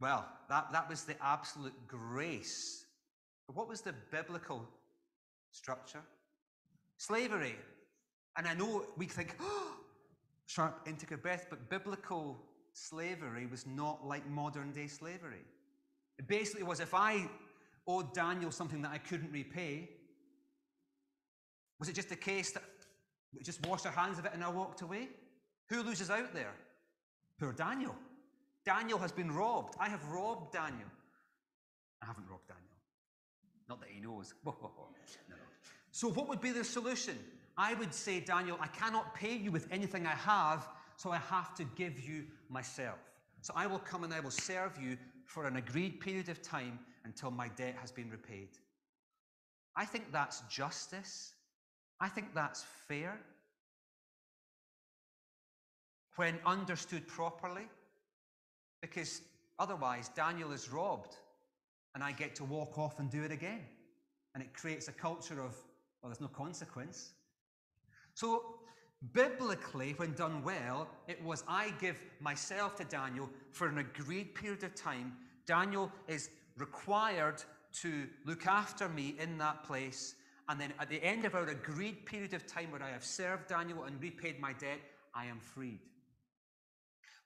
Well, 0.00 0.26
that, 0.48 0.72
that 0.72 0.88
was 0.88 1.04
the 1.04 1.14
absolute 1.22 1.74
grace. 1.86 2.86
But 3.46 3.56
what 3.56 3.68
was 3.68 3.82
the 3.82 3.94
biblical 4.10 4.68
structure? 5.52 6.02
Slavery. 6.96 7.56
And 8.36 8.46
I 8.46 8.54
know 8.54 8.84
we 8.96 9.06
think, 9.06 9.36
oh, 9.40 9.74
sharp 10.46 10.88
of 10.88 11.22
breath, 11.22 11.46
but 11.50 11.68
biblical 11.68 12.36
slavery 12.72 13.46
was 13.46 13.66
not 13.66 14.06
like 14.06 14.28
modern 14.28 14.72
day 14.72 14.86
slavery. 14.86 15.44
It 16.18 16.26
basically 16.26 16.64
was 16.64 16.80
if 16.80 16.94
I 16.94 17.28
owed 17.86 18.12
Daniel 18.12 18.50
something 18.50 18.82
that 18.82 18.92
I 18.92 18.98
couldn't 18.98 19.32
repay, 19.32 19.88
was 21.78 21.88
it 21.88 21.94
just 21.94 22.10
a 22.12 22.16
case 22.16 22.50
that 22.52 22.62
we 23.34 23.42
just 23.42 23.64
washed 23.66 23.86
our 23.86 23.92
hands 23.92 24.18
of 24.18 24.24
it 24.24 24.32
and 24.34 24.42
I 24.42 24.48
walked 24.48 24.82
away? 24.82 25.08
Who 25.68 25.82
loses 25.82 26.10
out 26.10 26.32
there? 26.34 26.52
Poor 27.38 27.52
Daniel. 27.52 27.94
Daniel 28.64 28.98
has 28.98 29.12
been 29.12 29.30
robbed. 29.30 29.74
I 29.78 29.88
have 29.88 30.04
robbed 30.08 30.52
Daniel. 30.52 30.88
I 32.02 32.06
haven't 32.06 32.28
robbed 32.28 32.48
Daniel. 32.48 32.64
Not 33.68 33.80
that 33.80 33.88
he 33.90 34.00
knows. 34.00 34.34
no, 34.44 34.52
no. 34.56 35.36
So, 35.90 36.08
what 36.08 36.28
would 36.28 36.40
be 36.40 36.50
the 36.50 36.64
solution? 36.64 37.18
I 37.56 37.74
would 37.74 37.92
say, 37.92 38.20
Daniel, 38.20 38.56
I 38.60 38.68
cannot 38.68 39.14
pay 39.14 39.36
you 39.36 39.50
with 39.50 39.66
anything 39.70 40.06
I 40.06 40.14
have, 40.14 40.68
so 40.96 41.10
I 41.10 41.16
have 41.16 41.54
to 41.56 41.64
give 41.76 42.00
you 42.00 42.24
myself. 42.48 42.98
So 43.40 43.52
I 43.56 43.66
will 43.66 43.78
come 43.78 44.04
and 44.04 44.12
I 44.12 44.20
will 44.20 44.30
serve 44.30 44.78
you 44.80 44.96
for 45.26 45.46
an 45.46 45.56
agreed 45.56 46.00
period 46.00 46.28
of 46.28 46.40
time 46.42 46.78
until 47.04 47.30
my 47.30 47.48
debt 47.48 47.76
has 47.80 47.90
been 47.90 48.10
repaid. 48.10 48.48
I 49.76 49.84
think 49.84 50.12
that's 50.12 50.40
justice. 50.48 51.32
I 52.00 52.08
think 52.08 52.34
that's 52.34 52.64
fair. 52.86 53.18
When 56.16 56.38
understood 56.46 57.06
properly, 57.06 57.68
because 58.80 59.22
otherwise 59.58 60.08
Daniel 60.08 60.52
is 60.52 60.70
robbed 60.70 61.16
and 61.94 62.02
I 62.04 62.12
get 62.12 62.34
to 62.36 62.44
walk 62.44 62.78
off 62.78 62.98
and 62.98 63.10
do 63.10 63.22
it 63.22 63.32
again. 63.32 63.60
And 64.34 64.42
it 64.42 64.52
creates 64.54 64.88
a 64.88 64.92
culture 64.92 65.40
of, 65.40 65.56
well, 66.00 66.10
there's 66.10 66.20
no 66.20 66.28
consequence. 66.28 67.10
So, 68.14 68.56
biblically, 69.12 69.94
when 69.96 70.12
done 70.12 70.42
well, 70.44 70.88
it 71.08 71.22
was 71.24 71.44
I 71.48 71.72
give 71.80 71.96
myself 72.20 72.76
to 72.76 72.84
Daniel 72.84 73.28
for 73.50 73.68
an 73.68 73.78
agreed 73.78 74.34
period 74.34 74.62
of 74.64 74.74
time. 74.74 75.12
Daniel 75.46 75.90
is 76.06 76.30
required 76.56 77.42
to 77.80 78.06
look 78.24 78.46
after 78.46 78.88
me 78.88 79.14
in 79.18 79.38
that 79.38 79.64
place. 79.64 80.14
And 80.48 80.60
then 80.60 80.72
at 80.80 80.88
the 80.88 81.02
end 81.04 81.24
of 81.24 81.34
our 81.34 81.46
agreed 81.46 82.06
period 82.06 82.32
of 82.32 82.46
time 82.46 82.70
where 82.70 82.82
I 82.82 82.90
have 82.90 83.04
served 83.04 83.48
Daniel 83.48 83.84
and 83.84 84.00
repaid 84.00 84.40
my 84.40 84.54
debt, 84.54 84.80
I 85.14 85.26
am 85.26 85.40
freed. 85.40 85.80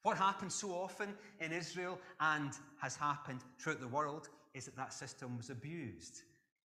What 0.02 0.16
happens 0.16 0.54
so 0.54 0.72
often 0.72 1.14
in 1.40 1.52
Israel 1.52 1.98
and 2.20 2.50
has 2.80 2.96
happened 2.96 3.40
throughout 3.60 3.80
the 3.80 3.88
world 3.88 4.28
is 4.54 4.64
that 4.64 4.76
that 4.76 4.92
system 4.92 5.36
was 5.36 5.50
abused. 5.50 6.22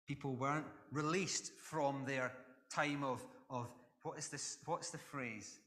People 0.06 0.34
weren't 0.36 0.64
released 0.90 1.52
from 1.60 2.04
their 2.06 2.32
time 2.70 3.04
of, 3.04 3.22
of 3.50 3.68
what 4.02 4.18
is 4.18 4.28
this? 4.28 4.58
What's 4.64 4.90
the 4.90 4.98
phrase? 4.98 5.60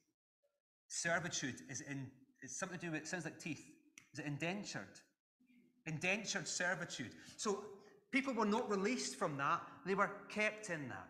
Servitude 0.87 1.55
is 1.69 1.81
in. 1.81 2.07
It's 2.41 2.57
something 2.57 2.79
to 2.79 2.85
do 2.87 2.91
with. 2.91 3.01
It 3.01 3.07
sounds 3.07 3.25
like 3.25 3.39
teeth. 3.39 3.63
Is 4.13 4.19
it 4.19 4.25
indentured? 4.25 4.99
Indentured 5.85 6.47
servitude. 6.47 7.11
So 7.37 7.63
people 8.11 8.33
were 8.33 8.45
not 8.45 8.69
released 8.69 9.15
from 9.15 9.37
that. 9.37 9.61
They 9.85 9.95
were 9.95 10.11
kept 10.29 10.69
in 10.69 10.87
that, 10.89 11.07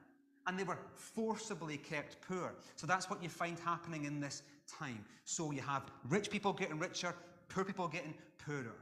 and 0.47 0.57
they 0.57 0.63
were 0.63 0.79
forcibly 0.95 1.77
kept 1.77 2.17
poor. 2.27 2.53
So 2.75 2.87
that's 2.87 3.09
what 3.09 3.21
you 3.21 3.29
find 3.29 3.59
happening 3.59 4.05
in 4.05 4.19
this 4.19 4.43
time. 4.67 5.03
So 5.25 5.51
you 5.51 5.61
have 5.61 5.83
rich 6.09 6.29
people 6.29 6.53
getting 6.53 6.79
richer, 6.79 7.13
poor 7.49 7.65
people 7.65 7.87
getting 7.87 8.13
poorer. 8.45 8.75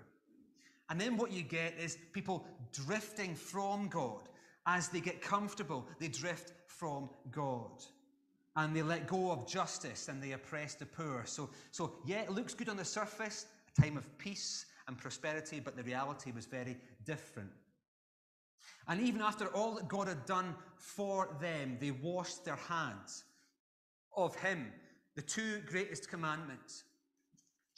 And 0.90 1.00
then 1.00 1.18
what 1.18 1.32
you 1.32 1.44
get 1.44 1.76
is 1.80 1.98
people 2.14 2.46
drifting 2.74 3.36
from 3.36 3.88
God. 3.88 4.28
As 4.66 4.90
they 4.90 5.00
get 5.00 5.22
comfortable, 5.22 5.88
they 6.00 6.08
drift 6.08 6.54
from 6.68 7.10
God. 7.32 7.84
And 8.56 8.76
they 8.76 8.82
let 8.82 9.08
go 9.08 9.32
of 9.32 9.48
justice 9.48 10.10
and 10.10 10.22
they 10.22 10.34
oppress 10.34 10.74
the 10.76 10.86
poor. 10.86 11.24
So, 11.26 11.50
so 11.72 11.94
yeah, 12.06 12.22
it 12.22 12.32
looks 12.32 12.54
good 12.54 12.70
on 12.70 12.78
the 12.78 12.86
surface, 12.86 13.46
a 13.78 13.82
time 13.82 13.98
of 13.98 14.18
peace 14.18 14.66
and 14.88 14.98
prosperity, 14.98 15.60
but 15.60 15.78
the 15.78 15.84
reality 15.84 16.32
was 16.32 16.46
very 16.46 16.78
different. 17.06 17.52
And 18.88 19.02
even 19.02 19.22
after 19.22 19.48
all 19.48 19.76
that 19.76 19.88
God 19.88 20.08
had 20.08 20.26
done 20.26 20.56
for 20.78 21.36
them, 21.40 21.78
they 21.80 21.92
washed 21.92 22.46
their 22.46 22.56
hands 22.56 23.24
of 24.16 24.36
Him, 24.36 24.72
the 25.16 25.22
two 25.22 25.62
greatest 25.68 26.10
commandments 26.10 26.84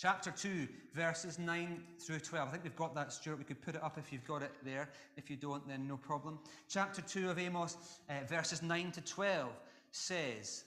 Chapter 0.02 0.32
2, 0.32 0.68
verses 0.96 1.38
9 1.38 1.84
through 2.00 2.18
12. 2.22 2.48
I 2.48 2.52
think 2.52 2.64
we've 2.64 2.76
got 2.76 2.96
that, 2.96 3.14
Stuart. 3.14 3.38
We 3.38 3.44
could 3.44 3.62
put 3.62 3.76
it 3.76 3.84
up 3.84 4.00
if 4.00 4.12
you've 4.12 4.26
got 4.26 4.42
it 4.42 4.52
there. 4.66 4.90
If 5.16 5.30
you 5.30 5.36
don't, 5.36 5.68
then 5.68 5.88
no 5.88 5.96
problem. 5.96 6.40
Chapter 6.68 7.04
2 7.04 7.30
of 7.30 7.38
Amos, 7.38 7.78
uh, 8.10 8.14
verses 8.28 8.64
9 8.64 8.92
to 8.94 9.02
12 9.02 9.50
says, 9.92 10.64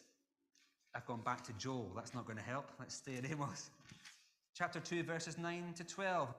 I've 0.95 1.05
gone 1.07 1.23
back 1.23 1.43
to 1.47 1.53
Joel. 1.55 1.91
That's 1.97 2.15
not 2.15 2.27
going 2.27 2.37
to 2.37 2.45
help. 2.45 2.71
Let's 2.79 2.95
stay 2.95 3.17
at 3.17 3.29
Amos. 3.29 3.71
Chapter 4.55 4.79
2, 4.79 5.03
verses 5.03 5.37
9 5.37 5.75
to 5.79 5.83
12. 5.83 6.33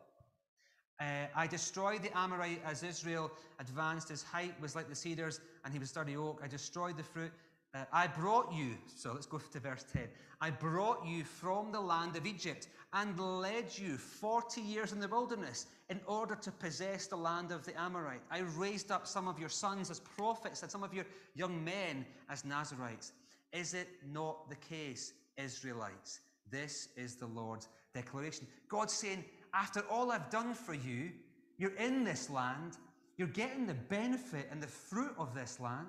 Uh, 0.99 1.27
I 1.35 1.47
destroyed 1.47 2.01
the 2.03 2.17
Amorite 2.17 2.61
as 2.65 2.83
Israel 2.83 3.31
advanced. 3.59 4.09
His 4.09 4.23
height 4.23 4.53
was 4.61 4.75
like 4.75 4.87
the 4.89 4.95
cedars, 4.95 5.41
and 5.63 5.73
he 5.73 5.79
was 5.79 5.89
sturdy 5.89 6.15
oak. 6.15 6.41
I 6.43 6.47
destroyed 6.47 6.97
the 6.97 7.03
fruit 7.03 7.31
uh, 7.75 7.83
I 7.91 8.07
brought 8.07 8.53
you, 8.53 8.77
so 8.95 9.11
let's 9.11 9.25
go 9.25 9.37
to 9.51 9.59
verse 9.59 9.85
10. 9.91 10.03
I 10.39 10.49
brought 10.49 11.05
you 11.05 11.23
from 11.23 11.71
the 11.71 11.79
land 11.79 12.15
of 12.15 12.25
Egypt 12.25 12.69
and 12.93 13.19
led 13.19 13.77
you 13.77 13.97
40 13.97 14.61
years 14.61 14.93
in 14.93 14.99
the 14.99 15.07
wilderness 15.07 15.67
in 15.89 15.99
order 16.07 16.35
to 16.35 16.51
possess 16.51 17.07
the 17.07 17.17
land 17.17 17.51
of 17.51 17.65
the 17.65 17.79
Amorite. 17.79 18.21
I 18.31 18.39
raised 18.55 18.91
up 18.91 19.05
some 19.05 19.27
of 19.27 19.39
your 19.39 19.49
sons 19.49 19.91
as 19.91 19.99
prophets 19.99 20.61
and 20.61 20.71
some 20.71 20.83
of 20.83 20.93
your 20.93 21.05
young 21.35 21.63
men 21.63 22.05
as 22.29 22.45
Nazarites. 22.45 23.11
Is 23.51 23.73
it 23.73 23.89
not 24.11 24.49
the 24.49 24.55
case, 24.55 25.13
Israelites? 25.37 26.21
This 26.49 26.89
is 26.95 27.15
the 27.15 27.27
Lord's 27.27 27.67
declaration. 27.93 28.47
God's 28.69 28.93
saying, 28.93 29.25
after 29.55 29.81
all 29.89 30.11
I've 30.11 30.29
done 30.29 30.53
for 30.53 30.73
you, 30.73 31.11
you're 31.57 31.75
in 31.75 32.03
this 32.03 32.29
land, 32.29 32.77
you're 33.17 33.27
getting 33.29 33.65
the 33.65 33.73
benefit 33.73 34.49
and 34.51 34.61
the 34.61 34.67
fruit 34.67 35.13
of 35.17 35.33
this 35.33 35.59
land 35.59 35.87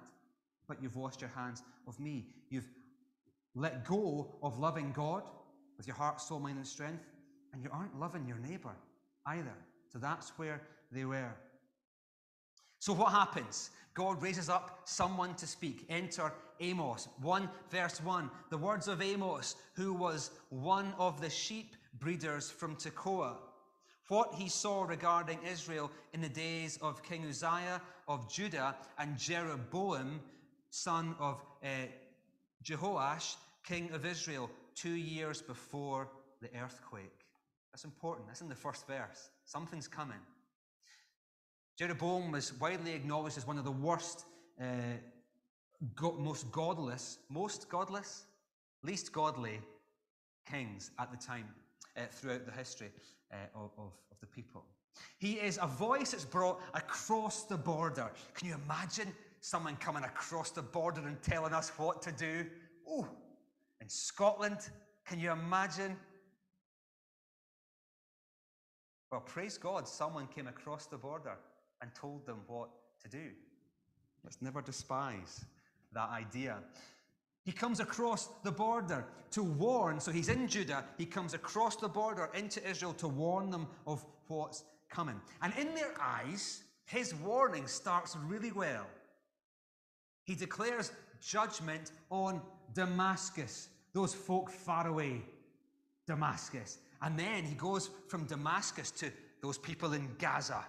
but 0.68 0.82
you've 0.82 0.96
washed 0.96 1.20
your 1.20 1.30
hands 1.30 1.62
of 1.86 1.98
me. 2.00 2.26
You've 2.50 2.68
let 3.54 3.84
go 3.84 4.36
of 4.42 4.58
loving 4.58 4.92
God 4.92 5.22
with 5.76 5.86
your 5.86 5.96
heart, 5.96 6.20
soul, 6.20 6.40
mind, 6.40 6.58
and 6.58 6.66
strength, 6.66 7.04
and 7.52 7.62
you 7.62 7.70
aren't 7.72 7.98
loving 7.98 8.26
your 8.26 8.38
neighbor 8.38 8.74
either. 9.26 9.54
So 9.92 9.98
that's 9.98 10.30
where 10.38 10.60
they 10.92 11.04
were. 11.04 11.34
So 12.78 12.92
what 12.92 13.12
happens? 13.12 13.70
God 13.94 14.22
raises 14.22 14.48
up 14.48 14.80
someone 14.84 15.34
to 15.36 15.46
speak. 15.46 15.86
Enter 15.88 16.32
Amos. 16.60 17.08
1 17.22 17.48
verse 17.70 18.02
1. 18.02 18.30
The 18.50 18.58
words 18.58 18.88
of 18.88 19.00
Amos, 19.00 19.56
who 19.74 19.92
was 19.92 20.30
one 20.50 20.92
of 20.98 21.20
the 21.20 21.30
sheep 21.30 21.76
breeders 21.98 22.50
from 22.50 22.76
Tekoa. 22.76 23.36
What 24.08 24.34
he 24.34 24.48
saw 24.48 24.84
regarding 24.84 25.38
Israel 25.50 25.90
in 26.12 26.20
the 26.20 26.28
days 26.28 26.78
of 26.80 27.02
King 27.02 27.26
Uzziah 27.28 27.80
of 28.06 28.32
Judah 28.32 28.76
and 28.98 29.18
Jeroboam 29.18 30.20
son 30.70 31.14
of 31.18 31.42
uh, 31.62 31.66
Jehoash, 32.62 33.36
king 33.64 33.90
of 33.92 34.04
Israel, 34.04 34.50
two 34.74 34.94
years 34.94 35.40
before 35.40 36.08
the 36.40 36.48
earthquake. 36.62 37.24
That's 37.72 37.84
important. 37.84 38.26
That's 38.26 38.42
in 38.42 38.48
the 38.48 38.54
first 38.54 38.86
verse. 38.86 39.30
Something's 39.44 39.88
coming. 39.88 40.18
Jeroboam 41.78 42.32
was 42.32 42.52
widely 42.58 42.92
acknowledged 42.92 43.36
as 43.36 43.46
one 43.46 43.58
of 43.58 43.64
the 43.64 43.70
worst, 43.70 44.24
uh, 44.60 44.64
go- 45.94 46.16
most 46.18 46.50
godless, 46.52 47.18
most 47.28 47.68
godless, 47.68 48.26
least 48.82 49.12
godly 49.12 49.60
kings 50.50 50.90
at 50.98 51.10
the 51.10 51.16
time 51.16 51.46
uh, 51.96 52.00
throughout 52.10 52.46
the 52.46 52.52
history 52.52 52.90
uh, 53.32 53.36
of, 53.54 53.70
of, 53.78 53.92
of 54.10 54.20
the 54.20 54.26
people. 54.26 54.64
He 55.18 55.34
is 55.34 55.58
a 55.60 55.66
voice 55.66 56.12
that's 56.12 56.24
brought 56.24 56.60
across 56.74 57.44
the 57.44 57.56
border. 57.56 58.10
Can 58.34 58.48
you 58.48 58.54
imagine 58.64 59.12
someone 59.46 59.76
coming 59.76 60.02
across 60.02 60.50
the 60.50 60.62
border 60.62 61.06
and 61.06 61.22
telling 61.22 61.52
us 61.52 61.70
what 61.76 62.02
to 62.02 62.10
do. 62.10 62.44
Oh, 62.88 63.06
in 63.80 63.88
Scotland, 63.88 64.58
can 65.06 65.20
you 65.20 65.30
imagine? 65.30 65.96
Well, 69.12 69.20
praise 69.20 69.56
God, 69.56 69.86
someone 69.86 70.26
came 70.26 70.48
across 70.48 70.86
the 70.86 70.96
border 70.96 71.36
and 71.80 71.94
told 71.94 72.26
them 72.26 72.40
what 72.48 72.70
to 73.02 73.08
do. 73.08 73.30
Let's 74.24 74.42
never 74.42 74.60
despise 74.60 75.44
that 75.92 76.10
idea. 76.10 76.58
He 77.46 77.52
comes 77.52 77.78
across 77.78 78.28
the 78.42 78.50
border 78.50 79.06
to 79.30 79.44
warn, 79.44 80.00
so 80.00 80.10
he's 80.10 80.28
in 80.28 80.48
Judah, 80.48 80.84
he 80.98 81.06
comes 81.06 81.32
across 81.32 81.76
the 81.76 81.88
border 81.88 82.28
into 82.34 82.68
Israel 82.68 82.92
to 82.94 83.06
warn 83.06 83.50
them 83.50 83.68
of 83.86 84.04
what's 84.26 84.64
coming. 84.90 85.20
And 85.42 85.52
in 85.56 85.72
their 85.72 85.94
eyes, 86.02 86.64
his 86.86 87.14
warning 87.14 87.68
starts 87.68 88.16
really 88.26 88.50
well. 88.50 88.84
He 90.24 90.34
declares 90.34 90.90
judgment 91.20 91.92
on 92.10 92.42
Damascus, 92.74 93.68
those 93.92 94.12
folk 94.12 94.50
far 94.50 94.88
away, 94.88 95.22
Damascus. 96.04 96.78
And 97.00 97.16
then 97.16 97.44
he 97.44 97.54
goes 97.54 97.90
from 98.08 98.24
Damascus 98.24 98.90
to 98.90 99.12
those 99.40 99.56
people 99.56 99.92
in 99.92 100.08
Gaza. 100.18 100.64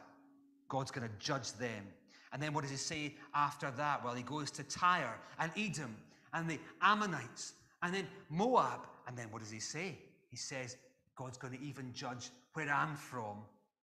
God's 0.69 0.91
going 0.91 1.07
to 1.07 1.13
judge 1.17 1.53
them. 1.53 1.87
And 2.33 2.43
then 2.43 2.53
what 2.53 2.61
does 2.61 2.71
he 2.71 2.77
say 2.77 3.15
after 3.33 3.71
that? 3.71 4.05
Well, 4.05 4.13
he 4.13 4.21
goes 4.21 4.51
to 4.51 4.63
Tyre 4.63 5.19
and 5.39 5.51
Edom 5.57 5.95
and 6.33 6.49
the 6.49 6.59
Ammonites 6.81 7.53
and 7.83 7.93
then 7.93 8.07
Moab. 8.29 8.87
And 9.07 9.17
then 9.17 9.27
what 9.31 9.41
does 9.41 9.51
he 9.51 9.59
say? 9.59 9.97
He 10.29 10.37
says, 10.37 10.77
God's 11.15 11.37
going 11.37 11.57
to 11.57 11.63
even 11.63 11.93
judge 11.93 12.29
where 12.53 12.69
I'm 12.69 12.95
from, 12.95 13.37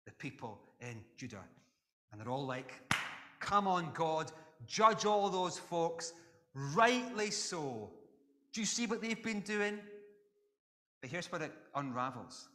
the 0.06 0.12
people 0.12 0.60
in 0.80 1.02
Judah. 1.18 1.44
And 2.12 2.20
they're 2.20 2.30
all 2.30 2.46
like, 2.46 2.74
Come 3.42 3.68
on, 3.68 3.92
God, 3.94 4.32
judge 4.68 5.06
all 5.06 5.30
those 5.30 5.58
folks, 5.58 6.14
rightly 6.54 7.32
so. 7.32 7.90
Do 8.54 8.62
you 8.62 8.68
see 8.68 8.86
what 8.86 9.02
they've 9.02 9.22
been 9.22 9.42
doing? 9.42 9.80
But 11.02 11.10
here's 11.10 11.32
where 11.32 11.42
it 11.42 11.52
unravels. 11.76 12.50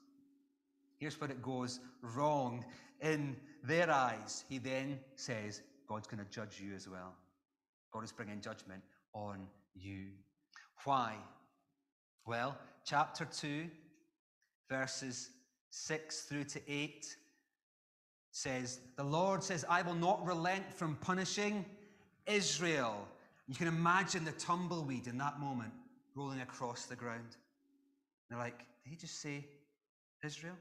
Here's 0.98 1.20
where 1.20 1.30
it 1.30 1.42
goes 1.42 1.80
wrong 2.00 2.64
in 3.02 3.36
their 3.64 3.90
eyes. 3.90 4.44
He 4.48 4.58
then 4.58 5.00
says, 5.16 5.60
God's 5.88 6.06
going 6.06 6.24
to 6.24 6.30
judge 6.30 6.60
you 6.60 6.74
as 6.74 6.88
well. 6.88 7.12
God 7.92 8.04
is 8.04 8.12
bringing 8.12 8.40
judgment 8.40 8.82
on 9.12 9.46
you. 9.80 10.08
Why? 10.84 11.14
Well, 12.26 12.56
chapter 12.84 13.24
2, 13.24 13.66
verses 14.68 15.30
6 15.70 16.22
through 16.22 16.44
to 16.44 16.60
8 16.68 17.06
says, 18.30 18.80
The 18.96 19.04
Lord 19.04 19.42
says, 19.42 19.64
I 19.68 19.82
will 19.82 19.94
not 19.94 20.26
relent 20.26 20.72
from 20.74 20.96
punishing 20.96 21.64
Israel. 22.26 23.06
You 23.46 23.54
can 23.54 23.68
imagine 23.68 24.24
the 24.24 24.32
tumbleweed 24.32 25.06
in 25.06 25.18
that 25.18 25.38
moment 25.38 25.72
rolling 26.14 26.40
across 26.40 26.86
the 26.86 26.96
ground. 26.96 27.36
They're 28.28 28.38
like, 28.38 28.58
Did 28.58 28.90
he 28.90 28.96
just 28.96 29.20
say 29.20 29.44
Israel? 30.24 30.56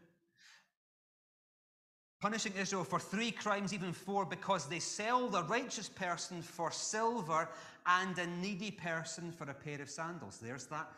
Punishing 2.22 2.54
Israel 2.60 2.84
for 2.84 3.00
three 3.00 3.32
crimes, 3.32 3.74
even 3.74 3.94
four, 3.94 4.26
because 4.26 4.68
they 4.68 4.80
sell 4.80 5.28
the 5.28 5.44
righteous 5.44 5.90
person 5.90 6.42
for 6.42 6.72
silver 6.72 7.50
and 7.88 8.18
a 8.18 8.28
needy 8.28 8.72
person 8.72 9.32
for 9.32 9.50
a 9.50 9.54
pair 9.54 9.82
of 9.82 9.90
sandals. 9.90 10.40
There's 10.42 10.66
that, 10.68 10.90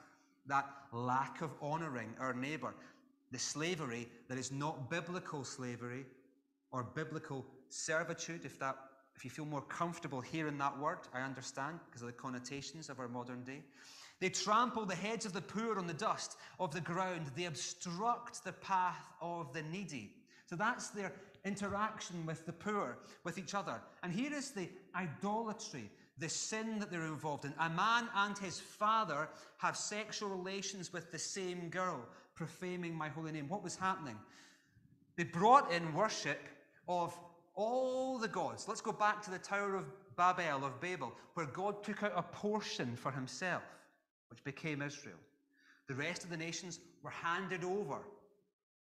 that 0.45 0.69
lack 0.91 1.41
of 1.41 1.51
honoring 1.61 2.13
our 2.19 2.33
neighbor. 2.33 2.73
The 3.31 3.39
slavery 3.39 4.07
that 4.29 4.37
is 4.37 4.51
not 4.51 4.89
biblical 4.89 5.43
slavery 5.43 6.05
or 6.71 6.83
biblical 6.83 7.45
servitude, 7.69 8.45
if 8.45 8.57
that 8.59 8.77
if 9.15 9.25
you 9.25 9.31
feel 9.31 9.45
more 9.45 9.61
comfortable 9.61 10.21
hearing 10.21 10.59
that 10.59 10.77
word, 10.77 10.99
I 11.11 11.21
understand 11.21 11.79
because 11.87 12.03
of 12.03 12.07
the 12.07 12.13
connotations 12.13 12.87
of 12.87 12.99
our 12.99 13.07
modern 13.07 13.43
day. 13.43 13.63
They 14.19 14.29
trample 14.29 14.85
the 14.85 14.95
heads 14.95 15.25
of 15.25 15.33
the 15.33 15.41
poor 15.41 15.79
on 15.79 15.87
the 15.87 15.93
dust 15.93 16.37
of 16.59 16.71
the 16.71 16.81
ground. 16.81 17.31
They 17.35 17.45
obstruct 17.45 18.43
the 18.43 18.53
path 18.53 19.11
of 19.19 19.53
the 19.53 19.63
needy. 19.63 20.13
So 20.45 20.55
that's 20.55 20.89
their 20.89 21.13
interaction 21.45 22.25
with 22.27 22.45
the 22.45 22.53
poor, 22.53 22.99
with 23.23 23.39
each 23.39 23.55
other. 23.55 23.81
And 24.03 24.13
here 24.13 24.33
is 24.33 24.51
the 24.51 24.69
idolatry, 24.95 25.89
the 26.19 26.29
sin 26.29 26.79
that 26.79 26.91
they're 26.91 27.05
involved 27.05 27.45
in. 27.45 27.53
A 27.59 27.69
man 27.69 28.07
and 28.15 28.37
his 28.37 28.59
father 28.59 29.29
have 29.57 29.77
sexual 29.77 30.29
relations 30.29 30.91
with 30.91 31.11
the 31.11 31.19
same 31.19 31.69
girl, 31.69 31.99
profaning 32.35 32.95
my 32.95 33.09
holy 33.09 33.31
name. 33.31 33.47
What 33.47 33.63
was 33.63 33.75
happening? 33.75 34.17
They 35.15 35.23
brought 35.23 35.71
in 35.71 35.93
worship 35.93 36.39
of 36.87 37.17
all 37.55 38.17
the 38.17 38.27
gods. 38.27 38.67
Let's 38.67 38.81
go 38.81 38.91
back 38.91 39.21
to 39.23 39.31
the 39.31 39.39
Tower 39.39 39.75
of 39.75 39.85
Babel, 40.15 40.65
of 40.65 40.79
Babel, 40.79 41.13
where 41.33 41.45
God 41.47 41.83
took 41.83 42.03
out 42.03 42.13
a 42.15 42.23
portion 42.23 42.95
for 42.95 43.11
himself, 43.11 43.63
which 44.29 44.43
became 44.43 44.81
Israel. 44.81 45.17
The 45.87 45.95
rest 45.95 46.23
of 46.23 46.29
the 46.29 46.37
nations 46.37 46.79
were 47.03 47.09
handed 47.09 47.63
over 47.63 47.99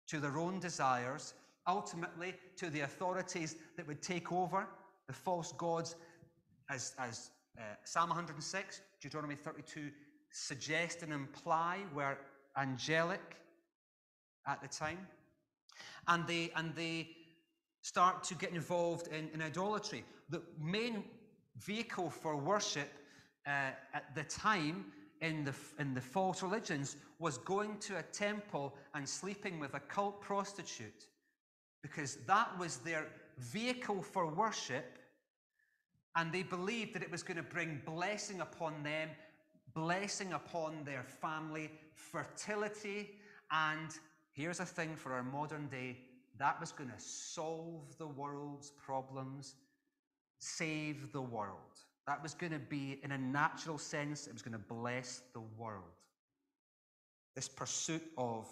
to 0.08 0.20
their 0.20 0.38
own 0.38 0.60
desires 0.60 1.34
ultimately 1.66 2.34
to 2.56 2.70
the 2.70 2.80
authorities 2.80 3.56
that 3.76 3.86
would 3.86 4.02
take 4.02 4.30
over 4.32 4.66
the 5.06 5.12
false 5.12 5.52
gods, 5.52 5.96
as, 6.70 6.94
as 6.98 7.30
uh, 7.58 7.62
Psalm 7.84 8.08
106, 8.08 8.80
Deuteronomy 9.00 9.34
32 9.34 9.90
suggest 10.30 11.02
and 11.02 11.12
imply 11.12 11.78
were 11.94 12.18
angelic 12.56 13.36
at 14.46 14.60
the 14.60 14.68
time. 14.68 14.98
And 16.08 16.26
they, 16.26 16.50
and 16.56 16.74
they 16.74 17.08
start 17.82 18.24
to 18.24 18.34
get 18.34 18.52
involved 18.52 19.08
in, 19.08 19.28
in 19.32 19.42
idolatry. 19.42 20.04
The 20.30 20.42
main 20.60 21.04
vehicle 21.58 22.10
for 22.10 22.36
worship 22.36 22.90
uh, 23.46 23.70
at 23.94 24.14
the 24.14 24.24
time 24.24 24.86
in 25.20 25.44
the, 25.44 25.54
in 25.78 25.94
the 25.94 26.00
false 26.00 26.42
religions 26.42 26.96
was 27.18 27.38
going 27.38 27.78
to 27.78 27.98
a 27.98 28.02
temple 28.02 28.74
and 28.94 29.08
sleeping 29.08 29.58
with 29.58 29.74
a 29.74 29.80
cult 29.80 30.20
prostitute 30.20 31.06
because 31.82 32.16
that 32.26 32.58
was 32.58 32.78
their 32.78 33.06
vehicle 33.38 34.02
for 34.02 34.26
worship, 34.26 34.98
and 36.16 36.32
they 36.32 36.42
believed 36.42 36.94
that 36.94 37.02
it 37.02 37.10
was 37.10 37.22
going 37.22 37.36
to 37.36 37.42
bring 37.42 37.80
blessing 37.84 38.40
upon 38.40 38.82
them, 38.82 39.10
blessing 39.74 40.32
upon 40.32 40.82
their 40.84 41.04
family, 41.04 41.70
fertility, 41.94 43.10
and 43.50 43.90
here's 44.32 44.60
a 44.60 44.64
thing 44.64 44.96
for 44.96 45.12
our 45.12 45.22
modern 45.22 45.66
day 45.68 45.98
that 46.38 46.58
was 46.60 46.72
going 46.72 46.90
to 46.90 47.00
solve 47.00 47.96
the 47.98 48.06
world's 48.06 48.70
problems, 48.70 49.54
save 50.38 51.12
the 51.12 51.20
world. 51.22 51.56
That 52.06 52.22
was 52.22 52.34
going 52.34 52.52
to 52.52 52.58
be, 52.58 53.00
in 53.02 53.12
a 53.12 53.18
natural 53.18 53.78
sense, 53.78 54.26
it 54.26 54.32
was 54.32 54.42
going 54.42 54.52
to 54.52 54.58
bless 54.58 55.22
the 55.32 55.40
world. 55.58 55.82
This 57.34 57.48
pursuit 57.48 58.02
of 58.16 58.46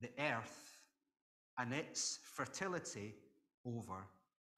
the 0.00 0.10
earth 0.18 0.78
and 1.58 1.72
its 1.72 2.18
fertility 2.34 3.14
over 3.64 4.06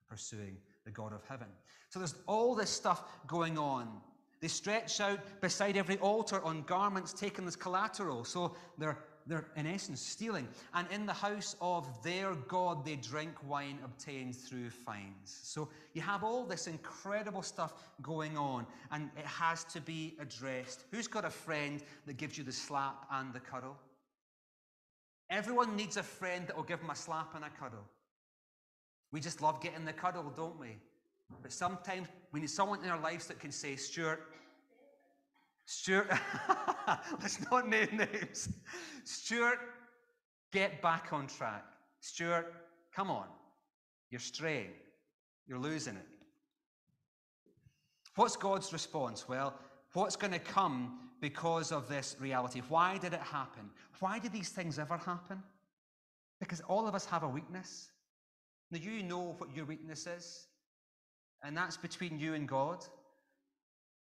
pursuing 0.09 0.57
the 0.89 0.95
God 0.95 1.13
of 1.13 1.23
heaven. 1.29 1.49
So 1.91 1.99
there's 1.99 2.15
all 2.27 2.55
this 2.55 2.71
stuff 2.71 3.05
going 3.27 3.59
on. 3.59 3.89
They 4.41 4.49
stretch 4.49 5.01
out 5.01 5.21
beside 5.43 5.77
every 5.77 5.99
altar 5.99 6.43
on 6.43 6.63
garments 6.63 7.13
taken 7.13 7.47
as 7.47 7.57
collateral. 7.57 8.25
So 8.25 8.57
they're, 8.79 8.99
they're 9.27 9.49
in 9.57 9.67
essence 9.67 10.01
stealing. 10.01 10.49
And 10.73 10.89
in 10.91 11.05
the 11.05 11.13
house 11.13 11.57
of 11.61 11.87
their 12.03 12.35
God, 12.35 12.87
they 12.87 12.97
drink 12.97 13.33
wine 13.47 13.79
obtained 13.85 14.35
through 14.35 14.71
fines. 14.71 15.39
So 15.43 15.69
you 15.93 16.01
have 16.01 16.25
all 16.25 16.47
this 16.47 16.69
incredible 16.69 17.43
stuff 17.43 17.75
going 18.01 18.39
on, 18.39 18.65
and 18.91 19.11
it 19.19 19.27
has 19.27 19.65
to 19.65 19.81
be 19.83 20.17
addressed. 20.21 20.85
Who's 20.91 21.09
got 21.09 21.27
a 21.27 21.31
friend 21.31 21.83
that 22.07 22.17
gives 22.17 22.39
you 22.39 22.45
the 22.45 22.53
slap 22.53 23.05
and 23.13 23.35
the 23.35 23.41
cuddle? 23.41 23.77
Everyone 25.29 25.77
needs 25.77 25.99
a 25.99 26.03
friend 26.03 26.47
that 26.47 26.57
will 26.57 26.63
give 26.63 26.81
them 26.81 26.91
a 26.91 26.97
slap 26.97 27.35
and 27.35 27.45
a 27.45 27.51
cuddle. 27.51 27.85
We 29.13 29.21
just 29.21 29.41
love 29.41 29.61
getting 29.61 29.85
the 29.85 29.93
cuddle, 29.93 30.33
don't 30.35 30.59
we? 30.59 30.77
But 31.43 31.53
sometimes 31.53 32.09
we 32.33 32.41
need 32.41 32.51
someone 32.51 32.83
in 32.83 32.91
our 32.91 33.01
lives 33.01 33.27
that 33.27 33.39
can 33.39 33.53
say, 33.53 33.77
Stuart, 33.77 34.23
Stuart, 35.65 36.11
let's 37.21 37.39
not 37.51 37.69
name 37.69 37.89
names. 37.97 38.49
Stuart, 39.05 39.59
get 40.53 40.81
back 40.81 41.09
on 41.13 41.27
track. 41.27 41.65
Stuart, 42.01 42.55
come 42.95 43.11
on. 43.11 43.27
You're 44.11 44.21
straying. 44.21 44.71
You're 45.47 45.59
losing 45.59 45.97
it. 45.97 46.07
What's 48.15 48.37
God's 48.37 48.73
response? 48.73 49.29
Well, 49.29 49.55
what's 49.93 50.17
going 50.17 50.33
to 50.33 50.39
come 50.39 50.99
because 51.21 51.73
of 51.73 51.89
this 51.89 52.17
reality. 52.21 52.63
Why 52.69 52.99
did 52.99 53.13
it 53.13 53.21
happen? 53.21 53.71
Why 54.01 54.19
did 54.19 54.33
these 54.33 54.51
things 54.51 54.79
ever 54.79 54.97
happen? 54.97 55.43
Because 56.41 56.61
all 56.63 56.87
of 56.87 56.95
us 56.95 57.05
have 57.07 57.23
a 57.23 57.29
weakness. 57.29 57.91
Now, 58.71 58.79
you 58.79 59.03
know 59.03 59.35
what 59.39 59.55
your 59.55 59.65
weakness 59.65 60.07
is, 60.07 60.47
and 61.43 61.57
that's 61.57 61.77
between 61.77 62.19
you 62.19 62.35
and 62.35 62.47
God. 62.47 62.85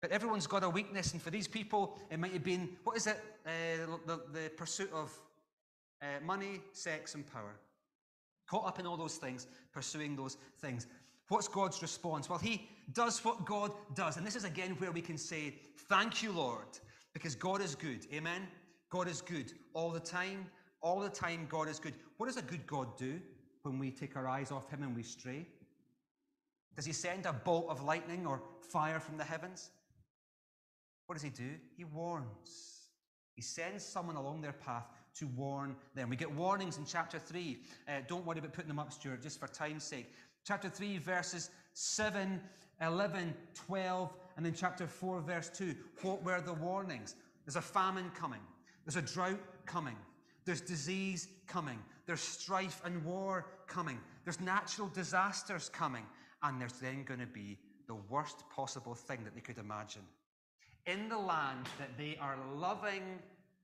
But 0.02 0.12
everyone's 0.12 0.48
got 0.48 0.64
a 0.64 0.70
weakness, 0.70 1.14
and 1.14 1.22
for 1.22 1.30
these 1.30 1.48
people, 1.48 1.98
it 2.12 2.20
might 2.20 2.34
have 2.34 2.44
been 2.44 2.70
what 2.84 2.98
is 2.98 3.08
it? 3.08 3.24
Uh, 3.46 3.98
the, 4.06 4.22
the 4.34 4.50
pursuit 4.58 4.92
of 4.94 5.12
uh, 6.02 6.06
money, 6.24 6.62
sex, 6.74 7.16
and 7.16 7.26
power. 7.26 7.56
Caught 8.50 8.68
up 8.68 8.80
in 8.80 8.86
all 8.86 8.98
those 8.98 9.16
things, 9.16 9.48
pursuing 9.72 10.16
those 10.16 10.38
things. 10.60 10.88
What's 11.30 11.48
God's 11.48 11.82
response? 11.82 12.30
Well, 12.30 12.40
He 12.40 12.68
does 12.92 13.24
what 13.24 13.46
God 13.46 13.72
does. 13.96 14.18
And 14.18 14.28
this 14.28 14.36
is 14.36 14.44
again 14.44 14.72
where 14.80 14.92
we 14.92 15.02
can 15.02 15.18
say, 15.18 15.56
Thank 15.88 16.22
you, 16.22 16.32
Lord. 16.32 16.68
Because 17.14 17.36
God 17.36 17.62
is 17.62 17.76
good. 17.76 18.06
Amen? 18.14 18.48
God 18.90 19.08
is 19.08 19.22
good 19.22 19.54
all 19.74 19.92
the 19.92 20.00
time. 20.00 20.46
All 20.82 21.00
the 21.00 21.10
time, 21.10 21.48
God 21.50 21.70
is 21.70 21.80
good. 21.80 21.94
What 22.18 22.26
does 22.28 22.38
a 22.38 22.42
good 22.42 22.68
God 22.68 22.98
do 22.98 23.22
when 23.64 23.80
we 23.80 23.92
take 23.92 24.16
our 24.16 24.28
eyes 24.28 24.52
off 24.52 24.70
Him 24.70 24.84
and 24.84 24.96
we 24.96 25.04
stray? 25.04 25.46
Does 26.76 26.86
He 26.86 26.94
send 26.94 27.26
a 27.26 27.34
bolt 27.34 27.68
of 27.70 27.84
lightning 27.84 28.26
or 28.26 28.42
fire 28.62 29.00
from 29.00 29.18
the 29.18 29.24
heavens? 29.24 29.72
What 31.08 31.16
does 31.16 31.24
He 31.24 31.30
do? 31.30 31.50
He 31.76 31.84
warns. 31.86 32.90
He 33.36 33.42
sends 33.42 33.84
someone 33.84 34.16
along 34.16 34.42
their 34.42 34.54
path 34.54 34.86
to 35.16 35.28
warn 35.28 35.76
them. 35.96 36.10
We 36.10 36.16
get 36.16 36.32
warnings 36.32 36.78
in 36.78 36.86
chapter 36.86 37.20
3. 37.20 37.60
Uh, 37.88 37.92
don't 38.08 38.26
worry 38.26 38.40
about 38.40 38.54
putting 38.54 38.68
them 38.68 38.80
up, 38.80 38.92
Stuart, 38.92 39.22
just 39.22 39.40
for 39.40 39.48
time's 39.48 39.84
sake. 39.84 40.12
Chapter 40.46 40.70
3, 40.70 40.98
verses 40.98 41.50
7, 41.74 42.42
11, 42.82 43.34
12, 43.54 44.14
and 44.36 44.46
then 44.46 44.54
chapter 44.54 44.88
4, 44.88 45.22
verse 45.22 45.50
2, 45.50 45.76
what 46.02 46.24
were 46.24 46.42
the 46.42 46.54
warnings? 46.54 47.16
There's 47.46 47.56
a 47.56 47.62
famine 47.62 48.12
coming, 48.16 48.40
there's 48.86 48.96
a 48.96 49.14
drought 49.14 49.40
coming, 49.66 49.96
there's 50.46 50.62
disease 50.62 51.28
coming, 51.48 51.80
there's 52.06 52.22
strife 52.22 52.82
and 52.84 53.04
war 53.04 53.46
coming, 53.68 54.00
there's 54.26 54.40
natural 54.40 54.88
disasters 54.90 55.70
coming, 55.70 56.06
and 56.42 56.60
there's 56.60 56.74
then 56.74 57.04
going 57.04 57.20
to 57.20 57.28
be 57.28 57.58
the 57.88 57.96
worst 58.10 58.44
possible 58.50 58.96
thing 58.96 59.24
that 59.24 59.36
they 59.36 59.42
could 59.42 59.58
imagine. 59.58 60.02
In 60.86 61.10
the 61.10 61.18
land 61.18 61.68
that 61.80 61.98
they 61.98 62.18
are 62.20 62.38
loving 62.56 63.20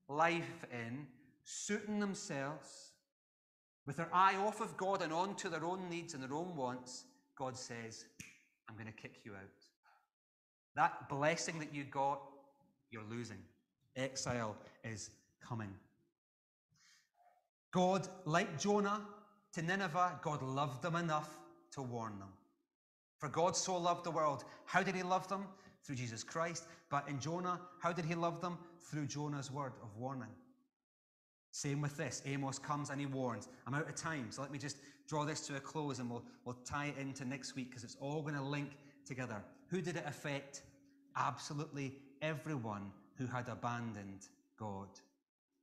life 0.08 0.66
in, 0.72 1.06
suiting 1.44 2.00
themselves, 2.00 2.92
with 3.86 3.98
their 3.98 4.10
eye 4.14 4.36
off 4.36 4.62
of 4.62 4.78
God 4.78 5.02
and 5.02 5.12
on 5.12 5.36
to 5.36 5.50
their 5.50 5.66
own 5.66 5.90
needs 5.90 6.14
and 6.14 6.22
their 6.22 6.34
own 6.34 6.56
wants, 6.56 7.06
God 7.36 7.58
says, 7.58 8.06
I'm 8.70 8.76
going 8.76 8.88
to 8.88 8.94
kick 8.94 9.22
you 9.24 9.34
out. 9.34 9.40
That 10.76 11.10
blessing 11.10 11.58
that 11.60 11.74
you 11.74 11.86
got, 11.86 12.22
you're 12.92 13.04
losing. 13.10 13.40
Exile 13.96 14.56
is 14.84 15.10
coming. 15.42 15.74
God, 17.72 18.08
like 18.26 18.60
Jonah 18.60 19.02
to 19.54 19.62
Nineveh, 19.62 20.20
God 20.22 20.42
loved 20.42 20.82
them 20.82 20.96
enough 20.96 21.38
to 21.72 21.82
warn 21.82 22.18
them. 22.20 22.30
For 23.20 23.30
God 23.30 23.56
so 23.56 23.78
loved 23.78 24.06
the 24.06 24.12
world. 24.12 24.46
How 24.66 24.82
did 24.82 24.96
he 24.96 25.04
love 25.04 25.28
them? 25.28 25.46
Through 25.84 25.96
Jesus 25.96 26.24
Christ. 26.24 26.66
But 26.90 27.08
in 27.08 27.20
Jonah, 27.20 27.60
how 27.82 27.92
did 27.92 28.06
he 28.06 28.16
love 28.16 28.42
them? 28.42 28.58
Through 28.90 29.08
Jonah's 29.08 29.52
word 29.52 29.74
of 29.84 29.96
warning. 29.98 30.30
Same 31.52 31.82
with 31.82 31.98
this. 31.98 32.22
Amos 32.26 32.60
comes 32.60 32.90
and 32.90 33.00
he 33.00 33.06
warns. 33.06 33.48
I'm 33.66 33.74
out 33.74 33.88
of 33.88 33.96
time, 33.96 34.28
so 34.30 34.42
let 34.42 34.52
me 34.52 34.60
just 34.60 34.78
draw 35.08 35.26
this 35.26 35.42
to 35.48 35.58
a 35.58 35.60
close 35.60 36.00
and 36.00 36.10
we'll, 36.10 36.24
we'll 36.46 36.58
tie 36.66 36.86
it 36.86 36.96
into 37.00 37.26
next 37.26 37.56
week 37.56 37.70
because 37.70 37.84
it's 37.84 37.98
all 38.00 38.22
going 38.22 38.36
to 38.36 38.42
link 38.42 38.70
together. 39.06 39.44
Who 39.70 39.82
did 39.82 39.96
it 39.96 40.04
affect? 40.06 40.62
Absolutely 41.16 41.96
everyone 42.22 42.92
who 43.18 43.26
had 43.26 43.50
abandoned 43.50 44.28
God. 44.58 44.88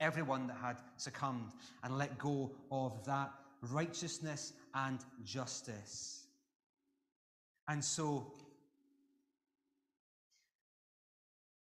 Everyone 0.01 0.47
that 0.49 0.57
had 0.57 0.77
succumbed 0.97 1.53
and 1.83 1.97
let 1.97 2.19
go 2.19 2.53
of 2.71 3.05
that 3.07 3.33
righteousness 3.63 4.53
and 4.75 4.99
justice. 5.25 6.27
And 7.69 7.85
so, 7.85 8.33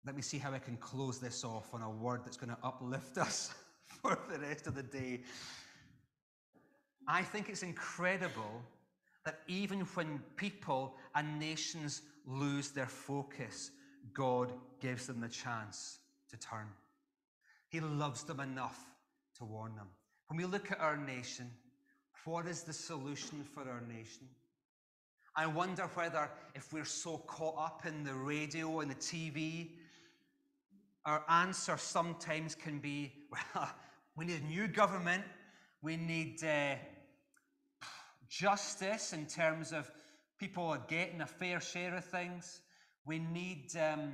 let 0.05 0.15
me 0.15 0.21
see 0.21 0.37
how 0.37 0.53
I 0.53 0.59
can 0.59 0.77
close 0.77 1.19
this 1.19 1.43
off 1.43 1.73
on 1.73 1.81
a 1.81 1.89
word 1.89 2.21
that's 2.25 2.37
going 2.37 2.49
to 2.49 2.57
uplift 2.63 3.17
us 3.27 3.53
for 3.87 4.17
the 4.31 4.39
rest 4.39 4.67
of 4.67 4.75
the 4.75 4.83
day. 4.83 5.21
I 7.07 7.21
think 7.21 7.49
it's 7.49 7.63
incredible 7.63 8.61
that 9.25 9.39
even 9.47 9.81
when 9.81 10.19
people 10.35 10.95
and 11.15 11.39
nations 11.39 12.01
lose 12.25 12.69
their 12.69 12.87
focus, 12.87 13.71
God 14.13 14.51
gives 14.79 15.07
them 15.07 15.19
the 15.19 15.27
chance 15.27 15.99
to 16.29 16.37
turn. 16.37 16.67
He 17.75 17.81
loves 17.81 18.23
them 18.23 18.39
enough 18.39 18.79
to 19.37 19.43
warn 19.43 19.75
them. 19.75 19.87
When 20.27 20.37
we 20.37 20.45
look 20.45 20.71
at 20.71 20.79
our 20.79 20.95
nation, 20.95 21.51
what 22.23 22.47
is 22.47 22.63
the 22.63 22.71
solution 22.71 23.43
for 23.43 23.69
our 23.69 23.81
nation? 23.81 24.29
I 25.35 25.47
wonder 25.47 25.83
whether, 25.93 26.29
if 26.53 26.71
we're 26.71 26.85
so 26.85 27.17
caught 27.17 27.57
up 27.57 27.85
in 27.85 28.05
the 28.05 28.13
radio 28.13 28.79
and 28.79 28.89
the 28.89 28.95
TV, 28.95 29.71
our 31.05 31.21
answer 31.27 31.75
sometimes 31.75 32.55
can 32.55 32.79
be 32.79 33.11
well, 33.53 33.69
we 34.15 34.23
need 34.23 34.41
a 34.41 34.45
new 34.45 34.69
government, 34.69 35.25
we 35.81 35.97
need 35.97 36.45
uh, 36.45 36.75
justice 38.29 39.11
in 39.11 39.25
terms 39.25 39.73
of 39.73 39.91
people 40.39 40.77
getting 40.87 41.19
a 41.19 41.27
fair 41.27 41.59
share 41.59 41.97
of 41.97 42.05
things, 42.05 42.61
we 43.05 43.19
need 43.19 43.75
um, 43.75 44.13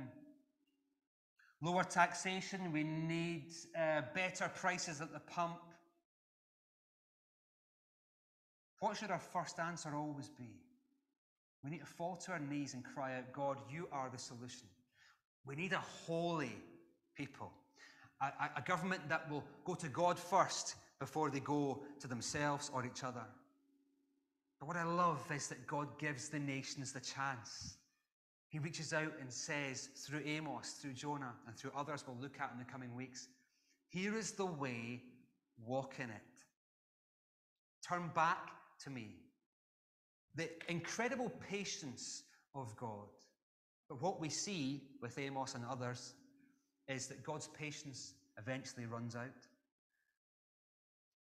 lower 1.62 1.84
taxation, 1.84 2.72
we 2.72 2.82
need 2.82 3.52
uh, 3.78 4.02
better 4.14 4.50
prices 4.54 5.00
at 5.00 5.12
the 5.12 5.20
pump. 5.20 5.60
What 8.80 8.96
should 8.96 9.12
our 9.12 9.20
first 9.20 9.60
answer 9.60 9.94
always 9.94 10.28
be? 10.28 10.50
We 11.62 11.70
need 11.70 11.80
to 11.80 11.86
fall 11.86 12.16
to 12.16 12.32
our 12.32 12.40
knees 12.40 12.74
and 12.74 12.82
cry 12.84 13.16
out, 13.16 13.32
God, 13.32 13.58
you 13.70 13.88
are 13.92 14.10
the 14.10 14.18
solution. 14.18 14.66
We 15.46 15.54
need 15.54 15.72
a 15.72 15.82
holy 16.06 16.56
people, 17.16 17.52
a, 18.20 18.26
a, 18.26 18.50
a 18.56 18.62
government 18.62 19.08
that 19.08 19.30
will 19.30 19.44
go 19.64 19.74
to 19.74 19.88
God 19.88 20.18
first 20.18 20.74
before 20.98 21.30
they 21.30 21.40
go 21.40 21.82
to 22.00 22.08
themselves 22.08 22.70
or 22.74 22.84
each 22.84 23.04
other. 23.04 23.22
But 24.58 24.66
what 24.66 24.76
I 24.76 24.84
love 24.84 25.20
is 25.32 25.46
that 25.48 25.66
God 25.66 25.98
gives 25.98 26.28
the 26.28 26.38
nations 26.38 26.92
the 26.92 27.00
chance. 27.00 27.76
He 28.52 28.58
reaches 28.58 28.92
out 28.92 29.14
and 29.18 29.32
says, 29.32 29.88
through 29.96 30.20
Amos, 30.26 30.72
through 30.72 30.92
Jonah, 30.92 31.32
and 31.46 31.56
through 31.56 31.70
others 31.74 32.04
we'll 32.06 32.18
look 32.20 32.38
at 32.38 32.50
in 32.52 32.58
the 32.58 32.70
coming 32.70 32.94
weeks, 32.94 33.28
here 33.88 34.14
is 34.14 34.32
the 34.32 34.44
way, 34.44 35.00
walk 35.64 35.94
in 35.98 36.10
it. 36.10 36.20
Turn 37.82 38.10
back 38.14 38.50
to 38.84 38.90
me. 38.90 39.16
The 40.34 40.50
incredible 40.70 41.32
patience 41.48 42.24
of 42.54 42.76
God. 42.76 43.08
But 43.88 44.02
what 44.02 44.20
we 44.20 44.28
see 44.28 44.82
with 45.00 45.18
Amos 45.18 45.54
and 45.54 45.64
others 45.64 46.12
is 46.88 47.06
that 47.06 47.24
God's 47.24 47.48
patience 47.48 48.12
eventually 48.38 48.84
runs 48.84 49.16
out 49.16 49.30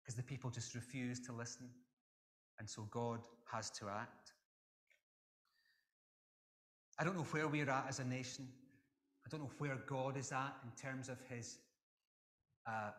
because 0.00 0.14
the 0.14 0.22
people 0.22 0.48
just 0.48 0.74
refuse 0.74 1.20
to 1.26 1.32
listen. 1.32 1.68
And 2.58 2.66
so 2.66 2.88
God 2.90 3.20
has 3.52 3.68
to 3.72 3.88
act. 3.90 4.32
I 6.98 7.04
don't 7.04 7.16
know 7.16 7.26
where 7.30 7.48
we're 7.48 7.70
at 7.70 7.86
as 7.88 8.00
a 8.00 8.04
nation. 8.04 8.48
I 9.24 9.28
don't 9.30 9.40
know 9.40 9.50
where 9.58 9.78
God 9.86 10.16
is 10.16 10.32
at 10.32 10.54
in 10.64 10.70
terms 10.80 11.08
of 11.08 11.18
his, 11.28 11.58
uh, 12.66 12.90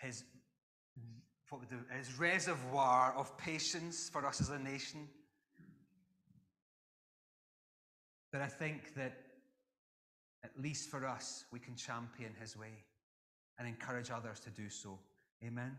his, 0.00 0.24
what 1.50 1.62
his 1.96 2.18
reservoir 2.18 3.14
of 3.16 3.36
patience 3.36 4.08
for 4.08 4.24
us 4.24 4.40
as 4.40 4.50
a 4.50 4.58
nation. 4.58 5.08
But 8.32 8.40
I 8.40 8.46
think 8.46 8.94
that 8.94 9.12
at 10.44 10.50
least 10.60 10.90
for 10.90 11.06
us, 11.06 11.44
we 11.52 11.58
can 11.58 11.76
champion 11.76 12.32
his 12.40 12.56
way 12.56 12.72
and 13.58 13.68
encourage 13.68 14.10
others 14.10 14.40
to 14.40 14.50
do 14.50 14.68
so. 14.68 14.98
Amen. 15.44 15.76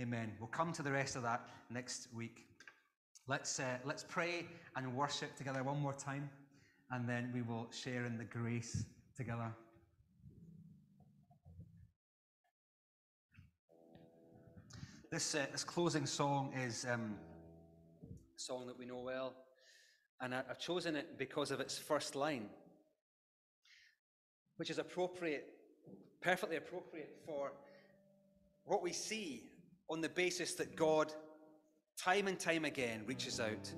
Amen. 0.00 0.32
We'll 0.38 0.48
come 0.48 0.72
to 0.72 0.82
the 0.82 0.92
rest 0.92 1.16
of 1.16 1.22
that 1.22 1.48
next 1.70 2.08
week. 2.14 2.46
Let's, 3.26 3.60
uh, 3.60 3.78
let's 3.84 4.04
pray 4.08 4.46
and 4.76 4.94
worship 4.94 5.36
together 5.36 5.62
one 5.62 5.80
more 5.80 5.92
time, 5.92 6.28
and 6.90 7.08
then 7.08 7.30
we 7.34 7.42
will 7.42 7.70
share 7.70 8.04
in 8.06 8.16
the 8.16 8.24
grace 8.24 8.84
together. 9.16 9.52
This, 15.10 15.34
uh, 15.34 15.46
this 15.52 15.64
closing 15.64 16.04
song 16.04 16.52
is 16.54 16.84
um, 16.84 17.14
a 18.02 18.40
song 18.40 18.66
that 18.66 18.78
we 18.78 18.84
know 18.84 19.00
well, 19.00 19.34
and 20.20 20.34
I- 20.34 20.44
I've 20.50 20.58
chosen 20.58 20.96
it 20.96 21.18
because 21.18 21.50
of 21.50 21.60
its 21.60 21.78
first 21.78 22.14
line, 22.14 22.50
which 24.56 24.68
is 24.68 24.78
appropriate, 24.78 25.46
perfectly 26.20 26.56
appropriate 26.56 27.22
for 27.24 27.52
what 28.64 28.82
we 28.82 28.92
see 28.92 29.50
on 29.88 30.02
the 30.02 30.10
basis 30.10 30.54
that 30.56 30.76
God, 30.76 31.10
time 31.96 32.28
and 32.28 32.38
time 32.38 32.66
again, 32.66 33.04
reaches 33.06 33.40
out 33.40 33.72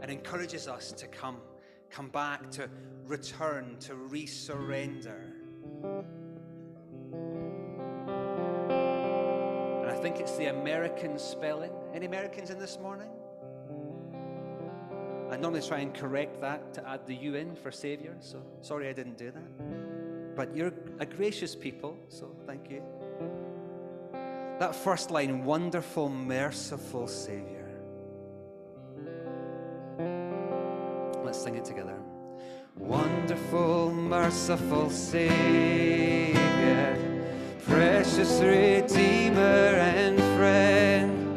and 0.00 0.10
encourages 0.12 0.68
us 0.68 0.92
to 0.92 1.08
come, 1.08 1.38
come 1.92 2.08
back, 2.08 2.50
to 2.52 2.68
return, 3.06 3.76
to 3.80 3.92
resurrender. 3.94 5.32
And 9.80 9.90
I 9.90 9.94
think 9.94 10.18
it's 10.18 10.36
the 10.36 10.46
American 10.46 11.18
spelling. 11.18 11.70
Any 11.92 12.06
Americans 12.06 12.50
in 12.50 12.58
this 12.58 12.78
morning? 12.80 13.10
I 15.30 15.36
normally 15.36 15.62
try 15.62 15.78
and 15.78 15.94
correct 15.94 16.40
that 16.40 16.74
to 16.74 16.88
add 16.88 17.06
the 17.06 17.14
U 17.14 17.34
in 17.34 17.54
for 17.54 17.70
Savior, 17.70 18.16
so 18.20 18.42
sorry 18.60 18.88
I 18.88 18.92
didn't 18.92 19.18
do 19.18 19.30
that. 19.30 20.36
But 20.36 20.56
you're 20.56 20.72
a 20.98 21.06
gracious 21.06 21.54
people, 21.54 21.98
so 22.08 22.34
thank 22.46 22.70
you. 22.70 22.82
That 24.58 24.74
first 24.74 25.10
line, 25.10 25.44
wonderful, 25.44 26.08
merciful 26.08 27.06
Savior. 27.06 27.61
Sing 31.42 31.56
it 31.56 31.64
together. 31.64 31.98
Wonderful, 32.76 33.92
merciful 33.92 34.88
Savior, 34.90 36.36
precious 37.66 38.40
Redeemer 38.40 39.40
and 39.40 40.20
friend. 40.36 41.36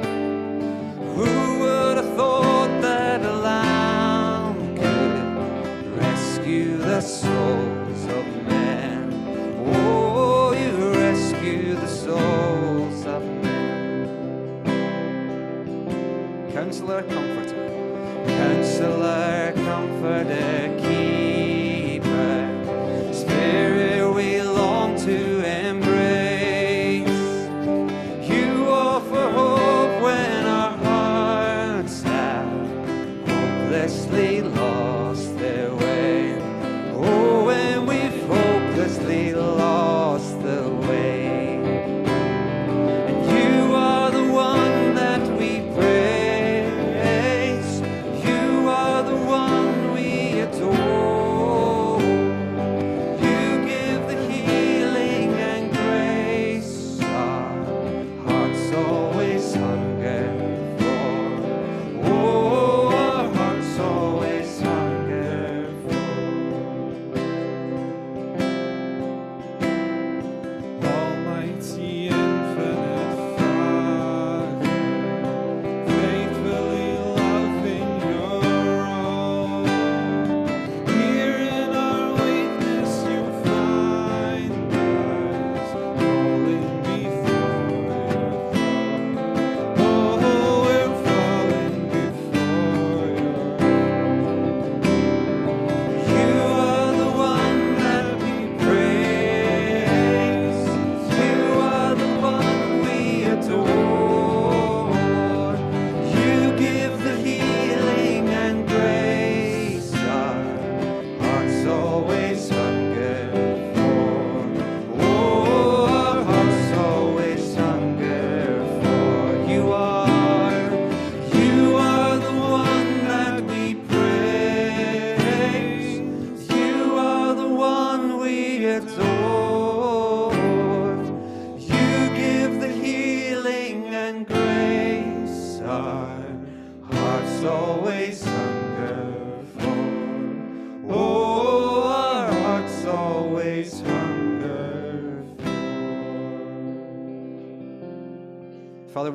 Who 1.15 1.59
would 1.59 1.97
have 1.97 2.13
thought 2.15 2.81
that 2.83 3.21
a 3.25 3.33
lamb 3.33 4.75
could 4.77 5.97
rescue 5.97 6.77
the 6.77 7.01
souls 7.01 8.05
of 8.05 8.25
men? 8.45 9.11
Oh, 9.73 10.53
you 10.53 10.91
rescue 10.99 11.73
the 11.73 11.87
souls 11.87 13.05
of 13.07 13.23
men. 13.23 14.05
Counselor, 16.53 17.01
comforter, 17.01 17.57
counselor, 18.27 19.34
comforter, 20.05 20.54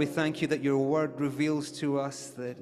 we 0.00 0.06
thank 0.06 0.40
you 0.40 0.48
that 0.48 0.62
your 0.62 0.78
word 0.78 1.20
reveals 1.20 1.70
to 1.70 2.00
us 2.00 2.28
that 2.28 2.56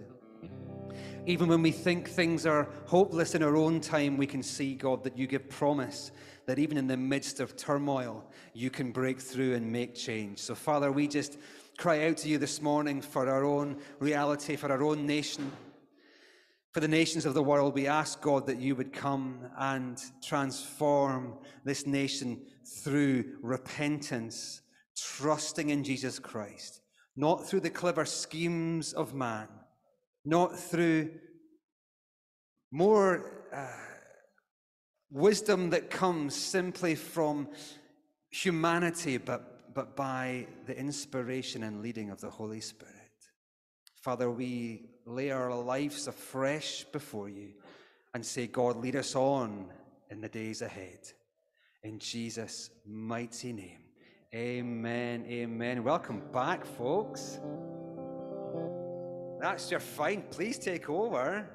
even 1.24 1.48
when 1.48 1.62
we 1.62 1.70
think 1.70 2.08
things 2.08 2.44
are 2.44 2.68
hopeless 2.86 3.36
in 3.36 3.44
our 3.44 3.54
own 3.54 3.80
time, 3.80 4.16
we 4.16 4.26
can 4.26 4.42
see, 4.42 4.74
God, 4.74 5.04
that 5.04 5.16
you 5.16 5.28
give 5.28 5.48
promise 5.48 6.10
that 6.46 6.58
even 6.58 6.76
in 6.76 6.88
the 6.88 6.96
midst 6.96 7.38
of 7.38 7.56
turmoil, 7.56 8.28
you 8.54 8.70
can 8.70 8.90
break 8.90 9.20
through 9.20 9.54
and 9.54 9.70
make 9.70 9.94
change. 9.94 10.40
So, 10.40 10.56
Father, 10.56 10.90
we 10.90 11.06
just 11.06 11.38
cry 11.78 12.08
out 12.08 12.16
to 12.16 12.28
you 12.28 12.38
this 12.38 12.60
morning 12.60 13.00
for 13.00 13.28
our 13.28 13.44
own 13.44 13.76
reality, 14.00 14.56
for 14.56 14.72
our 14.72 14.82
own 14.82 15.06
nation, 15.06 15.52
for 16.72 16.80
the 16.80 16.88
nations 16.88 17.24
of 17.24 17.34
the 17.34 17.42
world. 17.44 17.72
We 17.72 17.86
ask, 17.86 18.20
God, 18.20 18.48
that 18.48 18.58
you 18.58 18.74
would 18.74 18.92
come 18.92 19.38
and 19.56 19.96
transform 20.24 21.34
this 21.62 21.86
nation 21.86 22.40
through 22.82 23.36
repentance, 23.42 24.62
trusting 24.96 25.70
in 25.70 25.84
Jesus 25.84 26.18
Christ, 26.18 26.80
not 27.18 27.46
through 27.46 27.60
the 27.60 27.70
clever 27.70 28.04
schemes 28.04 28.92
of 28.92 29.12
man, 29.12 29.48
not 30.24 30.58
through 30.58 31.10
more. 32.70 33.46
Uh, 33.52 33.66
wisdom 35.10 35.70
that 35.70 35.90
comes 35.90 36.34
simply 36.34 36.94
from 36.94 37.48
humanity, 38.30 39.16
but, 39.16 39.74
but 39.74 39.96
by 39.96 40.46
the 40.66 40.78
inspiration 40.78 41.62
and 41.62 41.82
leading 41.82 42.10
of 42.10 42.20
the 42.20 42.30
Holy 42.30 42.60
Spirit. 42.60 42.94
Father, 44.02 44.30
we 44.30 44.90
lay 45.06 45.30
our 45.30 45.54
lives 45.54 46.06
afresh 46.06 46.84
before 46.84 47.28
you 47.28 47.52
and 48.14 48.24
say, 48.24 48.46
God, 48.46 48.76
lead 48.76 48.96
us 48.96 49.14
on 49.14 49.70
in 50.10 50.20
the 50.20 50.28
days 50.28 50.62
ahead. 50.62 51.00
In 51.82 51.98
Jesus' 51.98 52.70
mighty 52.86 53.52
name. 53.52 53.87
Amen. 54.34 55.24
Amen. 55.26 55.82
Welcome 55.82 56.22
back, 56.34 56.66
folks. 56.66 57.38
That's 59.40 59.70
your 59.70 59.80
fine. 59.80 60.22
Please 60.30 60.58
take 60.58 60.90
over. 60.90 61.48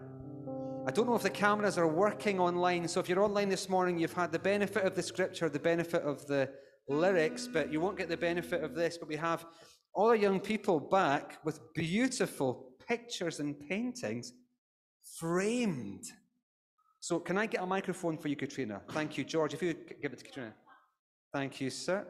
I 0.87 0.91
don't 0.91 1.05
know 1.05 1.13
if 1.13 1.21
the 1.21 1.29
cameras 1.29 1.77
are 1.77 1.87
working 1.87 2.39
online. 2.39 2.87
So 2.87 2.99
if 2.99 3.07
you're 3.07 3.21
online 3.21 3.47
this 3.47 3.69
morning, 3.69 3.99
you've 3.99 4.13
had 4.13 4.31
the 4.31 4.39
benefit 4.39 4.85
of 4.85 4.95
the 4.95 5.03
scripture, 5.03 5.49
the 5.49 5.59
benefit 5.59 6.01
of 6.01 6.25
the 6.25 6.49
lyrics, 6.89 7.47
but 7.47 7.71
you 7.71 7.79
won't 7.79 7.95
get 7.95 8.09
the 8.09 8.17
benefit 8.17 8.63
of 8.63 8.73
this. 8.73 8.97
But 8.97 9.07
we 9.07 9.17
have 9.17 9.45
all 9.93 10.09
our 10.09 10.15
young 10.15 10.39
people 10.39 10.79
back 10.79 11.37
with 11.45 11.59
beautiful 11.75 12.71
pictures 12.87 13.39
and 13.39 13.55
paintings 13.69 14.33
framed. 15.19 16.05
So 17.01 17.19
can 17.19 17.37
I 17.37 17.45
get 17.45 17.61
a 17.61 17.67
microphone 17.67 18.17
for 18.17 18.29
you, 18.29 18.35
Katrina? 18.35 18.81
Thank 18.89 19.15
you, 19.15 19.23
George. 19.23 19.53
If 19.53 19.61
you 19.61 19.75
give 20.01 20.11
it 20.11 20.17
to 20.17 20.25
Katrina. 20.25 20.55
Thank 21.31 21.61
you, 21.61 21.69
sir. 21.69 22.07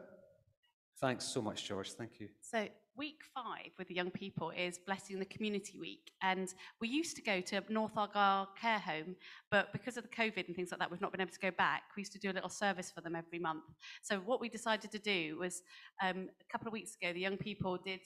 Thanks 1.00 1.24
so 1.24 1.42
much, 1.42 1.64
George. 1.64 1.92
Thank 1.92 2.20
you. 2.20 2.28
So 2.40 2.68
week 2.96 3.22
five 3.34 3.72
with 3.78 3.88
the 3.88 3.94
young 3.94 4.10
people 4.10 4.50
is 4.50 4.78
Blessing 4.78 5.18
the 5.18 5.24
Community 5.24 5.78
Week. 5.78 6.12
And 6.22 6.54
we 6.80 6.88
used 6.88 7.16
to 7.16 7.22
go 7.22 7.40
to 7.40 7.62
North 7.68 7.96
Argyll 7.96 8.48
Care 8.60 8.78
Home, 8.78 9.16
but 9.50 9.72
because 9.72 9.96
of 9.96 10.04
the 10.04 10.08
COVID 10.10 10.46
and 10.46 10.54
things 10.54 10.70
like 10.70 10.78
that, 10.78 10.90
we've 10.90 11.00
not 11.00 11.10
been 11.10 11.20
able 11.20 11.32
to 11.32 11.40
go 11.40 11.50
back. 11.50 11.82
We 11.96 12.02
used 12.02 12.12
to 12.12 12.20
do 12.20 12.30
a 12.30 12.32
little 12.32 12.48
service 12.48 12.92
for 12.94 13.00
them 13.00 13.16
every 13.16 13.40
month. 13.40 13.64
So 14.02 14.18
what 14.18 14.40
we 14.40 14.48
decided 14.48 14.92
to 14.92 14.98
do 14.98 15.36
was 15.38 15.62
um, 16.02 16.28
a 16.40 16.52
couple 16.52 16.68
of 16.68 16.72
weeks 16.72 16.96
ago, 17.00 17.12
the 17.12 17.20
young 17.20 17.36
people 17.36 17.76
did, 17.84 18.00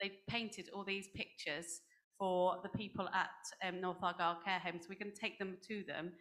they 0.00 0.12
painted 0.28 0.70
all 0.74 0.84
these 0.84 1.08
pictures 1.14 1.80
for 2.18 2.56
the 2.62 2.70
people 2.70 3.08
at 3.08 3.68
um, 3.68 3.80
North 3.80 3.98
Argyll 4.02 4.38
Care 4.44 4.60
Home. 4.60 4.78
So 4.80 4.86
we're 4.88 4.98
going 4.98 5.14
to 5.14 5.20
take 5.20 5.38
them 5.38 5.58
to 5.68 5.84
them. 5.86 6.12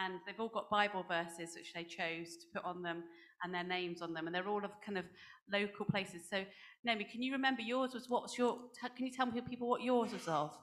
And 0.00 0.14
they've 0.26 0.40
all 0.40 0.48
got 0.48 0.70
Bible 0.70 1.04
verses 1.08 1.54
which 1.54 1.72
they 1.74 1.84
chose 1.84 2.36
to 2.36 2.46
put 2.54 2.64
on 2.64 2.82
them 2.82 3.04
and 3.42 3.54
their 3.54 3.64
names 3.64 4.02
on 4.02 4.12
them. 4.14 4.26
And 4.26 4.34
they're 4.34 4.48
all 4.48 4.64
of 4.64 4.72
kind 4.84 4.98
of 4.98 5.04
local 5.50 5.84
places. 5.84 6.22
So 6.28 6.44
Naomi, 6.84 7.04
can 7.04 7.22
you 7.22 7.32
remember 7.32 7.62
yours 7.62 7.92
was 7.92 8.08
what's 8.08 8.38
your, 8.38 8.58
can 8.96 9.06
you 9.06 9.12
tell 9.12 9.26
people 9.28 9.68
what 9.68 9.82
yours 9.82 10.12
was 10.12 10.28
of? 10.28 10.56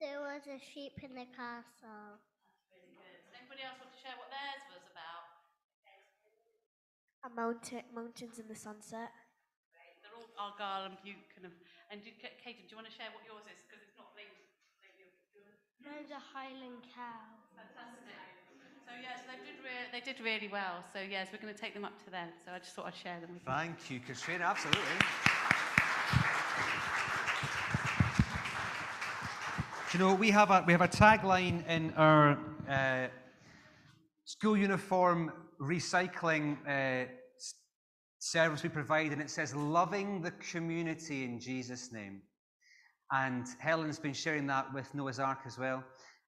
There 0.00 0.20
was 0.20 0.42
a 0.50 0.58
sheep 0.58 0.98
in 1.00 1.14
the 1.14 1.24
castle. 1.32 2.18
That's 2.20 2.68
really 2.68 2.92
good. 2.92 3.24
Does 3.24 3.32
anybody 3.38 3.62
else 3.64 3.78
want 3.80 3.94
to 3.94 4.00
share 4.02 4.18
what 4.18 4.28
theirs 4.28 4.66
was 4.68 4.84
about? 4.90 5.24
A 7.24 7.30
mountain, 7.32 7.88
mountains 7.94 8.36
in 8.36 8.44
the 8.44 8.58
sunset. 8.58 9.08
Great. 9.72 9.96
They're 10.04 10.12
all 10.12 10.28
Argyll 10.36 10.92
and 10.92 11.00
Bute 11.00 11.24
kind 11.32 11.48
of. 11.48 11.56
And 11.88 12.04
do, 12.04 12.12
Katie, 12.20 12.68
do 12.68 12.74
you 12.74 12.76
want 12.76 12.84
to 12.84 12.92
share 12.92 13.08
what 13.16 13.24
yours 13.24 13.48
is? 13.48 13.64
Because 13.64 13.80
it's 13.80 13.96
not 13.96 14.12
linked. 14.12 14.44
Mine's 15.80 16.12
a 16.12 16.20
Highland 16.20 16.84
cow. 16.92 17.40
Fantastic. 17.56 18.33
So 18.86 18.92
yes, 19.00 19.20
they 19.26 19.38
did, 19.44 19.58
re- 19.64 19.88
they 19.92 20.00
did 20.00 20.24
really 20.24 20.48
well. 20.48 20.84
So 20.92 21.00
yes, 21.00 21.28
we're 21.32 21.38
going 21.38 21.54
to 21.54 21.60
take 21.60 21.74
them 21.74 21.84
up 21.84 22.02
to 22.04 22.10
them. 22.10 22.28
So 22.44 22.52
I 22.52 22.58
just 22.58 22.74
thought 22.74 22.86
I'd 22.86 22.94
share 22.94 23.20
them 23.20 23.30
with 23.32 23.42
you. 23.46 23.52
Thank 23.52 23.90
you, 23.90 24.00
Katrina. 24.00 24.44
Absolutely. 24.44 24.80
You 29.92 30.00
know 30.00 30.14
we 30.14 30.30
have 30.32 30.50
a 30.50 30.64
we 30.66 30.72
have 30.72 30.82
a 30.82 30.88
tagline 30.88 31.64
in 31.68 31.94
our 31.94 32.36
uh, 32.68 33.06
school 34.24 34.56
uniform 34.56 35.32
recycling 35.60 36.56
uh, 36.66 37.08
service 38.18 38.64
we 38.64 38.70
provide, 38.70 39.12
and 39.12 39.22
it 39.22 39.30
says 39.30 39.54
"loving 39.54 40.20
the 40.20 40.32
community 40.32 41.22
in 41.22 41.38
Jesus' 41.38 41.92
name." 41.92 42.22
And 43.12 43.46
Helen's 43.60 44.00
been 44.00 44.14
sharing 44.14 44.48
that 44.48 44.74
with 44.74 44.92
Noah's 44.96 45.20
Ark 45.20 45.40
as 45.46 45.58
well. 45.60 45.84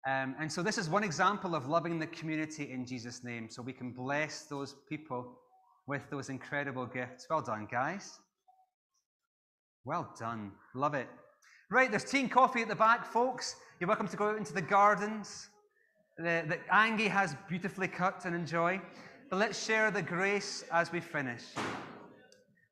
Um, 0.06 0.36
and 0.38 0.50
so 0.50 0.62
this 0.62 0.78
is 0.78 0.88
one 0.88 1.02
example 1.02 1.56
of 1.56 1.66
loving 1.66 1.98
the 1.98 2.06
community 2.06 2.70
in 2.70 2.86
Jesus' 2.86 3.24
name, 3.24 3.48
so 3.50 3.60
we 3.60 3.72
can 3.72 3.90
bless 3.90 4.44
those 4.44 4.76
people 4.88 5.36
with 5.88 6.02
those 6.10 6.28
incredible 6.28 6.86
gifts. 6.86 7.26
Well 7.28 7.42
done, 7.42 7.66
guys. 7.68 8.20
Well 9.84 10.14
done. 10.18 10.52
Love 10.76 10.94
it. 10.94 11.08
Right, 11.72 11.90
there's 11.90 12.04
tea 12.04 12.20
and 12.20 12.30
coffee 12.30 12.62
at 12.62 12.68
the 12.68 12.76
back, 12.76 13.04
folks. 13.04 13.56
You're 13.80 13.88
welcome 13.88 14.06
to 14.06 14.16
go 14.16 14.28
out 14.28 14.36
into 14.36 14.52
the 14.52 14.62
gardens 14.62 15.48
that 16.18 16.60
Angie 16.72 17.08
has 17.08 17.34
beautifully 17.48 17.88
cut 17.88 18.24
and 18.24 18.34
enjoy. 18.34 18.80
But 19.28 19.38
let's 19.38 19.64
share 19.64 19.90
the 19.90 20.02
grace 20.02 20.62
as 20.72 20.92
we 20.92 21.00
finish. 21.00 21.42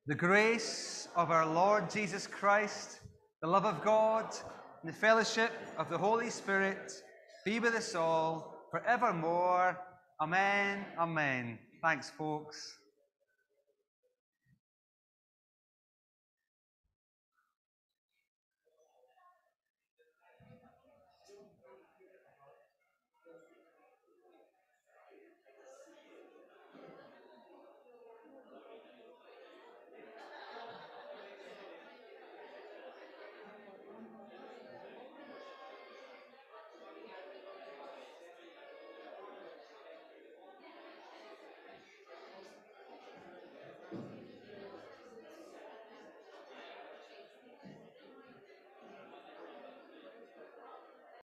The 0.07 0.15
grace 0.15 1.09
of 1.17 1.33
our 1.33 1.47
Lord 1.47 1.91
Jesus 1.91 2.29
Christ, 2.29 3.01
the 3.43 3.49
love 3.49 3.65
of 3.65 3.83
God, 3.83 4.27
and 4.83 4.93
the 4.93 4.97
fellowship 4.97 5.51
of 5.77 5.91
the 5.91 5.99
Holy 5.99 6.31
Spirit 6.31 6.93
be 7.45 7.61
with 7.61 7.75
us 7.75 7.95
all 7.95 8.69
forevermore. 8.71 9.79
Amen. 10.21 10.87
Amen. 10.99 11.59
Thanks, 11.83 12.09
folks. 12.09 12.79